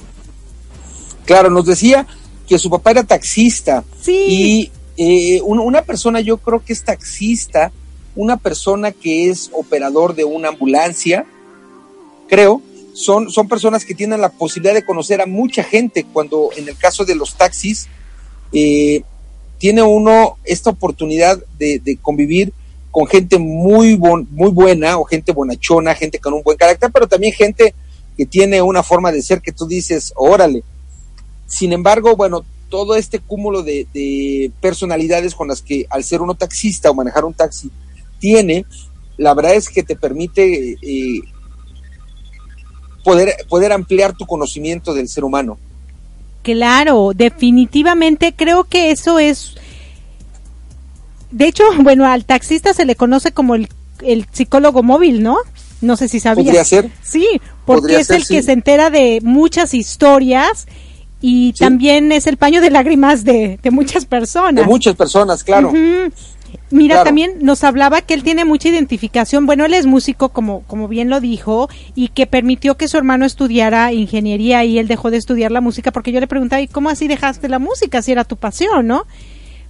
Claro, 1.26 1.50
nos 1.50 1.66
decía 1.66 2.08
que 2.48 2.58
su 2.58 2.70
papá 2.70 2.92
era 2.92 3.04
taxista. 3.04 3.84
Y 4.08 4.72
eh, 4.98 5.42
una 5.42 5.82
persona, 5.82 6.22
yo 6.22 6.38
creo 6.38 6.64
que 6.64 6.74
es 6.74 6.84
taxista, 6.84 7.72
una 8.16 8.38
persona 8.38 8.92
que 8.92 9.30
es 9.30 9.50
operador 9.54 10.16
de 10.16 10.24
una 10.24 10.50
ambulancia, 10.50 11.26
creo, 12.28 12.62
son, 12.94 13.32
son 13.32 13.48
personas 13.48 13.86
que 13.86 13.96
tienen 13.96 14.22
la 14.22 14.30
posibilidad 14.30 14.76
de 14.76 14.86
conocer 14.86 15.22
a 15.22 15.26
mucha 15.26 15.64
gente 15.64 16.06
cuando 16.14 16.50
en 16.56 16.68
el 16.70 16.78
caso 16.78 17.06
de 17.06 17.16
los 17.16 17.36
taxis 17.36 17.88
eh, 18.54 19.02
tiene 19.58 19.82
uno 19.82 20.38
esta 20.44 20.70
oportunidad 20.70 21.44
de, 21.58 21.98
convivir 22.02 22.54
con 22.92 23.08
gente 23.08 23.40
muy, 23.40 23.98
muy 23.98 24.52
buena 24.52 25.00
o 25.00 25.06
gente 25.06 25.32
bonachona, 25.32 25.96
gente 25.96 26.20
con 26.20 26.34
un 26.34 26.44
buen 26.44 26.58
carácter, 26.58 26.92
pero 26.94 27.08
también 27.08 27.34
gente 27.34 27.74
que 28.16 28.28
tiene 28.28 28.62
una 28.62 28.84
forma 28.84 29.12
de 29.12 29.24
ser 29.24 29.42
que 29.42 29.52
tú 29.52 29.66
dices, 29.66 30.14
órale. 30.16 30.64
Sin 31.48 31.74
embargo, 31.74 32.16
bueno, 32.16 32.46
todo 32.70 32.96
este 32.96 33.20
cúmulo 33.20 33.64
de, 33.64 33.88
de 33.94 34.52
personalidades 34.62 35.34
con 35.34 35.48
las 35.48 35.64
que 35.64 35.88
al 35.90 36.04
ser 36.04 36.22
uno 36.22 36.36
taxista 36.36 36.92
o 36.92 36.94
manejar 36.94 37.26
un 37.26 37.34
taxi, 37.34 37.72
tiene, 38.24 38.66
la 39.18 39.34
verdad 39.34 39.54
es 39.56 39.68
que 39.68 39.84
te 39.84 39.98
permite 39.98 40.78
eh, 40.82 41.22
poder, 43.04 43.36
poder 43.50 43.74
ampliar 43.74 44.16
tu 44.16 44.26
conocimiento 44.26 44.94
del 44.94 45.10
ser 45.10 45.26
humano. 45.26 45.58
Claro, 46.42 47.12
definitivamente 47.14 48.34
creo 48.34 48.64
que 48.64 48.92
eso 48.92 49.20
es... 49.20 49.56
De 51.32 51.48
hecho, 51.48 51.66
bueno, 51.82 52.06
al 52.06 52.24
taxista 52.24 52.74
se 52.74 52.86
le 52.86 52.96
conoce 52.96 53.34
como 53.34 53.56
el, 53.56 53.68
psicólogo 54.32 54.84
móvil, 54.84 55.22
¿no? 55.22 55.36
No 55.82 55.98
sé 55.98 56.08
si 56.08 56.22
sabías. 56.22 56.46
¿Podría 56.46 56.64
ser? 56.64 56.90
Sí, 57.02 57.42
porque 57.66 57.98
es 57.98 58.10
el 58.10 58.26
que 58.26 58.42
se 58.42 58.54
entera 58.54 58.90
de 58.90 59.20
muchas 59.22 59.74
historias 59.74 60.66
y 61.20 61.52
también 61.52 62.14
es 62.14 62.26
el 62.28 62.38
paño 62.38 62.62
de 62.62 62.70
lágrimas 62.72 63.26
de, 63.26 63.60
muchas 63.70 64.06
personas. 64.06 64.64
De 64.64 64.66
muchas 64.66 64.96
personas, 64.96 65.44
claro. 65.44 65.74
Mira, 66.74 67.04
también 67.04 67.36
nos 67.42 67.64
hablaba 67.64 68.02
que 68.02 68.16
él 68.16 68.24
tiene 68.24 68.46
mucha 68.46 68.68
identificación. 68.68 69.46
Bueno, 69.46 69.64
él 69.66 69.76
es 69.76 69.86
músico, 69.86 70.30
como, 70.30 70.64
como 70.64 70.88
bien 70.88 71.08
lo 71.08 71.20
dijo, 71.20 71.70
y 71.94 72.08
que 72.08 72.26
permitió 72.26 72.78
que 72.78 72.88
su 72.88 72.98
hermano 72.98 73.26
estudiara 73.26 73.94
ingeniería 73.94 74.66
y 74.66 74.80
él 74.80 74.88
dejó 74.88 75.12
de 75.12 75.18
estudiar 75.18 75.52
la 75.52 75.62
música 75.62 75.92
porque 75.92 76.12
yo 76.12 76.20
le 76.20 76.26
preguntaba, 76.26 76.64
¿y 76.64 76.68
cómo 76.68 76.90
así 76.90 77.08
dejaste 77.08 77.48
la 77.48 77.60
música 77.60 78.02
si 78.02 78.12
era 78.12 78.24
tu 78.24 78.38
pasión, 78.38 78.88
no? 78.88 79.06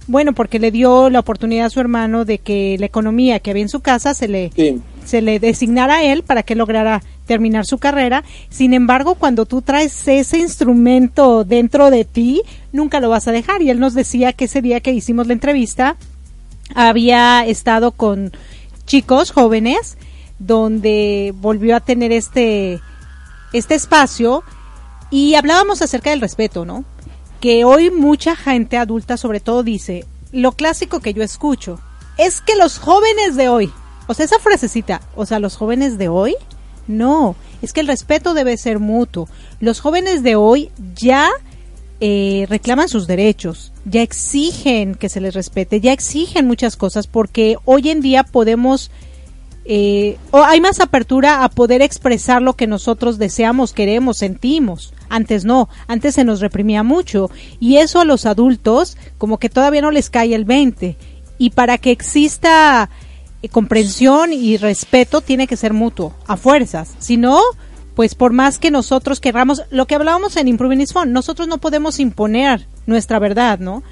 Bueno, 0.06 0.32
porque 0.32 0.58
le 0.58 0.70
dio 0.70 1.10
la 1.10 1.20
oportunidad 1.20 1.66
a 1.66 1.70
su 1.70 1.80
hermano 1.80 2.24
de 2.24 2.38
que 2.38 2.76
la 2.78 2.86
economía 2.86 3.38
que 3.38 3.50
había 3.50 3.62
en 3.62 3.68
su 3.68 3.80
casa 3.80 4.14
se 4.14 4.26
le, 4.26 4.50
se 5.04 5.20
le 5.20 5.38
designara 5.38 5.96
a 5.96 6.04
él 6.04 6.22
para 6.22 6.42
que 6.42 6.54
lograra 6.54 7.02
terminar 7.26 7.66
su 7.66 7.76
carrera. 7.76 8.24
Sin 8.48 8.72
embargo, 8.72 9.14
cuando 9.14 9.44
tú 9.44 9.60
traes 9.60 10.08
ese 10.08 10.38
instrumento 10.38 11.44
dentro 11.44 11.90
de 11.90 12.06
ti, 12.06 12.42
nunca 12.72 13.00
lo 13.00 13.10
vas 13.10 13.28
a 13.28 13.32
dejar. 13.32 13.60
Y 13.60 13.68
él 13.68 13.78
nos 13.78 13.92
decía 13.92 14.32
que 14.32 14.46
ese 14.46 14.62
día 14.62 14.80
que 14.80 14.92
hicimos 14.92 15.26
la 15.26 15.34
entrevista, 15.34 15.96
había 16.74 17.44
estado 17.46 17.92
con 17.92 18.32
chicos 18.86 19.30
jóvenes 19.30 19.96
donde 20.38 21.32
volvió 21.36 21.76
a 21.76 21.80
tener 21.80 22.12
este 22.12 22.80
este 23.52 23.74
espacio 23.74 24.42
y 25.10 25.34
hablábamos 25.34 25.80
acerca 25.80 26.10
del 26.10 26.20
respeto, 26.20 26.64
¿no? 26.64 26.84
Que 27.40 27.64
hoy 27.64 27.90
mucha 27.90 28.36
gente 28.36 28.76
adulta 28.76 29.16
sobre 29.16 29.40
todo 29.40 29.62
dice, 29.62 30.04
lo 30.32 30.52
clásico 30.52 31.00
que 31.00 31.14
yo 31.14 31.22
escucho 31.22 31.78
es 32.18 32.40
que 32.40 32.56
los 32.56 32.78
jóvenes 32.78 33.36
de 33.36 33.48
hoy, 33.48 33.72
o 34.06 34.14
sea, 34.14 34.24
esa 34.24 34.38
frasecita, 34.38 35.00
o 35.14 35.26
sea, 35.26 35.38
los 35.38 35.56
jóvenes 35.56 35.98
de 35.98 36.08
hoy, 36.08 36.34
no, 36.86 37.36
es 37.62 37.72
que 37.72 37.80
el 37.80 37.86
respeto 37.86 38.34
debe 38.34 38.56
ser 38.56 38.78
mutuo. 38.78 39.28
Los 39.60 39.80
jóvenes 39.80 40.22
de 40.22 40.36
hoy 40.36 40.70
ya 40.94 41.30
eh, 42.06 42.44
reclaman 42.50 42.90
sus 42.90 43.06
derechos, 43.06 43.72
ya 43.86 44.02
exigen 44.02 44.94
que 44.94 45.08
se 45.08 45.22
les 45.22 45.32
respete, 45.32 45.80
ya 45.80 45.94
exigen 45.94 46.46
muchas 46.46 46.76
cosas 46.76 47.06
porque 47.06 47.56
hoy 47.64 47.88
en 47.88 48.02
día 48.02 48.24
podemos, 48.24 48.90
eh, 49.64 50.18
o 50.30 50.44
hay 50.44 50.60
más 50.60 50.80
apertura 50.80 51.44
a 51.44 51.48
poder 51.48 51.80
expresar 51.80 52.42
lo 52.42 52.56
que 52.56 52.66
nosotros 52.66 53.16
deseamos, 53.16 53.72
queremos, 53.72 54.18
sentimos. 54.18 54.92
Antes 55.08 55.46
no, 55.46 55.70
antes 55.86 56.16
se 56.16 56.24
nos 56.24 56.40
reprimía 56.40 56.82
mucho 56.82 57.30
y 57.58 57.76
eso 57.76 58.02
a 58.02 58.04
los 58.04 58.26
adultos 58.26 58.98
como 59.16 59.38
que 59.38 59.48
todavía 59.48 59.80
no 59.80 59.90
les 59.90 60.10
cae 60.10 60.34
el 60.34 60.44
20 60.44 60.98
y 61.38 61.50
para 61.50 61.78
que 61.78 61.90
exista 61.90 62.90
eh, 63.40 63.48
comprensión 63.48 64.34
y 64.34 64.58
respeto 64.58 65.22
tiene 65.22 65.46
que 65.46 65.56
ser 65.56 65.72
mutuo, 65.72 66.12
a 66.26 66.36
fuerzas. 66.36 66.96
Si 66.98 67.16
no, 67.16 67.40
pues 67.94 68.14
por 68.14 68.32
más 68.32 68.58
que 68.58 68.70
nosotros 68.70 69.20
querramos, 69.20 69.62
lo 69.70 69.86
que 69.86 69.94
hablábamos 69.94 70.36
en 70.36 70.48
Improving 70.48 70.80
is 70.80 70.92
Fun, 70.92 71.12
nosotros 71.12 71.48
no 71.48 71.58
podemos 71.58 72.00
imponer 72.00 72.66
nuestra 72.86 73.18
verdad, 73.18 73.58
¿no? 73.58 73.82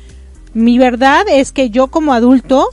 Mi 0.55 0.78
verdad 0.78 1.24
es 1.28 1.53
que 1.53 1.70
yo 1.70 1.88
como 1.88 2.12
adulto... 2.12 2.68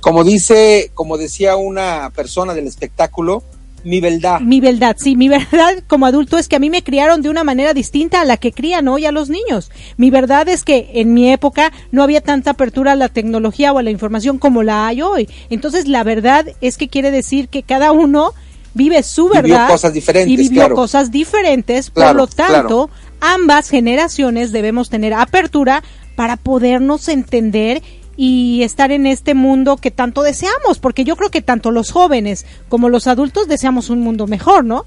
Como 0.00 0.24
dice, 0.24 0.90
como 0.94 1.18
decía 1.18 1.56
una 1.56 2.10
persona 2.14 2.54
del 2.54 2.66
espectáculo, 2.66 3.42
mi 3.84 4.00
verdad. 4.00 4.40
Mi 4.40 4.60
verdad, 4.60 4.96
sí, 4.98 5.16
mi 5.16 5.28
verdad 5.30 5.82
como 5.86 6.06
adulto 6.06 6.38
es 6.38 6.48
que 6.48 6.56
a 6.56 6.58
mí 6.58 6.70
me 6.70 6.82
criaron 6.82 7.22
de 7.22 7.30
una 7.30 7.44
manera 7.44 7.74
distinta 7.74 8.20
a 8.20 8.24
la 8.24 8.36
que 8.36 8.52
crían 8.52 8.88
hoy 8.88 9.06
a 9.06 9.12
los 9.12 9.30
niños. 9.30 9.70
Mi 9.96 10.10
verdad 10.10 10.48
es 10.48 10.64
que 10.64 10.90
en 10.94 11.14
mi 11.14 11.30
época 11.30 11.72
no 11.90 12.02
había 12.02 12.20
tanta 12.20 12.52
apertura 12.52 12.92
a 12.92 12.96
la 12.96 13.08
tecnología 13.08 13.72
o 13.72 13.78
a 13.78 13.82
la 13.82 13.90
información 13.90 14.38
como 14.38 14.62
la 14.62 14.86
hay 14.86 15.02
hoy. 15.02 15.28
Entonces 15.48 15.88
la 15.88 16.04
verdad 16.04 16.46
es 16.60 16.76
que 16.76 16.88
quiere 16.88 17.10
decir 17.10 17.48
que 17.48 17.62
cada 17.62 17.92
uno 17.92 18.34
vive 18.74 19.02
su 19.02 19.28
verdad 19.28 19.68
cosas 19.68 19.92
diferentes, 19.92 20.32
y 20.32 20.36
vivió 20.36 20.72
cosas 20.74 21.10
diferentes, 21.10 21.90
por 21.90 22.14
lo 22.14 22.26
tanto, 22.26 22.90
ambas 23.20 23.68
generaciones 23.68 24.52
debemos 24.52 24.90
tener 24.90 25.14
apertura 25.14 25.82
para 26.16 26.36
podernos 26.36 27.08
entender 27.08 27.82
y 28.16 28.62
estar 28.62 28.92
en 28.92 29.06
este 29.06 29.34
mundo 29.34 29.76
que 29.76 29.90
tanto 29.90 30.22
deseamos, 30.22 30.78
porque 30.78 31.04
yo 31.04 31.16
creo 31.16 31.30
que 31.30 31.40
tanto 31.40 31.70
los 31.70 31.90
jóvenes 31.90 32.44
como 32.68 32.88
los 32.88 33.06
adultos 33.06 33.48
deseamos 33.48 33.88
un 33.88 34.00
mundo 34.00 34.26
mejor, 34.26 34.64
¿no? 34.64 34.84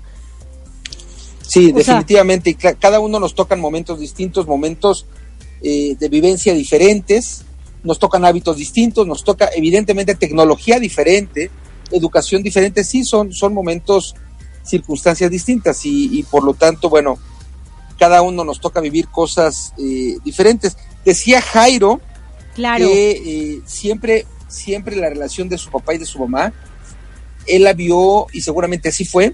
Sí, 1.41 1.71
definitivamente, 1.71 2.51
y 2.51 2.53
cada 2.55 2.99
uno 2.99 3.19
nos 3.19 3.35
tocan 3.35 3.59
momentos 3.59 3.99
distintos, 3.99 4.47
momentos 4.47 5.05
eh, 5.61 5.95
de 5.99 6.09
vivencia 6.09 6.53
diferentes, 6.53 7.43
nos 7.83 7.99
tocan 7.99 8.23
hábitos 8.23 8.57
distintos, 8.57 9.05
nos 9.07 9.23
toca 9.23 9.49
evidentemente 9.55 10.15
tecnología 10.15 10.79
diferente, 10.79 11.51
educación 11.93 12.43
diferente, 12.43 12.83
sí, 12.83 13.03
son, 13.03 13.31
son 13.31 13.53
momentos, 13.53 14.15
circunstancias 14.63 15.29
distintas 15.29 15.81
y, 15.83 16.23
por 16.29 16.43
lo 16.43 16.53
tanto, 16.53 16.89
bueno, 16.89 17.17
cada 17.99 18.21
uno 18.21 18.43
nos 18.43 18.59
toca 18.59 18.79
vivir 18.79 19.07
cosas 19.07 19.73
eh, 19.77 20.17
diferentes. 20.23 20.77
Decía 21.05 21.41
Jairo 21.41 22.01
claro. 22.55 22.85
que 22.85 23.11
eh, 23.11 23.61
siempre, 23.65 24.25
siempre 24.47 24.95
la 24.95 25.09
relación 25.09 25.49
de 25.49 25.57
su 25.57 25.69
papá 25.69 25.93
y 25.93 25.97
de 25.97 26.05
su 26.05 26.19
mamá, 26.19 26.53
él 27.45 27.63
la 27.63 27.73
vio, 27.73 28.27
y 28.31 28.41
seguramente 28.41 28.89
así 28.89 29.05
fue, 29.05 29.33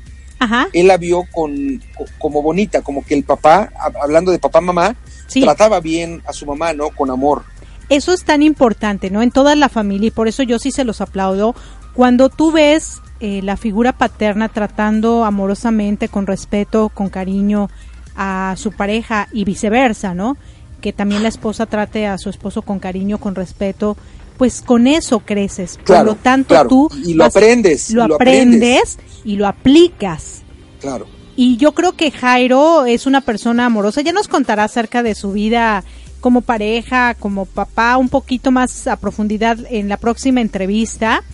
él 0.74 0.88
la 0.88 0.98
vio 0.98 1.26
con, 1.32 1.84
como 2.18 2.42
bonita, 2.42 2.82
como 2.82 3.06
que 3.06 3.14
el 3.14 3.24
papá, 3.24 3.72
hablando 4.02 4.32
de 4.32 4.40
papá, 4.40 4.62
mamá, 4.62 4.96
trataba 5.28 5.80
bien 5.80 6.24
a 6.26 6.34
su 6.34 6.46
mamá, 6.46 6.74
¿no? 6.74 6.90
Con 6.90 7.12
amor. 7.12 7.44
Eso 7.90 8.14
es 8.14 8.24
tan 8.24 8.44
importante, 8.44 9.10
¿no? 9.10 9.22
En 9.22 9.32
toda 9.32 9.56
la 9.56 9.68
familia 9.68 10.08
y 10.08 10.12
por 10.12 10.28
eso 10.28 10.44
yo 10.44 10.60
sí 10.60 10.72
se 10.72 10.84
los 10.84 11.02
aplaudo 11.02 11.56
cuando 12.00 12.30
tú 12.30 12.54
ves 12.54 13.02
eh, 13.20 13.42
la 13.44 13.58
figura 13.58 13.92
paterna 13.92 14.48
tratando 14.48 15.26
amorosamente, 15.26 16.08
con 16.08 16.28
respeto, 16.28 16.88
con 16.88 17.10
cariño 17.10 17.70
a 18.16 18.56
su 18.56 18.72
pareja 18.72 19.28
y 19.34 19.44
viceversa, 19.44 20.14
¿no? 20.14 20.38
Que 20.80 20.94
también 20.94 21.24
la 21.24 21.28
esposa 21.28 21.66
trate 21.66 22.08
a 22.08 22.18
su 22.18 22.30
esposo 22.30 22.62
con 22.62 22.80
cariño, 22.80 23.18
con 23.18 23.36
respeto, 23.36 23.98
pues 24.38 24.62
con 24.62 24.88
eso 24.88 25.20
creces. 25.20 25.78
Por 25.86 26.06
lo 26.06 26.16
tanto, 26.16 26.56
tú 26.70 26.90
y 27.04 27.16
lo 27.16 27.26
aprendes, 27.26 27.92
lo, 27.92 28.16
aprendes, 28.16 28.98
y 29.26 29.36
lo 29.36 29.46
aplicas. 29.46 30.44
Claro. 30.80 31.06
Y 31.36 31.58
yo 31.58 31.74
creo 31.74 31.98
que 31.98 32.12
Jairo 32.12 32.86
es 32.86 33.08
una 33.08 33.20
persona 33.20 33.66
amorosa. 33.66 34.00
Ya 34.00 34.14
nos 34.14 34.30
contará 34.30 34.64
acerca 34.64 35.04
de 35.04 35.16
su 35.16 35.34
vida 35.34 35.84
como 36.22 36.40
pareja, 36.40 37.16
como 37.16 37.46
papá, 37.46 37.98
un 37.98 38.08
poquito 38.08 38.52
más 38.52 38.88
a 38.88 38.96
profundidad 38.96 39.58
en 39.70 39.90
la 39.90 39.98
próxima 39.98 40.40
entrevista. 40.40 41.26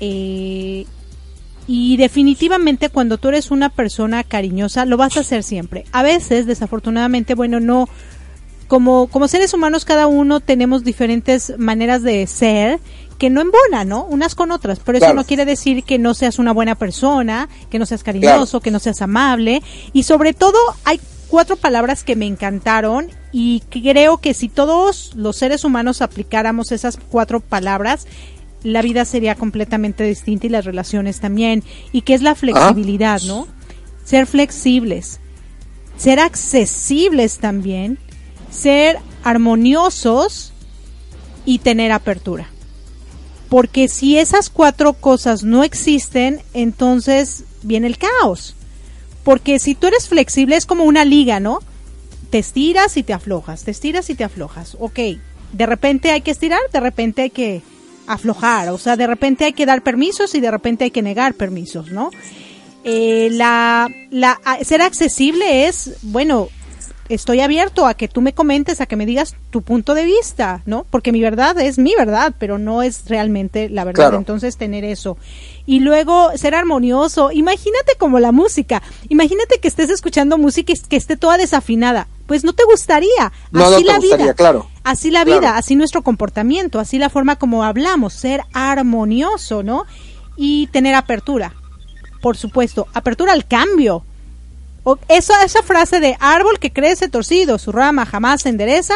Eh, 0.00 0.86
y 1.66 1.96
definitivamente 1.96 2.90
cuando 2.90 3.16
tú 3.18 3.28
eres 3.28 3.50
una 3.50 3.70
persona 3.70 4.22
cariñosa, 4.22 4.84
lo 4.84 4.96
vas 4.96 5.16
a 5.16 5.20
hacer 5.20 5.42
siempre. 5.42 5.84
A 5.92 6.02
veces, 6.02 6.46
desafortunadamente, 6.46 7.34
bueno, 7.34 7.58
no, 7.58 7.88
como, 8.68 9.06
como 9.06 9.28
seres 9.28 9.54
humanos 9.54 9.84
cada 9.84 10.06
uno 10.06 10.40
tenemos 10.40 10.84
diferentes 10.84 11.54
maneras 11.58 12.02
de 12.02 12.26
ser 12.26 12.80
que 13.18 13.30
no 13.30 13.40
embonan, 13.40 13.88
¿no? 13.88 14.04
Unas 14.04 14.34
con 14.34 14.50
otras, 14.50 14.80
pero 14.84 14.98
eso 14.98 15.06
Claro. 15.06 15.14
no 15.16 15.24
quiere 15.24 15.44
decir 15.44 15.84
que 15.84 15.98
no 15.98 16.14
seas 16.14 16.38
una 16.38 16.52
buena 16.52 16.74
persona, 16.74 17.48
que 17.70 17.78
no 17.78 17.86
seas 17.86 18.02
cariñoso, 18.02 18.60
que 18.60 18.70
no 18.72 18.80
seas 18.80 19.00
amable 19.02 19.62
y 19.92 20.02
sobre 20.02 20.34
todo 20.34 20.58
hay 20.84 21.00
cuatro 21.28 21.56
palabras 21.56 22.04
que 22.04 22.16
me 22.16 22.26
encantaron 22.26 23.08
y 23.32 23.62
creo 23.70 24.18
que 24.18 24.34
si 24.34 24.48
todos 24.48 25.12
los 25.14 25.36
seres 25.36 25.64
humanos 25.64 26.02
aplicáramos 26.02 26.72
esas 26.72 26.98
cuatro 27.08 27.40
palabras, 27.40 28.06
la 28.64 28.82
vida 28.82 29.04
sería 29.04 29.36
completamente 29.36 30.02
distinta 30.02 30.46
y 30.46 30.50
las 30.50 30.64
relaciones 30.64 31.20
también. 31.20 31.62
Y 31.92 32.02
que 32.02 32.14
es 32.14 32.22
la 32.22 32.34
flexibilidad, 32.34 33.20
¿no? 33.22 33.46
Ser 34.04 34.26
flexibles, 34.26 35.20
ser 35.96 36.18
accesibles 36.18 37.38
también, 37.38 37.98
ser 38.50 38.98
armoniosos 39.22 40.52
y 41.44 41.58
tener 41.58 41.92
apertura. 41.92 42.48
Porque 43.48 43.88
si 43.88 44.18
esas 44.18 44.50
cuatro 44.50 44.94
cosas 44.94 45.44
no 45.44 45.62
existen, 45.62 46.40
entonces 46.54 47.44
viene 47.62 47.86
el 47.86 47.98
caos. 47.98 48.56
Porque 49.22 49.58
si 49.58 49.74
tú 49.74 49.86
eres 49.86 50.08
flexible 50.08 50.56
es 50.56 50.66
como 50.66 50.84
una 50.84 51.04
liga, 51.04 51.38
¿no? 51.38 51.60
Te 52.30 52.38
estiras 52.38 52.96
y 52.96 53.02
te 53.02 53.12
aflojas, 53.12 53.64
te 53.64 53.70
estiras 53.70 54.10
y 54.10 54.14
te 54.14 54.24
aflojas. 54.24 54.76
Ok, 54.80 54.98
de 55.52 55.66
repente 55.66 56.10
hay 56.10 56.22
que 56.22 56.30
estirar, 56.30 56.60
de 56.72 56.80
repente 56.80 57.22
hay 57.22 57.30
que 57.30 57.62
aflojar, 58.06 58.68
o 58.70 58.78
sea, 58.78 58.96
de 58.96 59.06
repente 59.06 59.44
hay 59.44 59.52
que 59.52 59.66
dar 59.66 59.82
permisos 59.82 60.34
y 60.34 60.40
de 60.40 60.50
repente 60.50 60.84
hay 60.84 60.90
que 60.90 61.02
negar 61.02 61.34
permisos, 61.34 61.90
¿no? 61.90 62.10
Eh, 62.84 63.28
la, 63.32 63.88
la, 64.10 64.38
ser 64.62 64.82
accesible 64.82 65.66
es, 65.66 65.96
bueno, 66.02 66.48
estoy 67.08 67.40
abierto 67.40 67.86
a 67.86 67.94
que 67.94 68.08
tú 68.08 68.20
me 68.20 68.32
comentes, 68.32 68.80
a 68.80 68.86
que 68.86 68.96
me 68.96 69.06
digas 69.06 69.34
tu 69.50 69.62
punto 69.62 69.94
de 69.94 70.04
vista, 70.04 70.62
¿no? 70.66 70.86
Porque 70.90 71.12
mi 71.12 71.20
verdad 71.20 71.58
es 71.60 71.78
mi 71.78 71.94
verdad, 71.96 72.34
pero 72.38 72.58
no 72.58 72.82
es 72.82 73.04
realmente 73.08 73.68
la 73.68 73.84
verdad. 73.84 74.02
Claro. 74.04 74.16
Entonces, 74.18 74.56
tener 74.56 74.84
eso. 74.84 75.16
Y 75.66 75.80
luego, 75.80 76.30
ser 76.36 76.54
armonioso. 76.54 77.30
Imagínate 77.32 77.94
como 77.98 78.18
la 78.20 78.32
música. 78.32 78.82
Imagínate 79.08 79.58
que 79.60 79.68
estés 79.68 79.90
escuchando 79.90 80.38
música 80.38 80.72
y 80.72 80.78
que 80.78 80.96
esté 80.96 81.16
toda 81.16 81.36
desafinada. 81.38 82.06
Pues 82.26 82.44
no 82.44 82.52
te 82.52 82.64
gustaría. 82.64 83.32
No, 83.50 83.64
así 83.64 83.70
no 83.72 83.78
te 83.78 83.84
la 83.84 83.96
gustaría, 83.98 84.24
vida. 84.24 84.34
claro. 84.34 84.66
Así 84.82 85.10
la 85.10 85.24
Claro. 85.24 85.40
vida, 85.40 85.56
así 85.56 85.76
nuestro 85.76 86.02
comportamiento, 86.02 86.78
así 86.78 86.98
la 86.98 87.08
forma 87.10 87.36
como 87.36 87.64
hablamos, 87.64 88.12
ser 88.12 88.42
armonioso, 88.52 89.62
¿no? 89.62 89.84
Y 90.36 90.66
tener 90.68 90.94
apertura. 90.94 91.54
Por 92.20 92.36
supuesto, 92.36 92.86
apertura 92.94 93.32
al 93.32 93.46
cambio. 93.46 94.04
Esa 95.08 95.62
frase 95.62 95.98
de 95.98 96.16
árbol 96.20 96.58
que 96.58 96.72
crece 96.72 97.08
torcido, 97.08 97.58
su 97.58 97.72
rama 97.72 98.04
jamás 98.04 98.42
se 98.42 98.50
endereza, 98.50 98.94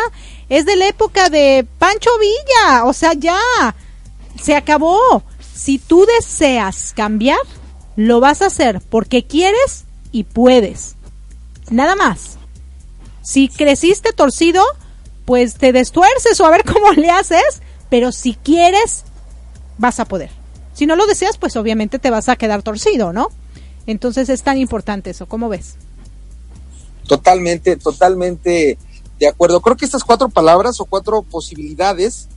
es 0.50 0.66
de 0.66 0.76
la 0.76 0.88
época 0.88 1.30
de 1.30 1.66
Pancho 1.78 2.10
Villa. 2.20 2.84
O 2.84 2.92
sea, 2.92 3.14
ya, 3.14 3.38
se 4.40 4.54
acabó. 4.54 5.22
Si 5.54 5.78
tú 5.78 6.06
deseas 6.18 6.92
cambiar, 6.94 7.38
lo 7.96 8.20
vas 8.20 8.42
a 8.42 8.46
hacer 8.46 8.80
porque 8.90 9.24
quieres 9.24 9.84
y 10.12 10.24
puedes. 10.24 10.94
Nada 11.70 11.96
más. 11.96 12.36
Si 13.22 13.48
creciste 13.48 14.12
torcido, 14.12 14.62
pues 15.24 15.54
te 15.54 15.72
destuerces 15.72 16.40
o 16.40 16.46
a 16.46 16.50
ver 16.50 16.64
cómo 16.72 16.92
le 16.92 17.10
haces, 17.10 17.62
pero 17.90 18.12
si 18.12 18.34
quieres, 18.34 19.04
vas 19.78 20.00
a 20.00 20.04
poder. 20.04 20.30
Si 20.74 20.86
no 20.86 20.96
lo 20.96 21.06
deseas, 21.06 21.38
pues 21.38 21.56
obviamente 21.56 21.98
te 21.98 22.10
vas 22.10 22.28
a 22.28 22.36
quedar 22.36 22.62
torcido, 22.62 23.12
¿no? 23.12 23.28
Entonces 23.88 24.28
es 24.28 24.42
tan 24.42 24.58
importante 24.58 25.10
eso, 25.10 25.26
¿cómo 25.26 25.48
ves? 25.48 25.74
Totalmente, 27.06 27.76
totalmente 27.76 28.78
de 29.18 29.26
acuerdo. 29.28 29.60
Creo 29.62 29.76
que 29.76 29.86
estas 29.86 30.04
cuatro 30.04 30.28
palabras 30.28 30.78
o 30.80 30.84
cuatro 30.84 31.22
posibilidades 31.22 32.28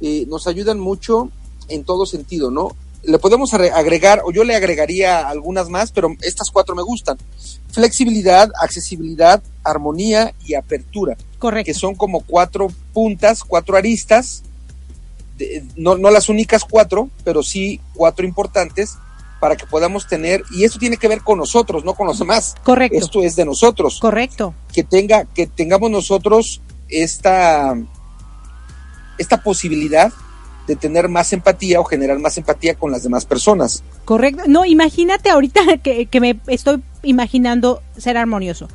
eh, 0.00 0.24
nos 0.28 0.46
ayudan 0.46 0.78
mucho 0.78 1.30
en 1.68 1.84
todo 1.84 2.06
sentido, 2.06 2.50
¿no? 2.50 2.74
Le 3.02 3.18
podemos 3.18 3.52
agregar, 3.52 4.22
o 4.24 4.30
yo 4.30 4.44
le 4.44 4.54
agregaría 4.54 5.28
algunas 5.28 5.68
más, 5.68 5.90
pero 5.90 6.14
estas 6.20 6.50
cuatro 6.52 6.76
me 6.76 6.82
gustan. 6.82 7.18
Flexibilidad, 7.72 8.48
accesibilidad, 8.60 9.42
armonía 9.64 10.32
y 10.46 10.54
apertura. 10.54 11.16
Correcto. 11.40 11.66
Que 11.66 11.74
son 11.74 11.96
como 11.96 12.20
cuatro 12.20 12.68
puntas, 12.92 13.42
cuatro 13.42 13.76
aristas, 13.76 14.44
de- 15.36 15.64
no, 15.74 15.98
no 15.98 16.10
las 16.12 16.28
únicas 16.28 16.62
cuatro, 16.64 17.10
pero 17.24 17.42
sí 17.42 17.80
cuatro 17.94 18.24
importantes 18.24 18.94
para 19.42 19.56
que 19.56 19.66
podamos 19.66 20.06
tener, 20.06 20.44
y 20.52 20.62
esto 20.62 20.78
tiene 20.78 20.96
que 20.96 21.08
ver 21.08 21.20
con 21.20 21.36
nosotros, 21.36 21.84
no 21.84 21.94
con 21.94 22.06
los 22.06 22.20
demás. 22.20 22.54
Correcto. 22.62 22.96
Esto 22.96 23.22
es 23.24 23.34
de 23.34 23.44
nosotros 23.44 23.98
Correcto. 23.98 24.54
que 24.72 24.84
tenga 24.84 25.24
que 25.24 25.48
tengamos 25.48 25.90
nosotros 25.90 26.62
esta 26.88 27.76
esta 29.18 29.42
posibilidad 29.42 30.12
de 30.68 30.76
tener 30.76 31.08
más 31.08 31.32
empatía 31.32 31.80
o 31.80 31.84
generar 31.84 32.20
más 32.20 32.38
empatía 32.38 32.76
con 32.76 32.92
las 32.92 33.02
demás 33.02 33.26
personas. 33.26 33.82
Correcto. 34.04 34.44
No, 34.46 34.64
imagínate 34.64 35.28
ahorita 35.30 35.78
que, 35.82 36.06
que 36.06 36.20
me 36.20 36.38
estoy 36.46 36.80
imaginando 37.02 37.82
ser 37.98 38.18
armonioso. 38.18 38.68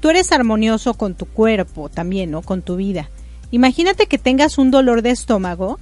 Tú 0.00 0.08
eres 0.08 0.32
armonioso 0.32 0.94
con 0.94 1.14
tu 1.14 1.26
cuerpo 1.26 1.90
también, 1.90 2.30
¿no? 2.30 2.40
Con 2.40 2.62
tu 2.62 2.76
vida. 2.76 3.10
Imagínate 3.50 4.06
que 4.06 4.16
tengas 4.16 4.56
un 4.56 4.70
dolor 4.70 5.02
de 5.02 5.10
estómago 5.10 5.78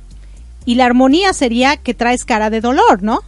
y 0.64 0.74
la 0.74 0.86
armonía 0.86 1.32
sería 1.34 1.76
que 1.76 1.94
traes 1.94 2.24
cara 2.24 2.50
de 2.50 2.60
dolor, 2.60 3.04
¿no? 3.04 3.22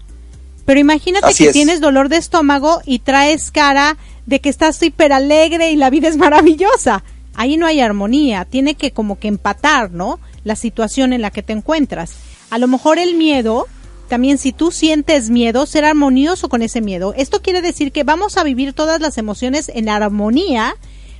Pero 0.66 0.80
imagínate 0.80 1.28
Así 1.28 1.44
que 1.44 1.50
es. 1.50 1.52
tienes 1.54 1.80
dolor 1.80 2.10
de 2.10 2.18
estómago 2.18 2.82
y 2.84 2.98
traes 2.98 3.50
cara 3.50 3.96
de 4.26 4.40
que 4.40 4.48
estás 4.50 4.76
súper 4.76 5.12
alegre 5.12 5.70
y 5.70 5.76
la 5.76 5.88
vida 5.88 6.08
es 6.08 6.16
maravillosa. 6.18 7.02
Ahí 7.34 7.56
no 7.56 7.66
hay 7.66 7.80
armonía, 7.80 8.44
tiene 8.44 8.74
que 8.74 8.90
como 8.90 9.18
que 9.18 9.28
empatar, 9.28 9.92
¿no? 9.92 10.18
La 10.44 10.56
situación 10.56 11.12
en 11.12 11.22
la 11.22 11.30
que 11.30 11.42
te 11.42 11.52
encuentras. 11.52 12.14
A 12.50 12.58
lo 12.58 12.66
mejor 12.66 12.98
el 12.98 13.14
miedo, 13.14 13.66
también 14.08 14.38
si 14.38 14.52
tú 14.52 14.70
sientes 14.72 15.30
miedo, 15.30 15.66
ser 15.66 15.84
armonioso 15.84 16.48
con 16.48 16.62
ese 16.62 16.80
miedo. 16.80 17.14
Esto 17.16 17.42
quiere 17.42 17.62
decir 17.62 17.92
que 17.92 18.04
vamos 18.04 18.36
a 18.36 18.44
vivir 18.44 18.72
todas 18.72 19.00
las 19.00 19.18
emociones 19.18 19.70
en 19.74 19.88
armonía, 19.88 20.76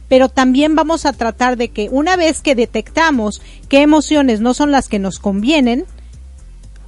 pero 0.09 0.29
también 0.29 0.75
vamos 0.75 1.05
a 1.05 1.13
tratar 1.13 1.57
de 1.57 1.69
que 1.69 1.89
una 1.91 2.17
vez 2.17 2.41
que 2.41 2.55
detectamos 2.55 3.43
qué 3.69 3.83
emociones 3.83 4.41
no 4.41 4.55
son 4.55 4.71
las 4.71 4.89
que 4.89 4.99
nos 4.99 5.19
convienen, 5.19 5.85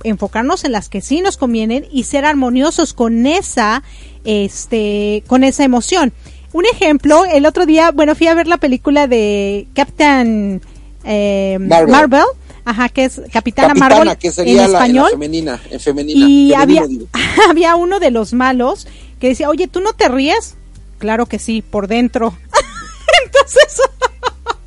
enfocarnos 0.05 0.65
en 0.65 0.73
las 0.73 0.89
que 0.89 1.01
sí 1.01 1.21
nos 1.21 1.37
convienen 1.37 1.87
y 1.91 2.05
ser 2.05 2.25
armoniosos 2.25 2.95
con 2.95 3.27
esa 3.27 3.83
este 4.25 5.23
con 5.27 5.45
esa 5.45 5.65
emoción. 5.65 6.13
Un 6.53 6.65
ejemplo, 6.67 7.25
el 7.27 7.45
otro 7.47 7.67
día, 7.67 7.91
bueno, 7.91 8.15
fui 8.15 8.27
a 8.27 8.35
ver 8.35 8.47
la 8.47 8.57
película 8.57 9.07
de 9.07 9.67
Captain 9.75 10.63
eh, 11.05 11.59
Marvel. 11.61 11.91
Marvel. 11.93 12.25
ajá, 12.65 12.89
que 12.89 13.05
es 13.05 13.21
Capitana, 13.33 13.69
Capitana, 13.69 13.75
Marvel 13.75 14.19
que 14.19 14.33
sería 14.33 14.53
en 14.53 14.59
la, 14.59 14.65
en 14.65 14.73
la 14.73 14.79
español. 14.79 15.11
femenina, 15.11 15.61
en 15.71 15.81
femenina. 15.81 16.27
y 16.27 16.55
había, 16.55 16.87
había 17.51 17.77
uno 17.77 18.01
de 18.01 18.11
los 18.11 18.33
malos 18.33 18.87
que 19.21 19.29
decía, 19.29 19.49
oye, 19.51 19.69
¿tú 19.69 19.81
no 19.81 19.93
te 19.93 20.09
ríes? 20.09 20.57
Claro 20.99 21.27
que 21.27 21.39
sí, 21.39 21.63
por 21.63 21.87
dentro. 21.87 22.37
Entonces, 23.25 23.81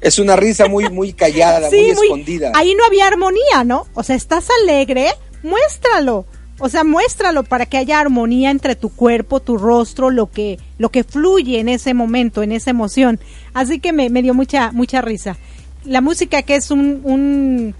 Es 0.01 0.19
una 0.19 0.35
risa 0.35 0.67
muy 0.67 0.89
muy 0.89 1.13
callada, 1.13 1.69
sí, 1.69 1.75
muy 1.77 1.93
muy- 1.95 2.05
escondida. 2.07 2.51
ahí 2.55 2.73
no 2.75 2.83
había 2.85 3.07
armonía, 3.07 3.63
¿no? 3.63 3.85
O 3.93 4.03
sea, 4.03 4.15
estás 4.15 4.47
alegre, 4.63 5.11
muéstralo. 5.43 6.25
O 6.63 6.69
sea, 6.69 6.83
muéstralo 6.83 7.43
para 7.43 7.65
que 7.65 7.77
haya 7.77 7.99
armonía 7.99 8.51
entre 8.51 8.75
tu 8.75 8.89
cuerpo, 8.89 9.39
tu 9.39 9.57
rostro, 9.57 10.11
lo 10.11 10.29
que, 10.29 10.59
lo 10.77 10.89
que 10.89 11.03
fluye 11.03 11.59
en 11.59 11.69
ese 11.69 11.93
momento, 11.95 12.43
en 12.43 12.51
esa 12.51 12.69
emoción. 12.69 13.19
Así 13.53 13.79
que 13.79 13.93
me, 13.93 14.09
me 14.11 14.21
dio 14.21 14.35
mucha, 14.35 14.71
mucha 14.71 15.01
risa. 15.01 15.37
La 15.85 16.01
música 16.01 16.43
que 16.43 16.53
es 16.55 16.69
un, 16.69 17.01
un, 17.03 17.73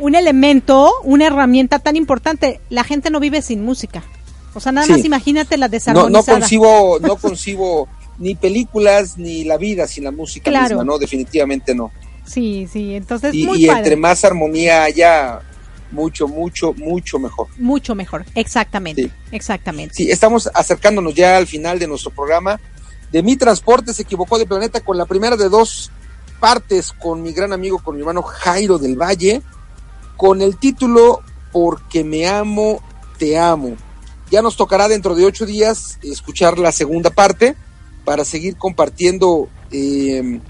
un 0.00 0.14
elemento, 0.16 0.90
una 1.04 1.26
herramienta 1.26 1.78
tan 1.78 1.94
importante. 1.94 2.60
La 2.68 2.82
gente 2.82 3.10
no 3.10 3.20
vive 3.20 3.42
sin 3.42 3.64
música. 3.64 4.02
O 4.54 4.58
sea, 4.60 4.72
nada 4.72 4.86
Sí. 4.86 4.92
más 4.92 5.04
imagínate 5.04 5.56
la 5.56 5.66
No, 5.66 5.68
no 5.68 5.72
desarmonizada. 5.72 6.38
concibo, 6.40 6.98
no 7.00 7.16
concibo 7.16 7.88
ni 8.20 8.36
películas 8.36 9.18
ni 9.18 9.42
la 9.42 9.56
vida 9.56 9.88
sin 9.88 10.04
la 10.04 10.12
música 10.12 10.50
Claro. 10.50 10.68
misma, 10.76 10.84
no, 10.84 10.98
definitivamente 10.98 11.74
no. 11.74 11.90
Sí, 12.24 12.68
sí, 12.72 12.94
entonces 12.94 13.34
Y, 13.34 13.44
muy 13.44 13.64
y 13.64 13.66
padre. 13.66 13.78
entre 13.80 13.96
más 13.96 14.24
armonía 14.24 14.84
haya, 14.84 15.40
mucho, 15.90 16.28
mucho, 16.28 16.72
mucho 16.74 17.18
mejor. 17.18 17.48
Mucho 17.58 17.96
mejor, 17.96 18.24
exactamente, 18.36 19.02
Sí. 19.04 19.10
exactamente. 19.32 19.94
Sí, 19.94 20.08
estamos 20.10 20.48
acercándonos 20.54 21.12
ya 21.14 21.36
al 21.36 21.48
final 21.48 21.80
de 21.80 21.88
nuestro 21.88 22.12
programa. 22.12 22.60
De 23.10 23.24
mi 23.24 23.36
transporte 23.36 23.92
se 23.92 24.02
equivocó 24.02 24.38
de 24.38 24.46
planeta 24.46 24.78
con 24.80 24.96
la 24.96 25.06
primera 25.06 25.36
de 25.36 25.48
dos 25.48 25.90
partes 26.38 26.92
con 26.92 27.22
mi 27.22 27.32
gran 27.32 27.52
amigo, 27.52 27.80
con 27.82 27.96
mi 27.96 28.02
hermano 28.02 28.22
Jairo 28.22 28.78
del 28.78 28.94
Valle, 28.96 29.42
con 30.16 30.40
el 30.42 30.56
título 30.58 31.20
Porque 31.52 32.04
me 32.04 32.28
amo, 32.28 32.80
te 33.18 33.36
amo. 33.36 33.74
Ya 34.30 34.40
nos 34.42 34.56
tocará 34.56 34.86
dentro 34.86 35.16
de 35.16 35.24
ocho 35.24 35.44
días 35.44 35.98
escuchar 36.02 36.58
la 36.60 36.70
segunda 36.70 37.10
parte 37.10 37.56
para 38.10 38.24
seguir 38.24 38.56
compartiendo 38.56 39.48
eh, 39.70 40.40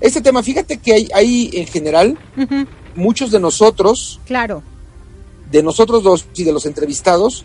este 0.00 0.22
tema. 0.22 0.42
Fíjate 0.42 0.78
que 0.78 0.94
hay, 0.94 1.08
hay 1.12 1.50
en 1.52 1.66
general 1.66 2.18
muchos 2.94 3.30
de 3.30 3.38
nosotros 3.38 4.18
Claro, 4.24 4.62
de 5.50 5.62
nosotros 5.62 6.02
dos 6.02 6.24
y 6.34 6.44
de 6.44 6.52
los 6.52 6.64
entrevistados, 6.64 7.44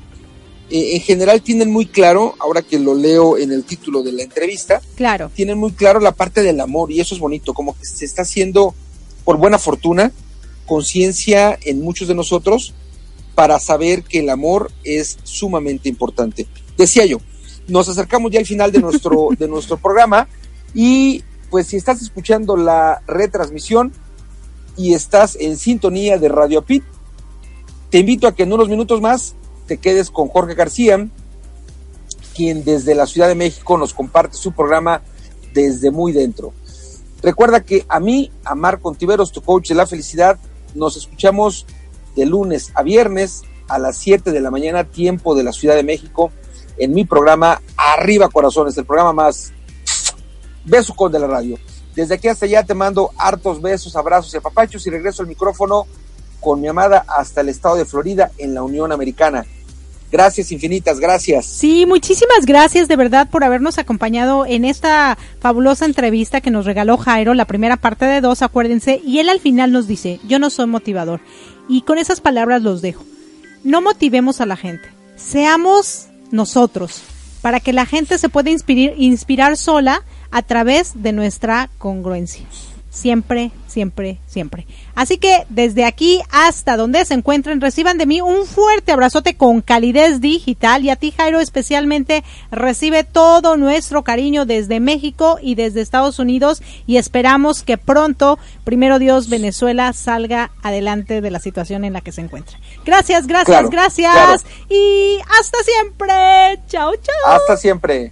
eh, 0.69 0.95
en 0.95 1.01
general 1.01 1.41
tienen 1.41 1.69
muy 1.69 1.85
claro, 1.85 2.33
ahora 2.39 2.61
que 2.61 2.79
lo 2.79 2.95
leo 2.95 3.37
en 3.37 3.51
el 3.51 3.65
título 3.65 4.03
de 4.03 4.13
la 4.13 4.23
entrevista, 4.23 4.81
Claro. 4.95 5.29
tienen 5.35 5.57
muy 5.57 5.73
claro 5.73 5.99
la 5.99 6.13
parte 6.13 6.43
del 6.43 6.61
amor 6.61 6.89
y 6.89 7.01
eso 7.01 7.13
es 7.13 7.19
bonito, 7.19 7.53
como 7.53 7.77
que 7.77 7.83
se 7.85 8.05
está 8.05 8.21
haciendo, 8.21 8.73
por 9.25 9.35
buena 9.35 9.59
fortuna, 9.59 10.13
conciencia 10.65 11.59
en 11.63 11.81
muchos 11.81 12.07
de 12.07 12.15
nosotros 12.15 12.73
para 13.35 13.59
saber 13.59 14.03
que 14.03 14.19
el 14.19 14.29
amor 14.29 14.71
es 14.85 15.17
sumamente 15.23 15.89
importante. 15.89 16.47
Decía 16.77 17.05
yo, 17.05 17.17
nos 17.67 17.89
acercamos 17.89 18.31
ya 18.31 18.39
al 18.39 18.45
final 18.45 18.71
de 18.71 18.79
nuestro, 18.79 19.29
de 19.37 19.47
nuestro 19.47 19.77
programa 19.77 20.27
y 20.73 21.23
pues 21.49 21.67
si 21.67 21.77
estás 21.77 22.01
escuchando 22.01 22.55
la 22.55 23.01
retransmisión 23.07 23.91
y 24.77 24.93
estás 24.93 25.35
en 25.39 25.57
sintonía 25.57 26.17
de 26.17 26.29
Radio 26.29 26.61
Pit, 26.61 26.83
te 27.89 27.99
invito 27.99 28.27
a 28.27 28.33
que 28.33 28.43
en 28.43 28.53
unos 28.53 28.69
minutos 28.69 29.01
más 29.01 29.35
te 29.67 29.77
quedes 29.77 30.09
con 30.09 30.29
Jorge 30.29 30.55
García, 30.55 31.07
quien 32.33 32.63
desde 32.63 32.95
la 32.95 33.05
Ciudad 33.05 33.27
de 33.27 33.35
México 33.35 33.77
nos 33.77 33.93
comparte 33.93 34.37
su 34.37 34.53
programa 34.53 35.01
desde 35.53 35.91
muy 35.91 36.13
dentro. 36.13 36.53
Recuerda 37.21 37.63
que 37.63 37.85
a 37.87 37.99
mí, 37.99 38.31
a 38.45 38.55
Marco 38.55 38.83
Contiveros, 38.83 39.31
tu 39.31 39.41
coach 39.41 39.69
de 39.69 39.75
la 39.75 39.85
felicidad, 39.85 40.39
nos 40.73 40.95
escuchamos 40.97 41.65
de 42.15 42.25
lunes 42.25 42.71
a 42.75 42.81
viernes 42.81 43.43
a 43.67 43.77
las 43.77 43.97
7 43.97 44.31
de 44.31 44.39
la 44.41 44.51
mañana, 44.51 44.85
tiempo 44.85 45.35
de 45.35 45.43
la 45.43 45.51
Ciudad 45.53 45.75
de 45.75 45.83
México, 45.83 46.31
en 46.81 46.93
mi 46.93 47.05
programa 47.05 47.61
Arriba 47.77 48.27
Corazones, 48.27 48.75
el 48.75 48.85
programa 48.85 49.13
más 49.13 49.53
beso 50.65 50.95
con 50.95 51.11
de 51.11 51.19
la 51.19 51.27
radio. 51.27 51.59
Desde 51.95 52.15
aquí 52.15 52.27
hasta 52.27 52.45
allá 52.47 52.63
te 52.63 52.73
mando 52.73 53.11
hartos 53.17 53.61
besos, 53.61 53.95
abrazos 53.95 54.33
y 54.33 54.37
apapachos 54.37 54.85
y 54.87 54.89
regreso 54.89 55.21
al 55.21 55.27
micrófono 55.27 55.85
con 56.39 56.59
mi 56.59 56.67
amada 56.67 57.05
hasta 57.07 57.41
el 57.41 57.49
estado 57.49 57.75
de 57.75 57.85
Florida 57.85 58.31
en 58.39 58.55
la 58.55 58.63
Unión 58.63 58.91
Americana. 58.91 59.45
Gracias 60.11 60.51
infinitas, 60.51 60.99
gracias. 60.99 61.45
Sí, 61.45 61.85
muchísimas 61.85 62.47
gracias 62.47 62.87
de 62.87 62.95
verdad 62.95 63.29
por 63.29 63.43
habernos 63.43 63.77
acompañado 63.77 64.47
en 64.47 64.65
esta 64.65 65.19
fabulosa 65.39 65.85
entrevista 65.85 66.41
que 66.41 66.49
nos 66.49 66.65
regaló 66.65 66.97
Jairo, 66.97 67.35
la 67.35 67.45
primera 67.45 67.77
parte 67.77 68.05
de 68.05 68.21
dos, 68.21 68.41
acuérdense, 68.41 68.99
y 69.05 69.19
él 69.19 69.29
al 69.29 69.39
final 69.39 69.71
nos 69.71 69.87
dice, 69.87 70.19
yo 70.27 70.39
no 70.39 70.49
soy 70.49 70.65
motivador. 70.65 71.21
Y 71.69 71.83
con 71.83 71.99
esas 71.99 72.21
palabras 72.21 72.63
los 72.63 72.81
dejo. 72.81 73.05
No 73.63 73.81
motivemos 73.81 74.41
a 74.41 74.47
la 74.47 74.57
gente, 74.57 74.89
seamos 75.15 76.07
nosotros, 76.31 77.01
para 77.41 77.59
que 77.59 77.73
la 77.73 77.85
gente 77.85 78.17
se 78.17 78.29
pueda 78.29 78.49
inspirar, 78.49 78.93
inspirar 78.97 79.57
sola 79.57 80.03
a 80.31 80.41
través 80.41 81.01
de 81.01 81.11
nuestra 81.11 81.69
congruencia. 81.77 82.45
Siempre, 82.91 83.51
siempre, 83.67 84.19
siempre. 84.27 84.67
Así 84.95 85.17
que 85.17 85.45
desde 85.47 85.85
aquí 85.85 86.19
hasta 86.29 86.75
donde 86.75 87.05
se 87.05 87.13
encuentren, 87.13 87.61
reciban 87.61 87.97
de 87.97 88.05
mí 88.05 88.19
un 88.19 88.45
fuerte 88.45 88.91
abrazote 88.91 89.37
con 89.37 89.61
calidez 89.61 90.19
digital 90.19 90.83
y 90.83 90.89
a 90.89 90.97
ti 90.97 91.11
Jairo 91.15 91.39
especialmente 91.39 92.25
recibe 92.51 93.05
todo 93.05 93.55
nuestro 93.55 94.03
cariño 94.03 94.45
desde 94.45 94.81
México 94.81 95.39
y 95.41 95.55
desde 95.55 95.79
Estados 95.79 96.19
Unidos 96.19 96.61
y 96.85 96.97
esperamos 96.97 97.63
que 97.63 97.77
pronto, 97.77 98.37
primero 98.65 98.99
Dios, 98.99 99.29
Venezuela 99.29 99.93
salga 99.93 100.51
adelante 100.61 101.21
de 101.21 101.31
la 101.31 101.39
situación 101.39 101.85
en 101.85 101.93
la 101.93 102.01
que 102.01 102.11
se 102.11 102.19
encuentra. 102.19 102.59
Gracias, 102.85 103.25
gracias, 103.25 103.45
Claro, 103.55 103.69
gracias 103.69 104.13
claro. 104.13 104.41
y 104.69 105.17
hasta 105.39 105.57
siempre. 105.63 106.61
Chao, 106.67 106.91
chao. 106.97 107.35
Hasta 107.35 107.55
siempre. 107.55 108.11